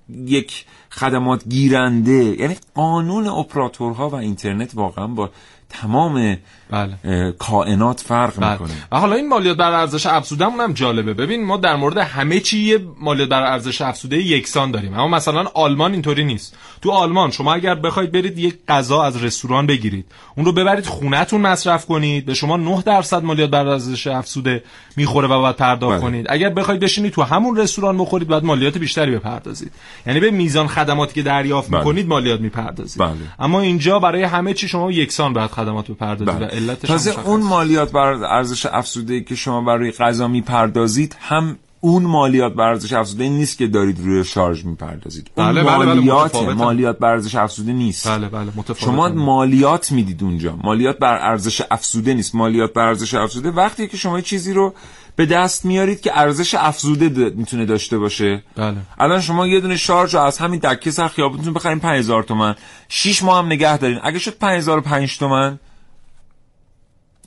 یک 0.10 0.66
خدمات 0.90 1.50
گیرنده 1.50 2.42
یعنی 2.42 2.56
قانون 2.76 3.28
اپراتورها 3.28 4.10
و 4.10 4.16
اینترنت 4.16 4.76
واقعا 4.76 5.08
با 5.08 5.30
تمام 5.72 6.38
بله 6.72 7.32
کائنات 7.40 8.00
فرق 8.00 8.40
بله. 8.40 8.52
می‌کنه 8.52 8.72
و 8.92 9.00
حالا 9.00 9.16
این 9.16 9.30
مالیات 9.30 9.58
بر 9.58 9.72
ارزش 9.72 10.06
افزوده 10.06 10.46
هم 10.46 10.74
جالبه 10.74 11.14
ببین 11.14 11.46
ما 11.46 11.58
در 11.58 11.76
مورد 11.76 11.98
همه 11.98 12.40
چی 12.40 12.78
مالیات 13.00 13.30
بر 13.30 13.44
ارزش 13.44 13.82
افزوده 13.82 14.18
یکسان 14.18 14.72
داریم 14.72 14.94
اما 14.94 15.08
مثلا 15.08 15.46
آلمان 15.54 15.92
اینطوری 15.92 16.24
نیست 16.24 16.58
تو 16.82 16.92
آلمان 16.92 17.32
شما 17.32 17.54
اگر 17.54 17.76
بخواید 17.76 18.12
برید 18.12 18.38
یک 18.38 18.56
غذا 18.68 19.04
از 19.04 19.24
رستوران 19.24 19.68
بگیرید 19.68 20.06
اون 20.38 20.46
رو 20.46 20.52
ببرید 20.52 20.86
خونتون 20.86 21.42
مصرف 21.42 21.86
کنید 21.86 22.26
به 22.26 22.34
شما 22.34 22.58
9 22.58 22.82
درصد 22.86 23.24
مالیات 23.24 23.50
بر 23.50 23.68
ارزش 23.68 24.08
افزوده 24.08 24.64
می‌خوره 24.96 25.28
و 25.28 25.42
باید 25.42 25.56
پرداخت 25.56 25.94
بله. 25.94 26.02
کنید 26.02 26.26
اگر 26.30 26.50
بخواید 26.50 26.80
بشینید 26.80 27.14
تو 27.14 27.22
همون 27.22 27.58
رستوران 27.58 27.98
بخورید 27.98 28.28
باید 28.28 28.44
مالیات 28.44 28.78
بیشتری 28.78 29.16
بپردازید 29.16 29.72
یعنی 30.08 30.20
به 30.20 30.32
میزان 30.32 30.68
خدماتی 30.68 31.14
که 31.14 31.22
دریافت 31.22 31.70
بله. 31.70 31.80
می‌کنید 31.80 32.08
مالیات 32.08 32.40
می‌پردازید 32.40 33.02
بله. 33.02 33.12
اما 33.40 33.62
اینجا 33.62 34.00
برای 34.00 34.24
همه 34.24 34.54
چی 34.54 34.68
شما 34.68 34.92
یکسان 34.92 35.34
باید 35.34 35.50
خدمات 35.64 35.92
بپردازید 35.92 36.28
و 36.28 36.32
بله. 36.32 36.46
علتش 36.48 36.90
هم 36.90 36.98
تازه. 36.98 37.28
اون 37.28 37.42
مالیات 37.44 37.92
بر 37.92 38.24
ارزش 38.24 38.66
افزوده 38.66 39.22
که 39.22 39.36
شما 39.36 39.62
برای 39.62 39.92
غذا 39.92 40.28
می‌پردازید 40.28 41.16
هم 41.20 41.58
اون 41.84 42.04
مالیات 42.04 42.54
بر 42.54 42.64
ارزش 42.64 42.94
افزوده 42.94 43.30
نیست 43.30 43.58
که 43.58 43.68
دارید 43.68 44.00
روی 44.00 44.24
شارژ 44.24 44.66
می‌پردازید 44.66 45.32
اون 45.36 45.48
بله، 45.48 45.64
بله، 45.64 45.78
بله، 45.78 45.86
مالیات 45.86 46.26
متفاوته. 46.26 46.54
مالیات 46.54 47.00
بر 47.00 47.12
ارزش 47.12 47.36
افزوده 47.36 47.74
نیست 47.74 48.08
بله 48.08 48.30
بله 48.30 48.52
متفاوت 48.56 48.80
شما 48.80 49.10
مالیات 49.10 49.92
می‌دید 49.92 50.24
اونجا 50.24 50.56
مالیات 50.64 51.00
بر 51.00 51.18
ارزش 51.32 51.62
افزوده 51.72 52.14
نیست 52.14 52.36
مالیات 52.36 52.74
بر 52.74 52.88
ارزش 52.88 53.14
افزوده 53.14 53.52
وقتی 53.52 53.88
که 53.88 53.98
شما 53.98 54.22
چیزی 54.22 54.54
رو 54.54 54.74
به 55.22 55.26
دست 55.26 55.66
میارید 55.66 56.02
که 56.02 56.20
ارزش 56.20 56.56
افزوده 56.56 57.30
می‌تونه 57.30 57.66
داشته 57.66 57.98
باشه. 57.98 58.44
بله. 58.56 58.78
الان 59.00 59.22
شما 59.22 59.48
یه 59.48 59.60
دونه 59.60 59.78
شارژ 59.78 60.16
از 60.16 60.38
همین 60.38 60.60
دکه 60.60 60.92
سر 60.92 61.08
خیابونتون 61.08 61.54
بخرین 61.54 61.80
5000 61.80 62.24
تومن. 62.24 62.56
6 62.90 63.24
ماه 63.24 63.40
هم 63.40 63.46
نگه 63.46 63.78
دارین. 63.78 64.00
اگه 64.04 64.20
شد 64.20 64.38
5005 64.38 65.18
تومن 65.18 65.60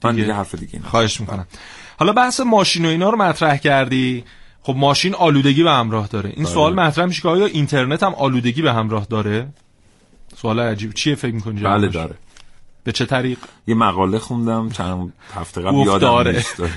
من 0.04 0.14
دیگه 0.14 0.34
حرف 0.34 0.54
دیگه 0.54 0.78
نه. 0.78 0.88
خواهش 0.88 1.20
می‌کنم. 1.20 1.46
حالا 1.98 2.12
بحث 2.12 2.40
ماشین 2.40 2.84
و 2.84 2.88
اینا 2.88 3.10
رو 3.10 3.18
مطرح 3.18 3.56
کردی. 3.56 4.24
خب 4.62 4.74
ماشین 4.76 5.14
آلودگی 5.14 5.62
به 5.62 5.70
همراه 5.70 6.06
داره. 6.06 6.30
این 6.30 6.44
بله. 6.44 6.54
سوال 6.54 6.74
مطرح 6.74 7.04
میشه 7.06 7.22
که 7.22 7.28
آیا 7.28 7.46
اینترنت 7.46 8.02
هم 8.02 8.14
آلودگی 8.14 8.62
به 8.62 8.72
همراه 8.72 9.06
داره؟ 9.10 9.48
سوال 10.36 10.60
عجیب. 10.60 10.94
چیه 10.94 11.14
فکر 11.14 11.34
می‌کنی 11.34 11.60
بله 11.60 11.88
داره. 11.88 12.14
به 12.84 12.92
چه 12.92 13.06
طریق 13.06 13.38
یه 13.66 13.74
مقاله 13.74 14.18
خوندم 14.18 14.68
چند 14.70 15.12
هفته 15.34 15.60
قبل 15.60 15.76
یادم 15.76 15.98
داره. 15.98 16.44
داره 16.58 16.70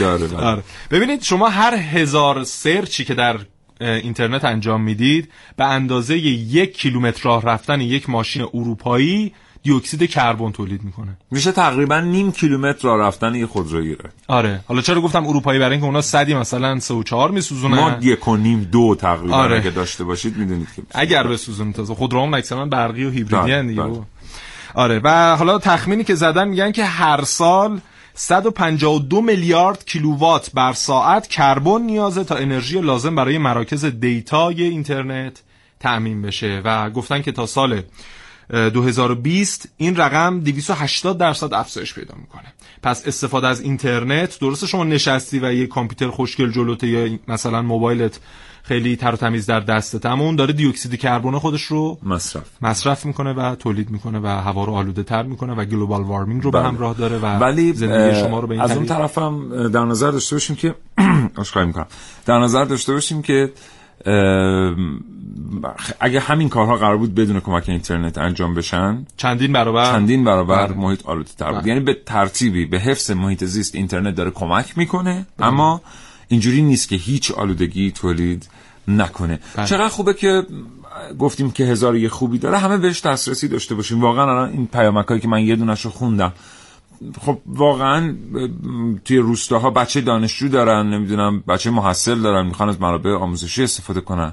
داره, 0.00 0.26
بله. 0.36 0.46
آره. 0.46 0.62
ببینید 0.90 1.22
شما 1.22 1.48
هر 1.48 1.74
هزار 1.74 2.44
سرچی 2.44 3.04
که 3.04 3.14
در 3.14 3.38
اینترنت 3.80 4.44
انجام 4.44 4.80
می‌دید 4.80 5.28
به 5.56 5.64
اندازه 5.64 6.18
یک 6.18 6.78
کیلومتر 6.78 7.22
راه 7.22 7.42
رفتن 7.42 7.80
یک 7.80 8.10
ماشین 8.10 8.46
اروپایی 8.54 9.32
دیوکسید 9.62 10.10
کربن 10.10 10.52
تولید 10.52 10.82
می‌کنه 10.84 11.16
میشه 11.30 11.52
تقریبا 11.52 12.00
نیم 12.00 12.32
کیلومتر 12.32 12.88
راه 12.88 13.00
رفتن 13.00 13.34
یه 13.34 13.46
خودروگیره 13.46 14.10
آره 14.28 14.60
حالا 14.68 14.80
چرا 14.80 15.00
گفتم 15.00 15.26
اروپایی 15.26 15.58
برای 15.60 15.72
اینکه 15.72 15.86
اونا 15.86 16.00
صدی 16.00 16.34
مثلا 16.34 16.80
3 16.80 16.94
و 16.94 17.02
4 17.02 17.30
میسوزونن 17.30 17.74
ما 17.74 17.96
یک 18.00 18.28
و 18.28 18.36
نیم 18.36 18.68
دو 18.72 18.96
تقریبا 18.98 19.36
آره. 19.36 19.56
اگه 19.56 19.70
داشته 19.70 20.04
باشید 20.04 20.36
می‌دونید 20.36 20.68
که 20.76 20.82
اگر 20.90 21.26
بسوزون 21.26 21.72
تازه 21.72 21.94
خودروام 21.94 22.34
اکثرا 22.34 22.66
برقی 22.66 23.04
و 23.04 23.10
هیبریدی 23.10 23.52
بله، 23.52 23.62
دیگه 23.62 23.82
بله. 23.82 24.00
آره. 24.74 25.00
و 25.04 25.36
حالا 25.36 25.58
تخمینی 25.58 26.04
که 26.04 26.14
زدن 26.14 26.48
میگن 26.48 26.72
که 26.72 26.84
هر 26.84 27.24
سال 27.24 27.80
152 28.14 29.20
میلیارد 29.20 29.84
کیلووات 29.84 30.50
بر 30.54 30.72
ساعت 30.72 31.26
کربن 31.26 31.82
نیازه 31.82 32.24
تا 32.24 32.34
انرژی 32.34 32.80
لازم 32.80 33.14
برای 33.14 33.38
مراکز 33.38 33.84
data 33.84 34.46
ی 34.46 34.62
اینترنت 34.62 35.42
تأمین 35.80 36.22
بشه. 36.22 36.62
و 36.64 36.90
گفتن 36.90 37.22
که 37.22 37.32
تا 37.32 37.46
سال 37.46 37.82
اه، 38.50 38.70
2020 38.70 39.68
این 39.76 39.96
رقم 39.96 40.40
280 40.40 41.18
درصد 41.18 41.54
افزایش 41.54 41.94
پیدا 41.94 42.14
می‌کنه. 42.20 42.52
پس 42.82 43.06
استفاده 43.06 43.46
از 43.46 43.60
اینترنت 43.60 44.38
درسته 44.40 44.66
شما 44.66 44.84
نشستی 44.84 45.38
و 45.38 45.52
یه 45.52 45.66
کامپیوتر 45.66 46.10
خوشگل 46.10 46.50
جلوته 46.50 46.86
یا 46.86 47.18
مثلا 47.28 47.62
موبایلت 47.62 48.20
خیلی 48.62 48.96
تر 48.96 49.12
و 49.12 49.16
تمیز 49.16 49.46
در 49.46 49.60
دستت 49.60 50.06
اما 50.06 50.24
اون 50.24 50.36
داره 50.36 50.52
دیوکسید 50.52 50.94
کربن 50.94 51.38
خودش 51.38 51.62
رو 51.62 51.98
مصرف 52.02 52.44
مصرف 52.62 53.06
می‌کنه 53.06 53.32
و 53.32 53.54
تولید 53.54 53.90
می‌کنه 53.90 54.18
و 54.18 54.26
هوا 54.26 54.64
رو 54.64 54.72
آلوده 54.72 55.02
تر 55.02 55.22
می‌کنه 55.22 55.52
و 55.52 55.64
global 55.64 56.02
warming 56.02 56.44
رو 56.44 56.50
به 56.50 56.58
بله. 56.58 56.68
همراه 56.68 56.94
داره 56.94 57.18
و 57.18 57.38
ولی 57.38 57.72
زندگی 57.72 58.20
شما 58.20 58.40
رو 58.40 58.46
به 58.46 58.54
این 58.54 58.62
از 58.62 58.76
اون 58.76 58.86
طرفم 58.86 59.68
در 59.68 59.84
نظر 59.84 60.10
داشته 60.10 60.36
باشیم 60.36 60.56
که 60.56 60.74
عذرخواهی 61.38 61.66
می‌کنم 61.66 61.86
در 62.26 62.38
نظر 62.38 62.64
داشته 62.64 62.92
باشیم 62.92 63.22
که 63.22 63.52
اگه 66.00 66.20
همین 66.20 66.48
کارها 66.48 66.76
قرار 66.76 66.96
بود 66.96 67.14
بدون 67.14 67.40
کمک 67.40 67.68
اینترنت 67.68 68.18
انجام 68.18 68.54
بشن 68.54 69.06
چندین 69.16 69.52
برابر 69.52 69.92
چندین 69.92 70.24
برابر 70.24 70.66
بله. 70.66 70.76
محیط 70.76 71.06
آلوده 71.06 71.30
تر 71.38 71.52
بود 71.52 71.60
بله. 71.60 71.68
یعنی 71.68 71.80
به 71.80 71.96
ترتیبی 72.06 72.66
به 72.66 72.78
حفظ 72.78 73.10
محیط 73.10 73.44
زیست 73.44 73.74
اینترنت 73.74 74.14
داره 74.14 74.30
کمک 74.30 74.78
می‌کنه 74.78 75.26
اما 75.38 75.80
اینجوری 76.32 76.62
نیست 76.62 76.88
که 76.88 76.96
هیچ 76.96 77.30
آلودگی 77.30 77.90
تولید 77.90 78.48
نکنه. 78.88 79.40
بله. 79.56 79.66
چقدر 79.66 79.88
خوبه 79.88 80.14
که 80.14 80.42
گفتیم 81.18 81.50
که 81.50 81.64
هزار 81.64 81.96
یه 81.96 82.08
خوبی 82.08 82.38
داره. 82.38 82.58
همه 82.58 82.78
بهش 82.78 83.00
دسترسی 83.00 83.48
داشته 83.48 83.74
باشیم. 83.74 84.00
واقعا 84.00 84.24
الان 84.30 84.50
این 84.50 84.66
پیامکایی 84.66 85.20
که 85.20 85.28
من 85.28 85.42
یه 85.42 85.56
دونش 85.56 85.80
رو 85.80 85.90
خوندم. 85.90 86.32
خب 87.20 87.38
واقعا 87.46 88.14
توی 89.04 89.18
روستاها 89.18 89.70
بچه 89.70 90.00
دانشجو 90.00 90.48
دارن 90.48 90.90
نمی‌دونم 90.90 91.40
بچه 91.48 91.70
محصل 91.70 92.20
دارن 92.20 92.46
می‌خوان 92.46 92.68
از 92.68 92.80
منابع 92.80 93.10
آموزشی 93.10 93.62
استفاده 93.62 94.00
کنن. 94.00 94.32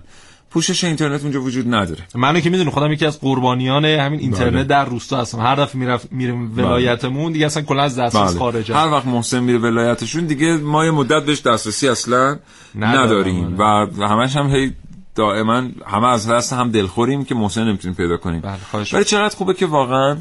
پوشش 0.49 0.83
اینترنت 0.83 1.23
اونجا 1.23 1.41
وجود 1.41 1.73
نداره. 1.73 2.03
منو 2.15 2.39
که 2.39 2.49
می‌دونی 2.49 2.69
خودم 2.69 2.91
یکی 2.91 3.05
از 3.05 3.19
قربانیان 3.19 3.85
همین 3.85 4.19
اینترنت 4.19 4.53
بله. 4.53 4.63
در 4.63 4.85
روستا 4.85 5.17
هستم. 5.17 5.39
هر 5.39 5.55
دفعه 5.55 5.79
می‌رفت 5.79 6.11
میریم 6.11 6.57
ولایتمون 6.57 7.31
دیگه 7.31 7.45
اصلا 7.45 7.63
کلا 7.63 7.83
از 7.83 7.99
دسترس 7.99 8.29
بله. 8.29 8.39
خارجه. 8.39 8.75
هر 8.75 8.91
وقت 8.91 9.05
محسن 9.05 9.39
میره 9.39 9.57
ولایتشون 9.57 10.25
دیگه 10.25 10.57
ما 10.57 10.85
یه 10.85 10.91
مدت 10.91 11.25
بهش 11.25 11.41
دسترسی 11.41 11.87
اصلا 11.87 12.39
نداریم. 12.75 13.55
و 13.57 13.63
همش 14.07 14.35
هم 14.35 14.49
هی 14.49 14.73
دائما 15.15 15.63
همه 15.87 16.07
از 16.07 16.27
دست 16.27 16.53
هم 16.53 16.71
دلخوریم 16.71 17.25
که 17.25 17.35
محسن 17.35 17.67
نمی‌تونیم 17.67 17.95
پیدا 17.95 18.17
کنیم. 18.17 18.41
بله 18.41 18.85
ولی 18.93 19.03
چقدر 19.03 19.35
خوبه 19.35 19.53
که 19.53 19.65
واقعا 19.65 20.17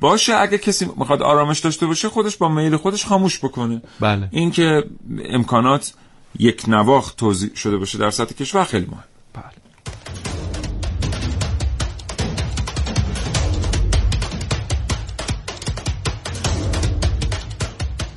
باشه 0.00 0.34
اگه 0.34 0.58
کسی 0.58 0.86
می‌خواد 0.96 1.22
آرامش 1.22 1.58
داشته 1.60 1.86
باشه 1.86 2.08
خودش 2.08 2.36
با 2.36 2.48
میل 2.48 2.76
خودش 2.76 3.06
خاموش 3.06 3.38
بکنه. 3.38 3.82
بله. 4.00 4.28
این 4.30 4.50
که 4.50 4.84
امکانات 5.24 5.92
یک 6.38 6.64
نواخت 6.68 7.16
توضیح 7.16 7.50
شده 7.54 7.76
باشه 7.76 7.98
در 7.98 8.10
سطح 8.10 8.34
کشور 8.34 8.64
خیلی 8.64 8.86
مهم 8.86 9.04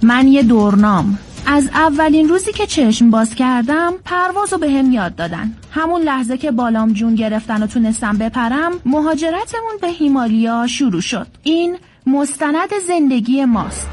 من 0.02 0.28
یه 0.28 0.44
دورنام. 0.44 1.20
از 1.46 1.68
اولین 1.74 2.30
روزی 2.30 2.54
که 2.54 2.66
چشم 2.66 3.10
باز 3.10 3.36
کردم 3.36 3.94
پرواز 4.06 4.54
رو 4.54 4.60
به 4.60 4.72
هم 4.72 4.92
یاد 4.92 5.16
دادن. 5.16 5.52
همون 5.72 6.02
لحظه 6.02 6.38
که 6.38 6.52
بالام 6.52 6.94
جون 6.94 7.16
گرفتن 7.16 7.64
و 7.64 7.68
تونستم 7.68 8.18
بپرم 8.18 8.72
مهاجرتمون 8.86 9.78
به 9.82 9.88
هیمالیا 9.88 10.68
شروع 10.68 11.02
شد. 11.02 11.28
این 11.44 11.78
مستند 12.08 12.70
زندگی 12.88 13.46
ماست. 13.46 13.88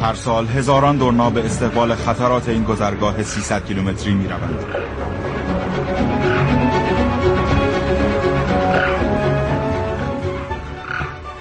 هر 0.00 0.14
سال 0.14 0.46
هزاران 0.46 0.96
دورنا 0.96 1.30
به 1.30 1.44
استقبال 1.44 1.94
خطرات 1.94 2.48
این 2.48 2.64
گذرگاه 2.64 3.22
300 3.22 3.64
کیلومتری 3.64 4.14
می 4.14 4.28
روند. 4.28 4.58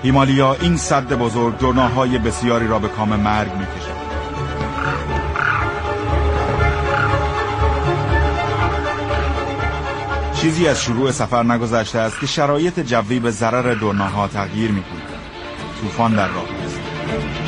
هیمالیا 0.03 0.53
این 0.53 0.77
صد 0.77 1.13
بزرگ 1.13 1.57
دورناهای 1.57 2.17
بسیاری 2.17 2.67
را 2.67 2.79
به 2.79 2.87
کام 2.87 3.09
مرگ 3.15 3.51
می 3.53 3.65
کشد. 3.65 4.01
چیزی 10.41 10.67
از 10.67 10.81
شروع 10.81 11.11
سفر 11.11 11.43
نگذشته 11.43 11.99
است 11.99 12.19
که 12.19 12.27
شرایط 12.27 12.79
جوی 12.79 13.19
به 13.19 13.31
ضرر 13.31 13.73
دورناها 13.73 14.27
تغییر 14.27 14.71
می 14.71 14.83
کند. 14.83 15.01
طوفان 15.81 16.15
در 16.15 16.27
راه 16.27 16.45
است. 16.65 17.40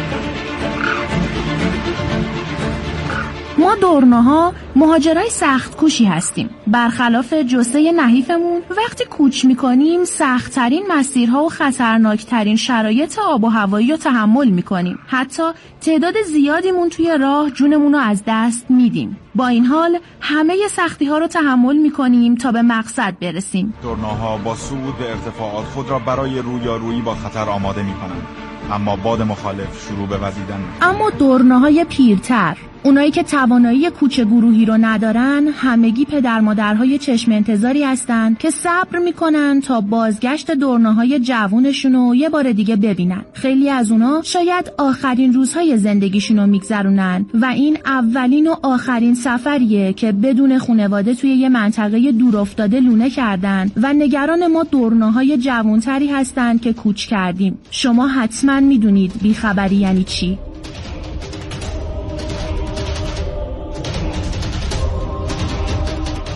ما 3.63 3.75
دورناها 3.75 4.53
مهاجرای 4.75 5.29
سخت 5.29 5.75
کوشی 5.77 6.05
هستیم. 6.05 6.49
برخلاف 6.67 7.33
جسه 7.33 7.91
نحیفمون 7.91 8.61
وقتی 8.77 9.05
کوچ 9.05 9.45
می‌کنیم 9.45 10.03
سختترین 10.03 10.83
مسیرها 10.89 11.43
و 11.43 11.49
خطرناکترین 11.49 12.55
شرایط 12.55 13.19
آب 13.19 13.43
و 13.43 13.47
هوایی 13.47 13.91
رو 13.91 13.97
تحمل 13.97 14.47
می‌کنیم. 14.47 14.99
حتی 15.07 15.43
تعداد 15.81 16.13
زیادیمون 16.25 16.89
توی 16.89 17.17
راه 17.19 17.49
جونمون 17.49 17.93
رو 17.93 17.99
از 17.99 18.23
دست 18.27 18.65
میدیم. 18.69 19.17
با 19.35 19.47
این 19.47 19.65
حال 19.65 19.99
همه 20.21 20.55
سختی 20.69 21.05
ها 21.05 21.17
رو 21.17 21.27
تحمل 21.27 21.77
می‌کنیم 21.77 22.35
تا 22.35 22.51
به 22.51 22.61
مقصد 22.61 23.15
برسیم. 23.21 23.73
تورناها 23.83 24.37
با 24.37 24.55
صعود 24.55 24.97
به 24.97 25.09
ارتفاعات 25.09 25.65
خود 25.65 25.89
را 25.89 25.99
برای 25.99 26.39
رویارویی 26.39 27.01
با 27.01 27.15
خطر 27.15 27.49
آماده 27.49 27.83
می 27.83 27.93
کنند 27.93 28.27
اما 28.71 28.95
باد 28.95 29.21
مخالف 29.21 29.87
شروع 29.87 30.07
به 30.07 30.17
وزیدن 30.17 30.63
اما 30.81 31.09
دورناهای 31.09 31.85
پیرتر 31.89 32.57
اونایی 32.85 33.11
که 33.11 33.23
توانایی 33.23 33.89
کوچه 33.89 34.25
گروهی 34.25 34.65
رو 34.65 34.77
ندارن 34.81 35.47
همگی 35.47 36.05
پدر 36.05 36.39
مادرهای 36.39 36.97
چشم 36.97 37.31
انتظاری 37.31 37.83
هستن 37.83 38.35
که 38.39 38.49
صبر 38.49 38.99
می‌کنن 38.99 39.61
تا 39.61 39.81
بازگشت 39.81 40.51
دورناهای 40.51 41.19
جوونشون 41.19 41.93
رو 41.93 42.15
یه 42.15 42.29
بار 42.29 42.51
دیگه 42.51 42.75
ببینن. 42.75 43.25
خیلی 43.33 43.69
از 43.69 43.91
اونا 43.91 44.21
شاید 44.23 44.71
آخرین 44.77 45.33
روزهای 45.33 45.77
زندگیشون 45.77 46.39
رو 46.39 46.47
میگذرونن 46.47 47.25
و 47.33 47.45
این 47.45 47.77
اولین 47.85 48.47
و 48.47 48.55
آخرین 48.63 49.15
سفریه 49.15 49.93
که 49.93 50.11
بدون 50.11 50.57
خونواده 50.57 51.15
توی 51.15 51.29
یه 51.29 51.49
منطقه 51.49 52.11
دور 52.11 52.37
افتاده 52.37 52.79
لونه 52.79 53.09
کردن 53.09 53.71
و 53.77 53.93
نگران 53.93 54.47
ما 54.47 54.63
دورناهای 54.63 55.37
جوونتری 55.37 56.07
هستن 56.07 56.57
که 56.57 56.73
کوچ 56.73 57.07
کردیم. 57.07 57.57
شما 57.71 58.07
حتما 58.07 58.59
می‌دونید 58.59 59.11
بیخبری 59.21 59.75
یعنی 59.75 60.03
چی. 60.03 60.37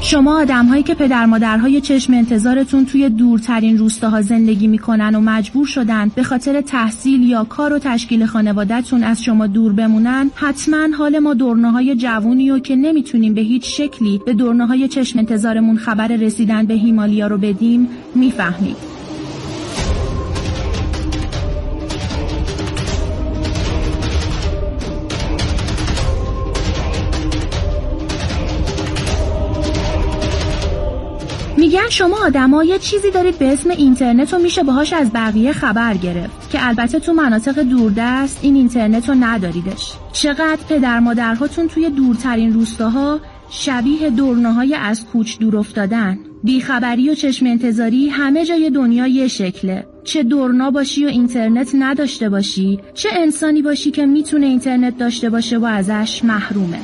شما 0.07 0.41
آدمهایی 0.41 0.83
که 0.83 0.95
پدر 0.95 1.25
مادرهای 1.25 1.81
چشم 1.81 2.13
انتظارتون 2.13 2.85
توی 2.85 3.09
دورترین 3.09 3.77
روستاها 3.77 4.21
زندگی 4.21 4.67
می‌کنن 4.67 5.15
و 5.15 5.19
مجبور 5.19 5.65
شدن 5.65 6.11
به 6.15 6.23
خاطر 6.23 6.61
تحصیل 6.61 7.23
یا 7.23 7.43
کار 7.43 7.73
و 7.73 7.79
تشکیل 7.79 8.25
خانوادهتون 8.25 9.03
از 9.03 9.23
شما 9.23 9.47
دور 9.47 9.73
بمونن 9.73 10.31
حتما 10.35 10.87
حال 10.97 11.19
ما 11.19 11.33
دورناهای 11.33 11.95
جوونی 11.95 12.51
و 12.51 12.59
که 12.59 12.75
نمی‌تونیم 12.75 13.33
به 13.33 13.41
هیچ 13.41 13.77
شکلی 13.77 14.21
به 14.25 14.33
دورناهای 14.33 14.87
چشم 14.87 15.19
انتظارمون 15.19 15.77
خبر 15.77 16.07
رسیدن 16.07 16.65
به 16.65 16.73
هیمالیا 16.73 17.27
رو 17.27 17.37
بدیم 17.37 17.89
می‌فهمید. 18.15 18.96
شما 31.97 32.17
آدما 32.25 32.63
یه 32.63 32.79
چیزی 32.79 33.11
دارید 33.11 33.39
به 33.39 33.53
اسم 33.53 33.69
اینترنت 33.69 34.33
و 34.33 34.37
میشه 34.37 34.63
باهاش 34.63 34.93
از 34.93 35.11
بقیه 35.13 35.51
خبر 35.51 35.93
گرفت 35.93 36.49
که 36.49 36.67
البته 36.67 36.99
تو 36.99 37.13
مناطق 37.13 37.61
دوردست 37.61 38.39
این 38.41 38.55
اینترنت 38.55 39.09
رو 39.09 39.15
نداریدش. 39.19 39.93
چقدر 40.13 40.59
پدر 40.69 40.99
مادرهاتون 40.99 41.67
توی 41.67 41.89
دورترین 41.89 42.53
روستاها 42.53 43.19
شبیه 43.49 44.09
دورناهای 44.09 44.75
از 44.75 45.05
کوچ 45.05 45.37
دور 45.39 45.57
افتادن. 45.57 46.19
بیخبری 46.43 47.09
و 47.09 47.15
چشم 47.15 47.45
انتظاری 47.45 48.09
همه 48.09 48.45
جای 48.45 48.69
دنیا 48.69 49.07
یه 49.07 49.27
شکله. 49.27 49.87
چه 50.03 50.23
دورنا 50.23 50.71
باشی 50.71 51.05
و 51.05 51.07
اینترنت 51.07 51.71
نداشته 51.73 52.29
باشی 52.29 52.79
چه 52.93 53.09
انسانی 53.11 53.61
باشی 53.61 53.91
که 53.91 54.05
می‌تونه 54.05 54.45
اینترنت 54.45 54.97
داشته 54.97 55.29
باشه 55.29 55.57
و 55.57 55.65
ازش 55.65 56.23
محرومه. 56.23 56.79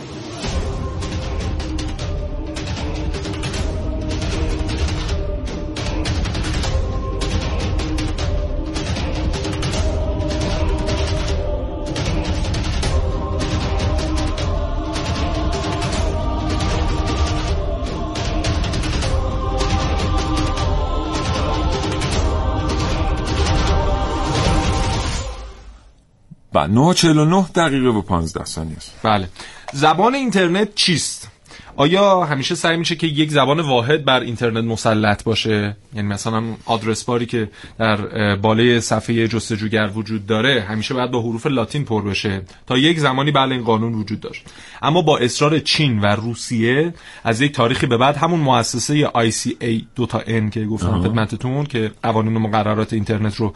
و 26.64 26.68
949 26.68 27.46
دقیقه 27.56 27.88
و 27.88 28.02
15 28.02 28.46
ثانیه 28.46 28.78
است. 28.78 28.92
بله. 29.04 29.30
زبان 29.74 30.16
اینترنت 30.16 30.76
چیست؟ 30.76 31.30
آیا 31.76 32.24
همیشه 32.24 32.56
سعی 32.56 32.78
میشه 32.78 32.96
که 32.96 33.08
یک 33.08 33.32
زبان 33.32 33.60
واحد 33.60 34.06
بر 34.06 34.20
اینترنت 34.20 34.64
مسلط 34.64 35.24
باشه؟ 35.24 35.78
یعنی 35.96 36.08
مثلا 36.08 36.44
آدرس 36.66 37.04
باری 37.04 37.26
که 37.26 37.50
در 37.80 38.36
بالای 38.36 38.82
صفحه 38.82 39.28
جستجوگر 39.28 39.90
وجود 39.96 40.26
داره 40.26 40.62
همیشه 40.62 40.94
باید 40.94 41.12
با 41.12 41.22
حروف 41.22 41.46
لاتین 41.46 41.86
پر 41.86 42.02
بشه 42.02 42.42
تا 42.68 42.78
یک 42.78 43.00
زمانی 43.00 43.32
بله 43.32 43.56
این 43.56 43.64
قانون 43.64 43.94
وجود 43.94 44.20
داشت. 44.20 44.46
اما 44.82 45.02
با 45.02 45.18
اصرار 45.18 45.60
چین 45.60 46.00
و 46.00 46.06
روسیه 46.06 46.94
از 47.24 47.42
یک 47.42 47.52
تاریخی 47.52 47.88
به 47.88 47.98
بعد 47.98 48.18
همون 48.18 48.40
مؤسسه 48.40 49.08
ICA 49.08 49.84
دو 49.96 50.06
تا 50.06 50.20
N 50.20 50.50
که 50.52 50.66
گفتم 50.66 51.02
خدمتتون 51.02 51.66
که 51.66 51.92
قوانین 52.04 52.36
و 52.36 52.40
مقررات 52.40 52.94
اینترنت 52.94 53.36
رو 53.36 53.54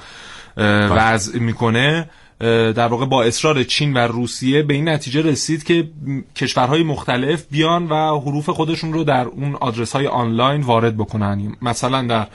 وضع 0.90 1.40
می‌کنه 1.40 2.10
در 2.40 2.88
واقع 2.88 3.06
با 3.06 3.24
اصرار 3.24 3.64
چین 3.64 3.94
و 3.94 3.98
روسیه 3.98 4.64
به 4.64 4.74
این 4.74 4.90
نتیجه 4.90 5.22
رسید 5.22 5.64
که 5.64 5.88
کشورهای 6.36 6.84
مختلف 6.84 7.46
بیان 7.52 7.88
و 7.88 8.20
حروف 8.20 8.50
خودشون 8.50 8.94
رو 8.94 9.04
در 9.04 9.26
اون 9.26 9.56
آدرس 9.56 9.96
های 9.96 10.08
آنلاین 10.08 10.62
وارد 10.62 10.98
بکنن. 10.98 11.56
مثلا 11.62 12.02
در 12.02 12.28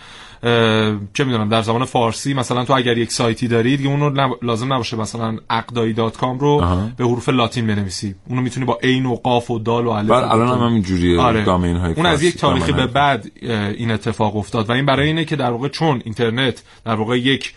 چه 1.14 1.24
می‌دونم 1.24 1.48
در 1.48 1.62
زبان 1.62 1.84
فارسی 1.84 2.34
مثلا 2.34 2.64
تو 2.64 2.72
اگر 2.72 2.98
یک 2.98 3.12
سایتی 3.12 3.48
دارید 3.48 3.82
که 3.82 3.88
اون 3.88 4.30
لازم 4.42 4.72
نباشه 4.72 4.96
مثلا 4.96 5.38
اقدایی 5.50 5.92
dot 5.93 6.16
com 6.16 6.39
رو 6.38 6.64
به 6.96 7.05
حروف 7.05 7.28
لاتین 7.28 7.66
بنویسی. 7.66 8.14
اونو 8.28 8.42
می‌تونی 8.42 8.66
با 8.66 8.78
عین 8.82 9.07
و 9.07 9.14
قاف 9.14 9.50
و 9.50 9.59
دال 9.59 9.86
و 9.86 9.90
الف 9.90 10.11
بله 10.11 10.32
الان 10.32 10.48
هم 10.48 10.66
همینجوریه 10.66 11.20
آره. 11.20 11.44
domain 11.45 11.76
های 11.76 11.94
اون 11.94 12.07
از 12.07 12.22
یک 12.22 12.36
تاریخی 12.36 12.72
به 12.72 12.86
بعد 12.86 13.30
این 13.76 13.90
اتفاق 13.90 14.36
افتاد. 14.36 14.68
و 14.68 14.72
این 14.72 14.86
برای 14.86 15.07
اینه 15.07 15.24
که 15.24 15.36
در 15.36 15.50
واقع 15.50 15.68
چون 15.68 16.03
اینترنت 16.05 16.62
در 16.84 16.94
واقع 16.94 17.18
یک 17.18 17.55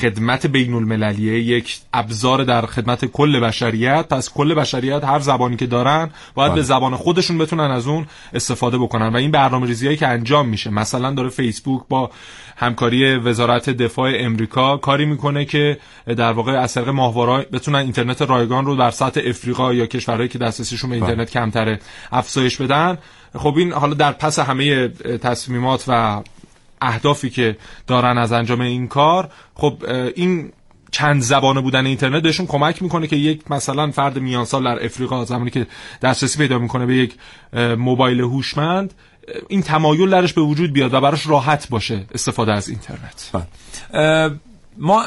خدمت 0.00 0.46
بین 0.46 0.74
المللیه 0.74 1.40
یک 1.40 1.78
ابزار 1.92 2.44
در 2.44 2.66
خدمت 2.66 3.04
کل 3.04 3.40
بشریت. 3.40 4.08
پس 4.08 4.32
کل 4.32 4.54
بشریت 4.54 5.04
هر 5.04 5.18
زبانی 5.18 5.56
که 5.56 5.66
دارن 5.66 6.10
باید 6.34 6.54
به 6.54 6.62
زبان 6.62 6.96
خودشون 6.96 7.38
بتونن 7.38 7.70
از 7.70 7.86
اون 7.86 8.06
استفاده 8.34 8.78
بکنن. 8.78 9.08
و 9.08 9.16
این 9.16 9.30
برنامه 9.30 9.66
ریزی 9.66 9.86
هایی 9.86 9.98
که 9.98 10.08
انجام 10.08 10.48
میشه. 10.48 10.70
مثلا 10.70 11.10
داره 11.10 11.28
فیسبوک 11.28 11.82
با 11.88 12.10
همکاری 12.56 13.16
وزارت 13.16 13.70
دفاع 13.70 14.12
امریکا 14.14 14.76
کاری 14.76 15.04
می‌کنه 15.04 15.44
که 15.44 15.78
در 16.06 16.32
واقع 16.32 16.52
از 16.52 16.74
طریق 16.74 16.88
ماهواره 16.88 17.46
بتونن 17.52 17.78
اینترنت 17.78 18.22
رایگان 18.22 18.66
رو 18.66 18.76
در 18.76 18.90
سطح 18.90 19.20
افریقا 19.24 19.74
یا 19.74 19.86
کشورهایی 19.86 20.28
که 20.28 20.38
دسترسیشون 20.38 20.90
به 20.90 20.96
اینترنت 20.96 21.30
کمتره 21.30 21.80
افزایش 22.12 22.56
بدن. 22.56 22.98
خب 23.38 23.54
این 23.56 23.72
حالا 23.72 23.94
در 23.94 24.12
پس 24.12 24.38
همه 24.38 24.88
تصمیمات 25.22 25.84
و 25.88 26.22
اهدافی 26.80 27.30
که 27.30 27.56
دارن 27.86 28.18
از 28.18 28.32
انجام 28.32 28.60
این 28.60 28.88
کار 28.88 29.30
خب 29.54 29.84
این 30.14 30.52
چند 30.90 31.22
زبانه 31.22 31.60
بودن 31.60 31.86
اینترنت 31.86 32.22
بهشون 32.22 32.46
کمک 32.46 32.82
می‌کنه 32.82 33.06
که 33.06 33.16
یک 33.16 33.50
مثلا 33.50 33.90
فرد 33.90 34.18
میان 34.18 34.44
سال 34.44 34.64
در 34.64 34.84
افریقا 34.84 35.24
زمانی 35.24 35.50
که 35.50 35.66
دسترسی 36.02 36.38
پیدا 36.38 36.58
می‌کنه 36.58 36.86
به 36.86 36.96
یک 36.96 37.14
موبایل 37.78 38.20
هوشمند 38.20 38.94
این 39.48 39.62
تمایل 39.62 40.10
درش 40.10 40.32
به 40.32 40.40
وجود 40.40 40.72
بیاد 40.72 40.94
و 40.94 41.00
براش 41.00 41.26
راحت 41.26 41.68
باشه 41.68 42.06
استفاده 42.14 42.52
از 42.52 42.68
اینترنت. 42.68 43.46
ما 44.78 45.04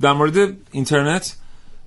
در 0.00 0.12
مورد 0.12 0.56
اینترنت 0.72 1.36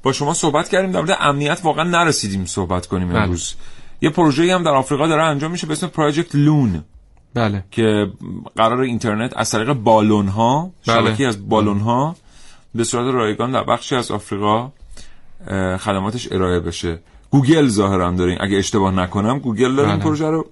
با 0.03 0.13
شما 0.13 0.33
صحبت 0.33 0.69
کردیم 0.69 0.91
در 0.91 0.99
مورد 0.99 1.17
امنیت 1.19 1.59
واقعا 1.63 1.83
نرسیدیم 1.83 2.45
صحبت 2.45 2.87
کنیم 2.87 3.15
امروز. 3.15 3.55
یه 4.01 4.09
پروژه‌ای 4.09 4.51
هم 4.51 4.63
در 4.63 4.71
آفریقا 4.71 5.07
داره 5.07 5.23
انجام 5.23 5.51
میشه 5.51 5.67
به 5.67 5.73
اسم 5.73 5.87
Project 5.87 6.35
Loon 6.35 6.83
بله 7.35 7.63
که 7.71 8.11
قرار 8.55 8.79
اینترنت 8.81 9.33
از 9.37 9.51
طریق 9.51 9.73
بالون 9.73 10.27
ها 10.27 10.71
بله. 10.87 10.95
شبکه 10.95 11.27
از 11.27 11.49
بالون 11.49 11.79
ها 11.79 12.15
به 12.75 12.83
صورت 12.83 13.13
رایگان 13.13 13.51
در 13.51 13.63
بخشی 13.63 13.95
از 13.95 14.11
آفریقا 14.11 14.71
خدماتش 15.79 16.31
ارائه 16.31 16.59
بشه 16.59 16.99
گوگل 17.29 17.67
ظاهرا 17.67 18.11
داره 18.11 18.37
اگه 18.39 18.57
اشتباه 18.57 18.93
نکنم 18.93 19.39
گوگل 19.39 19.75
داره 19.75 19.87
این 19.87 19.97
بله. 19.97 20.03
پروژه 20.03 20.25
رو 20.25 20.45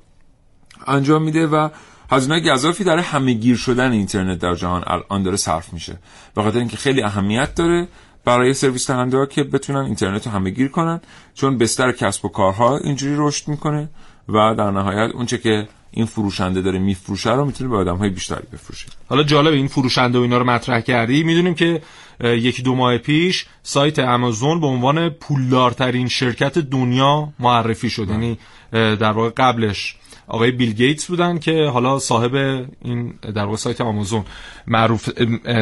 انجام 0.88 1.24
میده 1.24 1.48
و 1.48 1.70
هزینه 2.12 2.40
گزافی 2.40 2.84
داره 2.84 3.02
همه 3.02 3.34
گیر 3.34 3.56
شدن 3.56 3.92
اینترنت 3.92 4.40
در 4.40 4.56
جهان 4.56 4.84
الان 4.88 5.24
داره 5.24 5.38
صرف 5.38 5.74
میشه 5.74 5.98
به 6.36 6.44
خاطر 6.44 6.60
اینکه 6.60 6.78
خیلی 6.78 7.04
اهمیت 7.04 7.56
داره 7.56 7.88
برای 8.26 8.54
سرویس 8.54 8.92
دهنده 8.92 9.18
ها 9.18 9.26
که 9.26 9.44
بتونن 9.44 9.80
اینترنت 9.80 10.28
رو 10.28 10.34
همه 10.34 10.50
گیر 10.50 10.68
کنن 10.68 11.02
چون 11.34 11.58
بستر 11.58 11.92
کسب 11.92 12.26
و 12.26 12.30
کارها 12.30 12.78
اینجوری 12.78 13.16
رشد 13.18 13.48
می‌کنه 13.48 13.90
و 14.30 14.56
در 14.58 14.72
نهایت 14.72 15.12
اونچه 15.16 15.38
که 15.38 15.68
این 15.94 16.06
فروشنده 16.06 16.62
داره 16.62 16.80
میفروشه 16.80 17.32
رو 17.32 17.46
می‌تونه 17.46 17.70
به 17.70 17.78
آدم 17.78 17.96
های 17.96 18.10
بیشتری 18.10 18.44
بفروشه. 18.54 18.86
حالا 19.10 19.24
جالب 19.24 19.54
این 19.54 19.68
فروشنده 19.68 20.20
و 20.20 20.22
اینا 20.22 20.38
رو 20.38 20.44
مطرح 20.44 20.80
کردی. 20.80 21.24
می‌دونیم 21.24 21.54
که 21.54 21.82
یکی 22.24 22.62
دو 22.62 22.76
ماه 22.76 22.98
پیش 22.98 23.46
سایت 23.64 24.00
امازون 24.00 24.60
به 24.62 24.68
عنوان 24.68 25.10
پولدارترین 25.10 26.08
شرکت 26.08 26.58
دنیا 26.58 27.34
معرفی 27.40 27.90
شد. 27.90 28.10
یعنی 28.10 28.38
در 28.72 29.12
واقع 29.12 29.30
قبلش 29.38 29.96
آقای 30.28 30.52
بیل 30.52 30.74
گیتس 30.74 31.06
بودن 31.06 31.40
که 31.40 31.70
حالا 31.74 32.00
صاحب 32.00 32.36
این 32.82 33.14
در 33.36 33.46
واقع 33.46 33.58
سایت 33.58 33.82
آمازون 33.82 34.26
معروف 34.68 35.10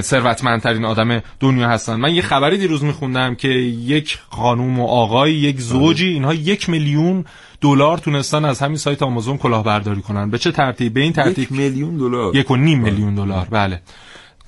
ثروتمندترین 0.02 0.86
آدم 0.86 1.22
دنیا 1.40 1.70
هستن. 1.70 1.96
من 1.96 2.16
یه 2.16 2.22
خبری 2.22 2.58
دیروز 2.58 2.84
میخوندم 2.84 3.36
که 3.36 3.48
یک 3.48 4.20
خانوم 4.30 4.80
و 4.80 4.88
آقای 4.88 5.34
یک 5.34 5.60
زوجی 5.60 6.08
اینها 6.08 6.34
یک 6.34 6.70
میلیون 6.70 7.26
دلار 7.62 7.98
تونستن 7.98 8.46
از 8.46 8.60
همین 8.60 8.78
سایت 8.78 9.04
آمازون 9.04 9.38
کلاهبرداری 9.38 10.02
کنن. 10.02 10.30
به 10.30 10.38
چه 10.38 10.52
ترتیب؟ 10.52 10.94
به 10.94 11.00
این 11.00 11.14
ترتیب 11.14 11.40
یک 11.40 11.52
میلیون 11.52 11.98
دلار. 11.98 12.36
یک 12.36 12.52
و 12.52 12.56
نیم 12.56 12.80
میلیون 12.80 13.16
دلار. 13.16 13.48
بله. 13.52 13.82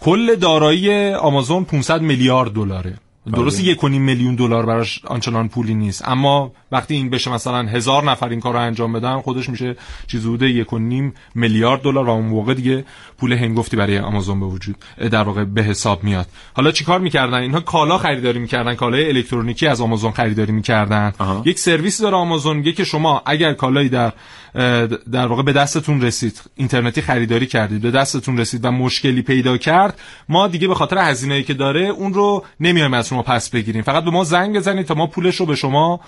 کل 0.02 0.36
دارایی 0.36 1.10
آمازون 1.14 1.64
500 1.64 2.02
میلیارد 2.02 2.54
دلاره. 2.54 2.94
درست 3.32 3.64
یک 3.64 3.84
میلیون 3.84 4.36
دلار 4.36 4.66
براش 4.66 5.06
آنچنان 5.06 5.50
پولی 5.50 5.74
نیست. 5.74 6.08
اما 6.08 6.52
وقتی 6.72 6.96
این 6.96 7.10
بشه 7.10 7.32
مثلا 7.32 7.64
هزار 7.64 8.04
نفر 8.04 8.30
این 8.30 8.40
کار 8.40 8.54
رو 8.54 8.60
انجام 8.60 8.94
بدن 8.94 9.22
خودش 9.22 9.50
میشه 9.50 9.76
چیز 10.08 10.22
حدود 10.22 10.42
یک 10.42 10.74
و 10.74 10.80
نیم 10.80 11.14
میلیارد 11.36 11.82
دلار. 11.82 12.06
و 12.06 12.10
اون 12.10 12.26
موقع 12.26 12.54
دیگه 12.54 12.86
پول 13.18 13.34
هنگفتی 13.34 13.78
برای 13.78 14.00
آمازون 14.00 14.40
به 14.40 14.46
وجود 14.46 14.76
در 15.12 15.24
واقع 15.24 15.44
به 15.44 15.64
حساب 15.64 16.04
میاد. 16.04 16.28
حالا 16.54 16.72
چیکار 16.72 17.00
می‌کردن؟ 17.00 17.38
اینها 17.38 17.60
کالا 17.60 17.98
خریداری 17.98 18.40
می‌کردن 18.40 18.76
کالای 18.76 19.08
الکترونیکی 19.08 19.68
از 19.68 19.82
آمازون 19.82 20.12
خریداری 20.12 20.52
می‌کردن. 20.52 21.14
یک 21.46 21.60
سرویس 21.60 22.02
داره 22.02 22.16
آمازون 22.16 22.58
میگه 22.58 22.72
که 22.72 22.84
شما 22.84 23.22
اگر 23.26 23.54
کالایی 23.54 23.90
در 23.90 24.14
در 25.12 25.28
واقع 25.28 25.44
به 25.44 25.54
دستتون 25.54 26.02
رسید. 26.02 26.42
اینترنتی 26.56 27.02
خریداری 27.02 27.46
کردید. 27.46 27.82
به 27.82 27.92
دستتون 27.92 28.38
رسید 28.38 28.66
و 28.66 28.72
مشکلی 28.72 29.22
پیدا 29.22 29.58
کرد. 29.58 30.00
ما 30.30 30.48
دیگه 30.48 30.68
به 30.68 30.76
خاطر 30.76 30.98
هزینه‌ای 30.98 31.44
که 31.44 31.54
داره 31.54 31.82
اون 31.82 32.14
رو 32.14 32.46
نمیایم 32.60 32.94
از 32.94 33.08
شما 33.08 33.24
پس 33.24 33.50
بگیریم. 33.50 33.82
فقط 33.82 34.04
به 34.04 34.12
ما 34.12 34.24
زنگ 34.24 34.56
بزنید 34.56 34.86
تا 34.86 34.94
ما 34.94 35.08
پولش 35.08 35.36
رو 35.36 35.46
به 35.46 35.56
شما 35.56 36.00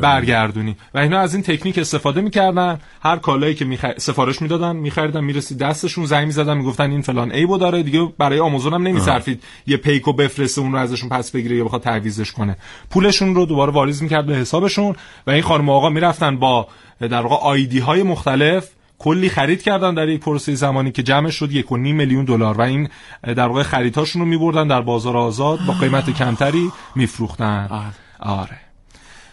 برگردونیم. 0.00 0.76
و 0.94 0.98
اینا 0.98 1.18
از 1.18 1.34
این 1.34 1.42
تکنیک 1.42 1.78
استفاده 1.78 2.20
می‌کردن. 2.20 2.78
هر 3.02 3.16
کالایی 3.16 3.54
که 3.54 3.64
میخ... 3.64 3.86
سفارش 3.96 4.42
می‌دادن 4.42 4.76
میخریدن 4.76 5.24
می‌رسید 5.24 5.58
دستشون 5.58 6.06
زنگ 6.06 6.26
می‌زدن 6.26 6.56
می‌گفتن 6.56 6.90
این 6.90 7.02
فلان 7.02 7.32
ایبو 7.32 7.58
داره. 7.58 7.82
دیگه 7.82 8.08
برای 8.18 8.40
آمازون 8.40 8.74
هم 8.74 8.82
نمیصرفید 8.82 9.42
یه 9.66 9.76
پیکو 9.76 10.12
بفرسته 10.12 10.60
اون 10.60 10.72
رو 10.72 10.78
ازشون 10.78 11.08
پس 11.08 11.30
بگیره 11.30 11.56
یا 11.56 11.64
بخواد 11.64 11.82
تعویضش 11.82 12.32
کنه. 12.32 12.56
پولشون 12.90 13.34
رو 13.34 13.46
دوباره 13.46 13.72
واریز 13.72 14.02
می‌کرد 14.02 14.26
به 14.26 14.34
حسابشون 14.34 14.96
و 15.26 15.30
این 15.30 15.42
خانم 15.42 15.70
آقا 15.70 15.88
می‌رفتن 15.88 16.36
با 16.36 16.68
در 17.08 17.20
واقع 17.22 17.36
آیدی 17.36 17.78
های 17.78 18.02
مختلف 18.02 18.68
کلی 18.98 19.28
خرید 19.28 19.62
کردن 19.62 19.94
در 19.94 20.08
یک 20.08 20.20
پروسه 20.20 20.54
زمانی 20.54 20.92
که 20.92 21.02
جمع 21.02 21.30
شد 21.30 21.52
یک 21.52 21.72
و 21.72 21.76
نیم 21.76 21.96
میلیون 21.96 22.24
دلار 22.24 22.58
و 22.58 22.60
این 22.60 22.88
در 23.22 23.46
واقع 23.46 23.62
خریدهاشون 23.62 24.22
رو 24.22 24.28
میبردن 24.28 24.68
در 24.68 24.80
بازار 24.80 25.16
آزاد 25.16 25.58
با 25.66 25.74
قیمت 25.74 26.10
کمتری 26.10 26.72
میفروختن. 26.94 27.90
آره. 28.20 28.58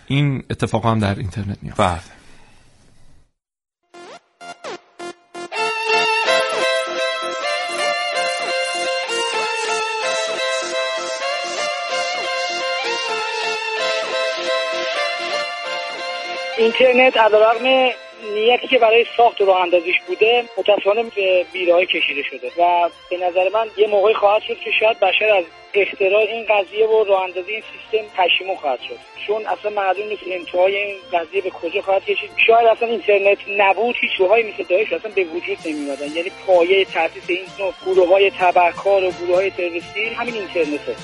این 0.08 0.44
اتفاق 0.50 0.86
هم 0.86 1.00
در 1.00 1.16
اینترنت 1.16 1.58
میفته 1.62 2.17
اینترنت 16.58 17.18
علیرغم 17.18 17.94
نیتی 18.34 18.68
که 18.68 18.80
برای 18.80 19.06
ساخت 19.18 19.42
راه 19.42 19.62
اندازیش 19.62 19.96
بوده 20.08 20.44
متاسفانه 20.58 21.04
به 21.04 21.46
بیراهی 21.54 21.86
کشیده 21.86 22.24
شده 22.24 22.52
و 22.58 22.90
به 23.10 23.18
نظر 23.18 23.50
من 23.54 23.68
یه 23.78 23.88
موقعی 23.88 24.14
خواهد 24.14 24.42
شد 24.42 24.58
که 24.60 24.72
شاید 24.80 25.00
بشر 25.00 25.30
از 25.38 25.44
اختراع 25.74 26.22
این 26.22 26.46
قضیه 26.46 26.88
و 26.88 27.04
راه 27.04 27.24
اندازی 27.24 27.52
این 27.52 27.62
سیستم 27.62 28.08
پشیمون 28.18 28.56
خواهد 28.56 28.80
شد. 28.82 28.98
چون 29.28 29.46
اصلا 29.46 29.72
معلوم 29.72 30.08
نیست 30.08 30.22
انتهای 30.32 30.78
این 30.78 30.96
قضیه 31.14 31.42
به 31.42 31.50
کجا 31.50 31.82
خواهد 31.82 32.06
کشید. 32.06 32.30
شاید 32.48 32.68
اصلا 32.68 32.88
اینترنت 32.88 33.38
نبود 33.58 33.96
هیچ 34.00 34.12
روحایی 34.20 34.52
مثل 34.54 34.64
داعش 34.64 34.94
اصلا 34.94 35.12
به 35.16 35.24
وجود 35.24 35.58
نمیومدن 35.66 36.16
یعنی 36.16 36.32
پایه 36.48 36.86
تاسیس 36.86 37.24
این 37.28 37.46
نوع 37.60 37.74
گروه 37.86 38.10
های 38.10 38.32
تبهکار 38.40 39.04
و 39.04 39.12
گروه 39.12 39.36
های 39.36 39.50
تروریستی 39.52 40.06
همین 40.06 40.34
اینترنته. 40.34 40.96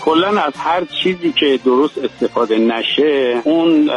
کلا 0.00 0.40
از 0.40 0.52
هر 0.56 0.84
چیزی 0.84 1.32
که 1.32 1.60
درست 1.64 1.98
استفاده 1.98 2.58
نشه 2.58 3.42
اون 3.44 3.90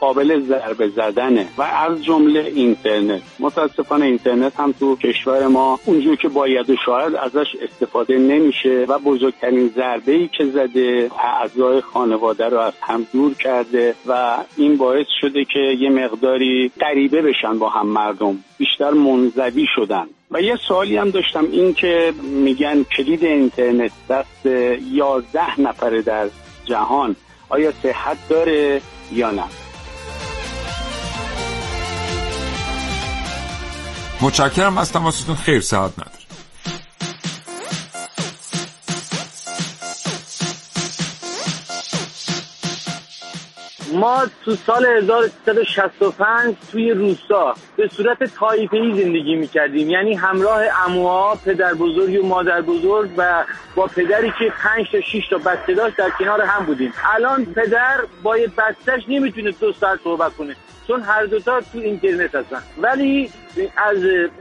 قابل 0.00 0.40
ضربه 0.40 0.88
زدنه. 0.88 1.46
و 1.58 1.62
از 1.62 2.04
جمله 2.04 2.52
اینترنت. 2.54 3.22
متاسفانه 3.38 4.04
اینترنت 4.04 4.60
هم 4.60 4.72
تو 4.72 4.96
کشور 4.96 5.46
ما 5.46 5.80
اونجور 5.84 6.16
که 6.16 6.28
باید 6.28 6.70
و 6.70 6.76
شاید 6.86 7.14
ازش 7.14 7.46
استفاده 7.62 8.18
نمیشه 8.18 8.86
و 8.88 8.98
بزرگترین 8.98 9.70
ضربه 9.76 10.12
ای 10.12 10.28
که 10.28 10.44
زده 10.44 11.10
اعضای 11.18 11.80
خانواده 11.80 12.48
رو 12.48 12.58
از 12.58 12.72
هم 12.80 13.06
دور 13.12 13.34
کرده 13.34 13.94
و 14.06 14.36
این 14.56 14.76
باعث 14.76 15.06
شده 15.20 15.44
که 15.44 15.58
یه 15.58 15.90
مقداری 15.90 16.70
غریبه 16.80 17.22
بشن 17.22 17.58
با 17.58 17.68
هم 17.68 17.86
مردم. 17.86 18.38
بیشتر 18.58 18.90
منزوی 18.90 19.66
شدن. 19.74 20.06
و 20.30 20.40
یه 20.40 20.56
سوالی 20.68 20.96
هم 20.96 21.10
داشتم 21.10 21.44
این 21.52 21.74
که 21.74 22.14
میگن 22.22 22.82
کلید 22.82 23.24
اینترنت 23.24 23.92
دست 24.08 24.46
یازده 24.92 25.60
نفره 25.60 26.02
در 26.02 26.28
جهان 26.64 27.16
آیا 27.48 27.72
صحت 27.82 28.28
داره 28.28 28.80
یا 29.12 29.30
نه؟ 29.30 29.44
متشکرم 34.20 34.78
از 34.78 34.92
تماستون 34.92 35.36
خیر 35.36 35.60
ساعت 35.60 35.92
نداره 35.92 36.13
ما 44.04 44.26
تو 44.44 44.54
سال 44.54 44.86
1365 44.86 46.54
توی 46.72 46.90
روستا 46.90 47.54
به 47.76 47.88
صورت 47.88 48.24
تایپه‌ای 48.24 49.02
زندگی 49.02 49.36
می‌کردیم. 49.36 49.90
یعنی 49.90 50.14
همراه 50.14 50.62
اموها 50.86 51.38
پدر 51.44 51.74
بزرگ 51.74 52.24
و 52.24 52.26
مادر 52.26 52.60
بزرگ 52.60 53.10
و 53.16 53.44
با 53.74 53.86
پدری 53.86 54.32
که 54.38 54.52
5 54.58 54.90
تا 54.92 55.00
6 55.00 55.28
تا 55.30 55.38
بچه 55.38 55.74
داشت 55.74 55.96
در 55.96 56.10
کنار 56.10 56.42
هم 56.42 56.66
بودیم. 56.66 56.92
الان 57.14 57.44
پدر 57.44 58.00
با 58.22 58.38
یه 58.38 58.46
بچهش 58.46 59.02
نمی‌تونه 59.08 59.50
دو 59.50 59.72
ساعت 59.72 60.00
صحبت 60.04 60.36
کنه. 60.36 60.56
چون 60.86 61.02
هر 61.02 61.24
دوتا 61.24 61.60
تو 61.60 61.78
اینترنت 61.78 62.34
هستن. 62.34 62.62
ولی 62.78 63.30
از 63.76 63.96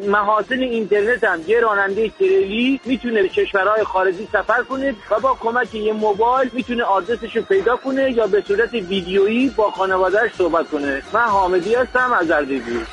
محاسن 0.08 0.60
اینترنت 0.60 1.24
هم 1.24 1.40
یه 1.48 1.60
راننده 1.60 2.10
تریلی 2.10 2.80
می‌تونه 2.86 3.22
به 3.22 3.30
کشورهای 3.30 3.84
خارجی 3.84 4.28
سفر 4.32 4.64
کنه 4.64 4.96
و 5.12 5.20
با 5.20 5.38
کمک 5.40 5.76
یه 5.76 5.94
موبایل 5.94 6.50
می‌تونه 6.54 6.84
آدرسش 6.84 7.36
رو 7.36 7.42
پیدا 7.42 7.76
کنه 7.76 8.12
یا 8.12 8.28
به 8.28 8.44
صورت 8.48 8.74
ویدیویی 8.74 9.50
با 9.50 9.72
خانوادهش 9.72 10.32
صحبت 10.38 10.70
کنه. 10.70 11.02
من 11.14 11.22
حامدی 11.22 11.76
هستم 11.76 12.14
از 12.14 12.32
اردبیل 12.32 12.86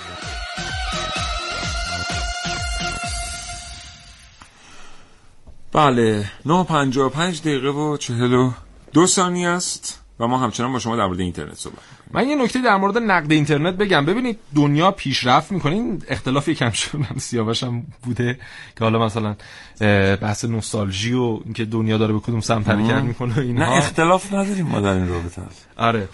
بله 5.73 6.25
9.55 6.47 7.41
دقیقه 7.41 7.69
و 7.69 7.97
42 7.97 9.07
ثانیه 9.07 9.49
است 9.49 10.03
و 10.21 10.27
ما 10.27 10.39
همچنان 10.39 10.73
با 10.73 10.79
شما 10.79 10.97
در 10.97 11.07
مورد 11.07 11.21
اینترنت 11.21 11.55
صحبت 11.55 12.00
من 12.15 12.29
یه 12.29 12.37
نکته 12.37 12.63
در 12.63 12.77
مورد 12.77 12.99
نقد 12.99 13.33
اینترنت 13.33 13.75
بگم. 13.75 14.07
ببینید 14.07 14.39
دنیا 14.55 14.91
پیشرفت 14.91 15.53
می‌کنه. 15.53 15.73
این 15.73 16.03
اختلاف 16.09 16.49
یکم 16.49 16.71
شد. 16.71 16.99
من 16.99 17.19
سیاوش 17.19 17.63
هم 17.63 17.83
بوده 18.03 18.39
که 18.79 18.85
حالا 18.85 19.07
مثلا 19.07 19.37
بحث 20.17 20.45
نوستالژی 20.45 21.13
و 21.13 21.41
اینکه 21.45 21.65
دنیا 21.65 21.99
داره 21.99 22.13
به 22.13 22.21
کدوم 22.21 22.41
سمت 22.41 22.69
حرکت 22.69 23.03
می‌کنه 23.03 23.37
و 23.37 23.41
اینها. 23.41 23.65
نه 23.65 23.79
اختلاف 23.79 24.33
نداریم 24.33 24.67
ما 24.67 24.81
در 24.81 24.93
این 24.93 25.09
رابطه. 25.09 25.43
آره. 25.77 26.09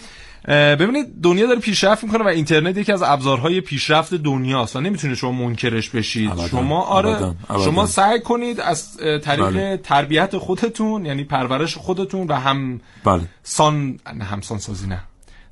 ببینید 0.49 1.07
دنیا 1.23 1.47
داره 1.47 1.61
پیشرفت 1.61 2.05
می‌کنه 2.05 2.25
و 2.25 2.29
اینترنت 2.29 2.77
یکی 2.77 2.93
از 2.93 3.03
ابزارهای 3.03 3.61
پیشرفت 3.61 4.15
دنیاست 4.15 4.77
و 4.77 4.81
نمی‌تونه 4.81 5.15
شما 5.15 5.33
منکرش 5.33 5.91
بشید. 5.91 6.31
ابداً، 6.31 6.49
شما 6.49 6.83
آره 6.83 7.11
ابداً، 7.11 7.35
ابداً. 7.49 7.65
شما 7.65 7.87
سعی 7.87 8.21
کنید 8.21 8.61
از 8.61 8.97
طریق 8.97 9.47
بله. 9.47 9.77
تربیت 9.77 10.39
خودتون 10.39 11.07
یعنی 11.07 11.25
پرورش 11.25 11.77
خودتون 11.77 12.27
و 12.27 12.35
هم 12.35 12.81
بله. 13.05 13.23
سان 13.43 13.99
نه 14.17 14.25
همسان 14.25 14.59
سازی 14.59 14.87
نه. 14.87 15.03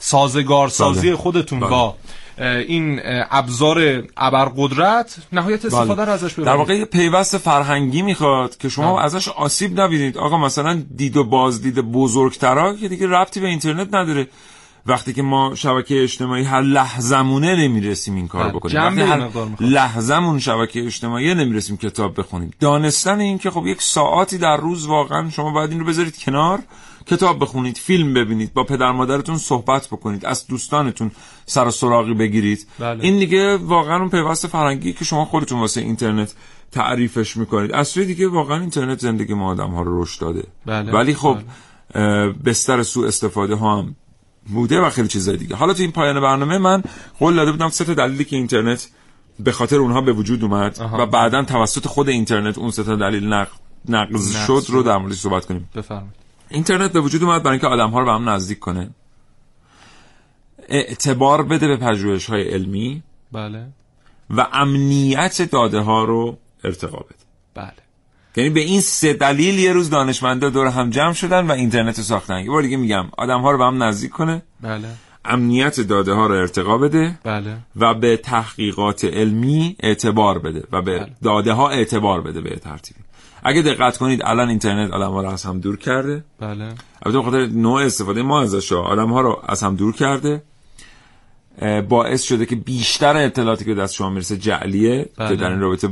سازگار 0.04 0.68
سازی 0.68 1.08
بله. 1.08 1.16
خودتون 1.16 1.60
بله. 1.60 1.70
با 1.70 1.94
این 2.38 3.00
ابزار 3.30 4.04
ابرقدرت 4.16 5.16
نهایت 5.32 5.64
استفاده 5.64 5.94
بله. 5.94 6.04
رو 6.04 6.12
ازش 6.12 6.32
در 6.32 6.42
ببرید 6.42 6.58
واقع 6.58 6.74
یه 6.74 6.84
پیوست 6.84 7.38
فرهنگی 7.38 8.02
می‌خواد 8.02 8.56
که 8.56 8.68
شما 8.68 8.96
بله. 8.96 9.04
ازش 9.04 9.28
آسیب 9.28 9.80
نبینید 9.80 10.18
آقا 10.18 10.38
مثلا 10.38 10.82
دید 10.96 11.16
و 11.16 11.24
بازدید 11.24 11.74
بزرگترا 11.74 12.76
که 12.76 12.88
دیگه 12.88 13.06
ربطی 13.06 13.40
به 13.40 13.46
اینترنت 13.46 13.94
نداره 13.94 14.28
وقتی 14.86 15.12
که 15.12 15.22
ما 15.22 15.54
شبکه 15.54 16.02
اجتماعی 16.02 16.44
هر 16.44 16.60
لحظمونه 16.60 17.56
نمی‌رسیم 17.56 18.14
این 18.14 18.28
کار 18.28 18.44
بله. 18.44 18.52
بکنیم 18.52 18.76
وقتی 18.76 19.00
هر. 19.00 19.28
لحظمون 19.60 20.38
شبکه 20.38 20.84
اجتماعی 20.84 21.34
نمی‌رسیم 21.34 21.76
کتاب 21.76 22.20
بخونیم 22.20 22.50
دانستن 22.60 23.20
این 23.20 23.38
که 23.38 23.50
خب 23.50 23.66
یک 23.66 23.82
ساعتی 23.82 24.38
در 24.38 24.56
روز 24.56 24.86
واقعا 24.86 25.30
شما 25.30 25.50
باید 25.50 25.70
این 25.70 25.80
رو 25.80 25.86
بذارید 25.86 26.18
کنار 26.18 26.58
کتاب 27.06 27.42
بخونید 27.42 27.76
فیلم 27.76 28.14
ببینید 28.14 28.54
با 28.54 28.64
پدر 28.64 28.92
مادرتون 28.92 29.38
صحبت 29.38 29.86
بکنید 29.86 30.26
از 30.26 30.46
دوستانتون 30.46 31.10
سر 31.46 31.66
و 31.66 31.70
سراغی 31.70 32.14
بگیرید 32.14 32.66
بله. 32.78 33.04
این 33.04 33.18
دیگه 33.18 33.56
واقعا 33.56 33.96
اون 33.96 34.08
پیوست 34.08 34.46
فرهنگی 34.46 34.92
که 34.92 35.04
شما 35.04 35.24
خودتون 35.24 35.60
واسه 35.60 35.80
اینترنت 35.80 36.34
تعریفش 36.72 37.36
می‌کنید 37.36 37.72
از 37.72 37.88
سوی 37.88 38.06
دیگه 38.06 38.28
واقعا 38.28 38.60
اینترنت 38.60 38.98
زندگی 38.98 39.34
ما 39.34 39.50
آدم 39.50 39.70
ها 39.70 39.82
رو 39.82 40.02
رشد 40.02 40.20
داده 40.20 40.44
بله. 40.66 40.92
ولی 40.92 41.14
خب 41.14 41.38
اه، 41.94 42.28
بستر 42.28 42.82
سوء 42.82 43.06
استفاده 43.06 43.54
ها 43.54 43.78
هم 43.78 43.96
بوده 44.46 44.80
و 44.80 44.90
خیلی 44.90 45.08
چیزای 45.08 45.36
دیگه 45.36 45.56
حالا 45.56 45.72
تو 45.72 45.82
این 45.82 45.92
پایان 45.92 46.20
برنامه 46.20 46.58
من 46.58 46.82
قول 47.18 47.34
داده 47.34 47.52
بودم 47.52 47.68
سه 47.68 47.84
تا 47.84 47.94
دلیلی 47.94 48.24
که 48.24 48.36
اینترنت 48.36 48.88
به 49.40 49.52
خاطر 49.52 49.76
اونها 49.76 50.00
به 50.00 50.12
وجود 50.12 50.44
اومد 50.44 50.80
آها. 50.80 51.02
و 51.02 51.06
بعدا 51.06 51.42
توسط 51.42 51.86
خود 51.86 52.08
اینترنت 52.08 52.58
اون 52.58 52.70
سه 52.70 52.84
تا 52.84 52.96
دلیل 52.96 53.26
نق... 53.26 53.48
نقض 53.88 54.36
نقض 54.36 54.46
شد 54.46 54.64
رو. 54.68 54.82
در 54.82 54.96
موردش 54.96 55.16
صحبت 55.16 55.46
کنیم 55.46 55.68
بفرمایید 55.74 56.23
اینترنت 56.48 56.92
به 56.92 57.00
وجود 57.00 57.22
اومد 57.22 57.42
برای 57.42 57.52
اینکه 57.52 57.66
آدم 57.66 57.90
ها 57.90 58.00
رو 58.00 58.04
به 58.04 58.12
هم 58.12 58.28
نزدیک 58.28 58.58
کنه. 58.58 58.90
اعتبار 60.68 61.42
بده 61.42 61.68
به 61.68 61.76
پژوهش 61.76 62.26
های 62.26 62.42
علمی. 62.42 63.02
بله. 63.32 63.66
و 64.30 64.46
امنیت 64.52 65.42
داده 65.42 65.80
ها 65.80 66.04
رو 66.04 66.38
ارتقا 66.64 66.98
بده. 66.98 67.24
بله. 67.54 67.72
یعنی 68.36 68.50
به 68.50 68.60
این 68.60 68.80
سه 68.80 69.12
دلیل 69.12 69.58
یه 69.58 69.72
روز 69.72 69.90
دانشمندا 69.90 70.50
دور 70.50 70.66
هم 70.66 70.90
جمع 70.90 71.12
شدن 71.12 71.46
و 71.46 71.52
اینترنت 71.52 71.98
رو 71.98 72.04
ساختن. 72.04 72.38
یه 72.38 72.50
بار 72.50 72.62
دیگه 72.62 72.76
میگم 72.76 73.06
آدم 73.18 73.40
ها 73.40 73.50
رو 73.50 73.58
به 73.58 73.64
هم 73.64 73.82
نزدیک 73.82 74.10
کنه. 74.10 74.42
بله. 74.60 74.88
امنیت 75.24 75.80
داده 75.80 76.12
ها 76.12 76.26
رو 76.26 76.34
ارتقا 76.34 76.78
بده. 76.78 77.18
بله. 77.24 77.56
و 77.76 77.94
به 77.94 78.16
تحقیقات 78.16 79.04
علمی 79.04 79.76
اعتبار 79.80 80.38
بده 80.38 80.64
و 80.72 80.82
به 80.82 81.06
داده 81.22 81.52
ها 81.52 81.68
اعتبار 81.68 82.20
بده 82.20 82.40
به 82.40 82.56
ترتیبی 82.56 83.00
اگه 83.44 83.62
دقت 83.62 83.96
کنید 83.96 84.20
الان 84.24 84.48
اینترنت 84.48 84.90
آدم 84.90 85.10
ها 85.10 85.22
رو 85.22 85.28
از 85.28 85.44
هم 85.44 85.60
دور 85.60 85.76
کرده. 85.76 86.24
بله. 86.40 86.64
البته 87.02 87.18
بخاطر 87.18 87.46
نوع 87.46 87.82
استفاده 87.82 88.22
ما 88.22 88.42
ازش 88.42 88.72
آدم 88.72 89.08
ها 89.08 89.20
رو 89.20 89.42
از 89.46 89.62
هم 89.62 89.76
دور 89.76 89.92
کرده. 89.92 90.42
باعث 91.88 92.22
شده 92.22 92.46
که 92.46 92.56
بیشتر 92.56 93.16
اطلاعاتی 93.16 93.64
که 93.64 93.74
دست 93.74 93.94
شما 93.94 94.10
می‌رسه 94.10 94.36
جعلیه 94.36 95.08
بله. 95.18 95.28
که 95.28 95.36
در 95.36 95.50
این 95.50 95.60
رابطه 95.60 95.88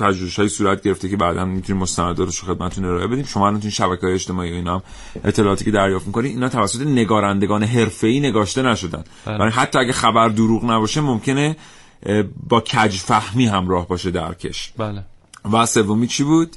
پژوهش 0.00 0.38
های 0.38 0.48
صورت 0.48 0.82
گرفته 0.82 1.08
که 1.08 1.16
بعدا 1.16 1.44
می‌تونیم 1.44 1.82
مستنداتش 1.82 2.38
رو 2.38 2.54
خدمتتون 2.54 2.84
ارائه 2.84 3.06
بدیم 3.06 3.24
شما 3.24 3.46
الان 3.46 3.60
تو 3.60 3.70
شبکه 3.70 4.06
های 4.06 4.14
اجتماعی 4.14 4.52
و 4.52 4.54
اینا 4.54 4.74
هم 4.74 4.82
اطلاعاتی 5.24 5.64
که 5.64 5.70
دریافت 5.70 6.06
می‌کنید 6.06 6.32
اینا 6.32 6.48
توسط 6.48 6.80
نگارندگان 6.80 7.62
حرفه‌ای 7.62 8.20
نگاشته 8.20 8.62
نشدن. 8.62 9.04
بله. 9.26 9.38
برای 9.38 9.52
حتی 9.52 9.78
اگه 9.78 9.92
خبر 9.92 10.28
دروغ 10.28 10.64
نباشه 10.64 11.00
ممکنه 11.00 11.56
با 12.48 12.60
کج 12.60 12.96
فهمی 12.96 13.46
همراه 13.46 13.88
باشه 13.88 14.10
درکش 14.10 14.72
بله. 14.78 15.04
و 15.52 15.66
سومی 15.66 16.06
چی 16.06 16.24
بود؟ 16.24 16.56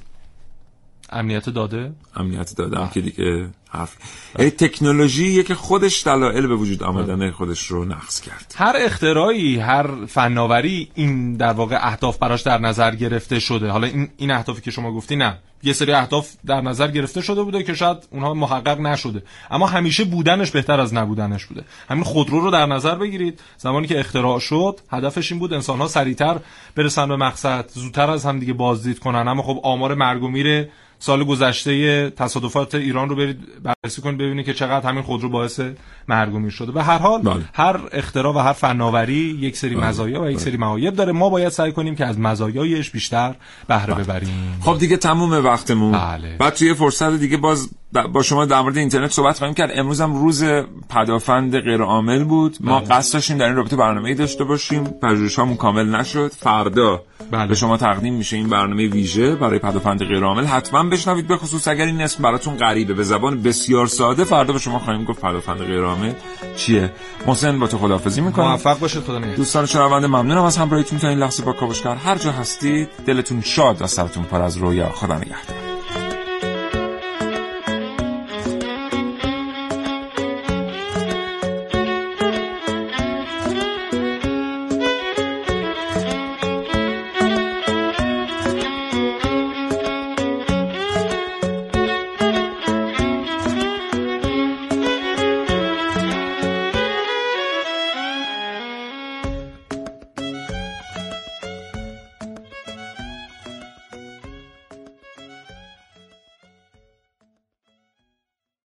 امنیت 1.10 1.50
داده. 1.50 1.94
امنیت 2.16 2.56
دادم 2.58 2.90
که 2.94 3.02
دیگه 3.02 3.50
حرف. 3.70 3.98
تکنولوژی 4.36 5.44
که 5.44 5.56
خودش 5.56 6.08
دلایل 6.08 6.48
به 6.48 6.56
وجود 6.56 6.84
آمدن 6.84 7.32
خودش 7.32 7.68
رو 7.68 7.86
نقض 7.86 8.22
کرد. 8.22 8.54
هر 8.58 8.76
اختراعی 8.78 9.60
هر 9.60 10.06
فناوری 10.06 10.92
این 10.96 11.34
در 11.34 11.54
واقع 11.54 11.78
اهداف 11.82 12.18
براش 12.18 12.42
در 12.42 12.58
نظر 12.58 12.96
گرفته 12.96 13.40
شده. 13.40 13.70
حالا 13.70 13.88
این 13.88 14.10
این 14.18 14.32
اهدافی 14.32 14.62
که 14.62 14.72
شما 14.72 14.92
گفتی 14.92 15.16
نه. 15.16 15.40
یه 15.64 15.74
سری 15.74 15.93
اهداف 15.93 16.30
در 16.45 16.61
نظر 16.61 16.88
گرفته 16.88 17.22
شده 17.22 17.43
بوده 17.43 17.64
که 17.64 17.74
شاید 17.74 17.97
اونها 18.11 18.34
محقق 18.34 18.80
نشده. 18.80 19.24
اما 19.51 19.68
همیشه 19.68 20.03
بودنش 20.03 20.51
بهتر 20.51 20.80
از 20.80 20.93
نبودنش 20.93 21.45
بوده. 21.45 21.64
همین 21.89 22.03
خودرو 22.03 22.39
رو 22.39 22.51
در 22.51 22.66
نظر 22.66 22.95
بگیرید. 22.95 23.39
زمانی 23.57 23.88
که 23.88 23.99
اختراع 23.99 24.39
شد 24.39 24.80
هدفش 24.91 25.32
این 25.32 25.39
بود 25.39 25.53
انسان 25.53 25.80
ها 25.80 25.88
سریعتر 25.88 26.39
برسن 26.76 27.07
به 27.07 27.16
مقصد 27.16 27.70
زودتر 27.74 28.09
از 28.09 28.26
هم 28.26 28.39
دیگه 28.39 28.53
بازدید 28.53 28.99
کنن. 28.99 29.28
اما 29.28 29.43
خب 29.43 29.59
آمار 29.64 29.95
مرگ 29.95 30.24
و 30.24 30.28
میر 30.28 30.68
سال 30.99 31.24
گذشته 31.24 32.09
تصادفات 32.09 32.76
ایران 32.76 33.09
رو 33.09 33.16
برید 33.16 33.39
بررسی 33.64 34.01
کنید 34.01 34.18
ببینید 34.18 34.45
که 34.45 34.53
چقدر 34.53 34.89
همین 34.89 35.03
خودرو 35.03 35.30
باعث 35.30 35.59
مرگ 36.07 36.49
شده. 36.49 36.72
به 36.72 36.84
هر 36.84 36.97
حال 36.97 37.22
بله. 37.22 37.43
هر 37.53 37.80
اختراع 37.91 38.36
و 38.36 38.38
هر 38.38 38.53
فناوری 38.53 39.38
یک 39.39 39.57
سری 39.57 39.76
مزایا 39.76 40.22
و 40.22 40.30
یک 40.30 40.39
سری 40.39 40.57
معایب 40.57 40.95
داره. 40.95 41.11
ما 41.11 41.30
باید 41.30 41.49
سعی 41.49 41.72
کنیم 41.72 41.95
که 41.95 42.05
از 42.05 42.20
مزایایش 42.20 42.89
بیشتر 42.89 43.36
بهره 43.68 43.93
ببریم. 43.93 44.57
خب 44.61 44.78
دیگه 44.78 44.97
تموم 44.97 45.41
وقتمون 45.54 45.91
بله. 45.91 46.38
بعد 46.38 46.54
توی 46.54 46.74
فرصت 46.74 47.12
دیگه 47.12 47.38
باز 47.38 47.70
با 48.14 48.22
شما 48.22 48.46
در 48.46 48.62
مورد 48.62 48.78
اینترنت 48.78 49.12
صحبت 49.12 49.38
خواهیم 49.38 49.56
کرد. 49.56 49.72
امروز 49.76 50.02
هم 50.02 50.16
روز 50.16 50.44
پدافند 50.89 51.60
غیر 51.60 51.82
عامل 51.82 52.24
بود. 52.24 52.58
ما 52.62 52.80
بله. 52.80 52.89
قصد 52.89 53.14
داشتیم 53.14 53.38
در 53.38 53.46
این 53.46 53.56
رابطه 53.56 53.76
برنامه 53.76 54.14
داشته 54.14 54.44
باشیم. 54.44 54.84
پژوهش‌هامون 54.84 55.58
کامل 55.58 55.96
نشد. 55.96 56.32
فردا 56.32 57.02
بله. 57.32 57.48
به 57.48 57.56
شما 57.56 57.78
تقدیم 57.78 58.14
میشه 58.14 58.38
این 58.38 58.50
برنامه 58.50 58.88
ویژه 58.88 59.36
برای 59.36 59.60
پدافند 59.60 60.04
غیر 60.04 60.24
عامل 60.24 60.46
حتما 60.46 60.84
بشنوید 60.84 61.28
به 61.28 61.38
خصوص 61.38 61.68
اگر 61.68 61.86
این 61.86 62.02
اسم 62.02 62.24
براتون 62.24 62.58
غریبه. 62.58 62.94
به 62.94 63.04
زبان 63.04 63.41
بسیار 63.41 63.88
ساده. 63.88 64.24
فردا 64.24 64.54
به 64.54 64.60
شما 64.60 64.80
خواهیم 64.80 65.04
گفت 65.04 65.22
پدافند 65.22 65.58
غیر 65.62 65.84
عامل 65.84 66.14
چیه. 66.56 66.91
محسن 67.28 67.60
با 67.60 67.68
تو 67.68 67.78
خداحافظی 67.78 68.22
می‌کنم. 68.22 68.48
موفق 68.48 68.80
باشید 68.80 69.04
خدا 69.04 69.18
نگهدار. 69.18 69.36
دوستان 69.36 69.66
شنونده 69.66 70.08
ممنونم 70.08 70.44
از 70.44 70.58
همراهیتون 70.58 71.00
تا 71.00 71.10
این 71.10 71.20
لحظه 71.20 71.44
با 71.44 71.54
کاوشگر. 71.54 71.96
هر 71.96 72.16
جا 72.16 72.32
هستید 72.32 72.89
دلتون 73.06 73.41
شاد 73.41 73.82
و 73.82 73.88
سرتون 73.88 74.24
پر 74.24 74.41
از 74.41 74.58
رویا. 74.58 74.89
خدا 74.89 75.18
نگهدار. 75.18 75.83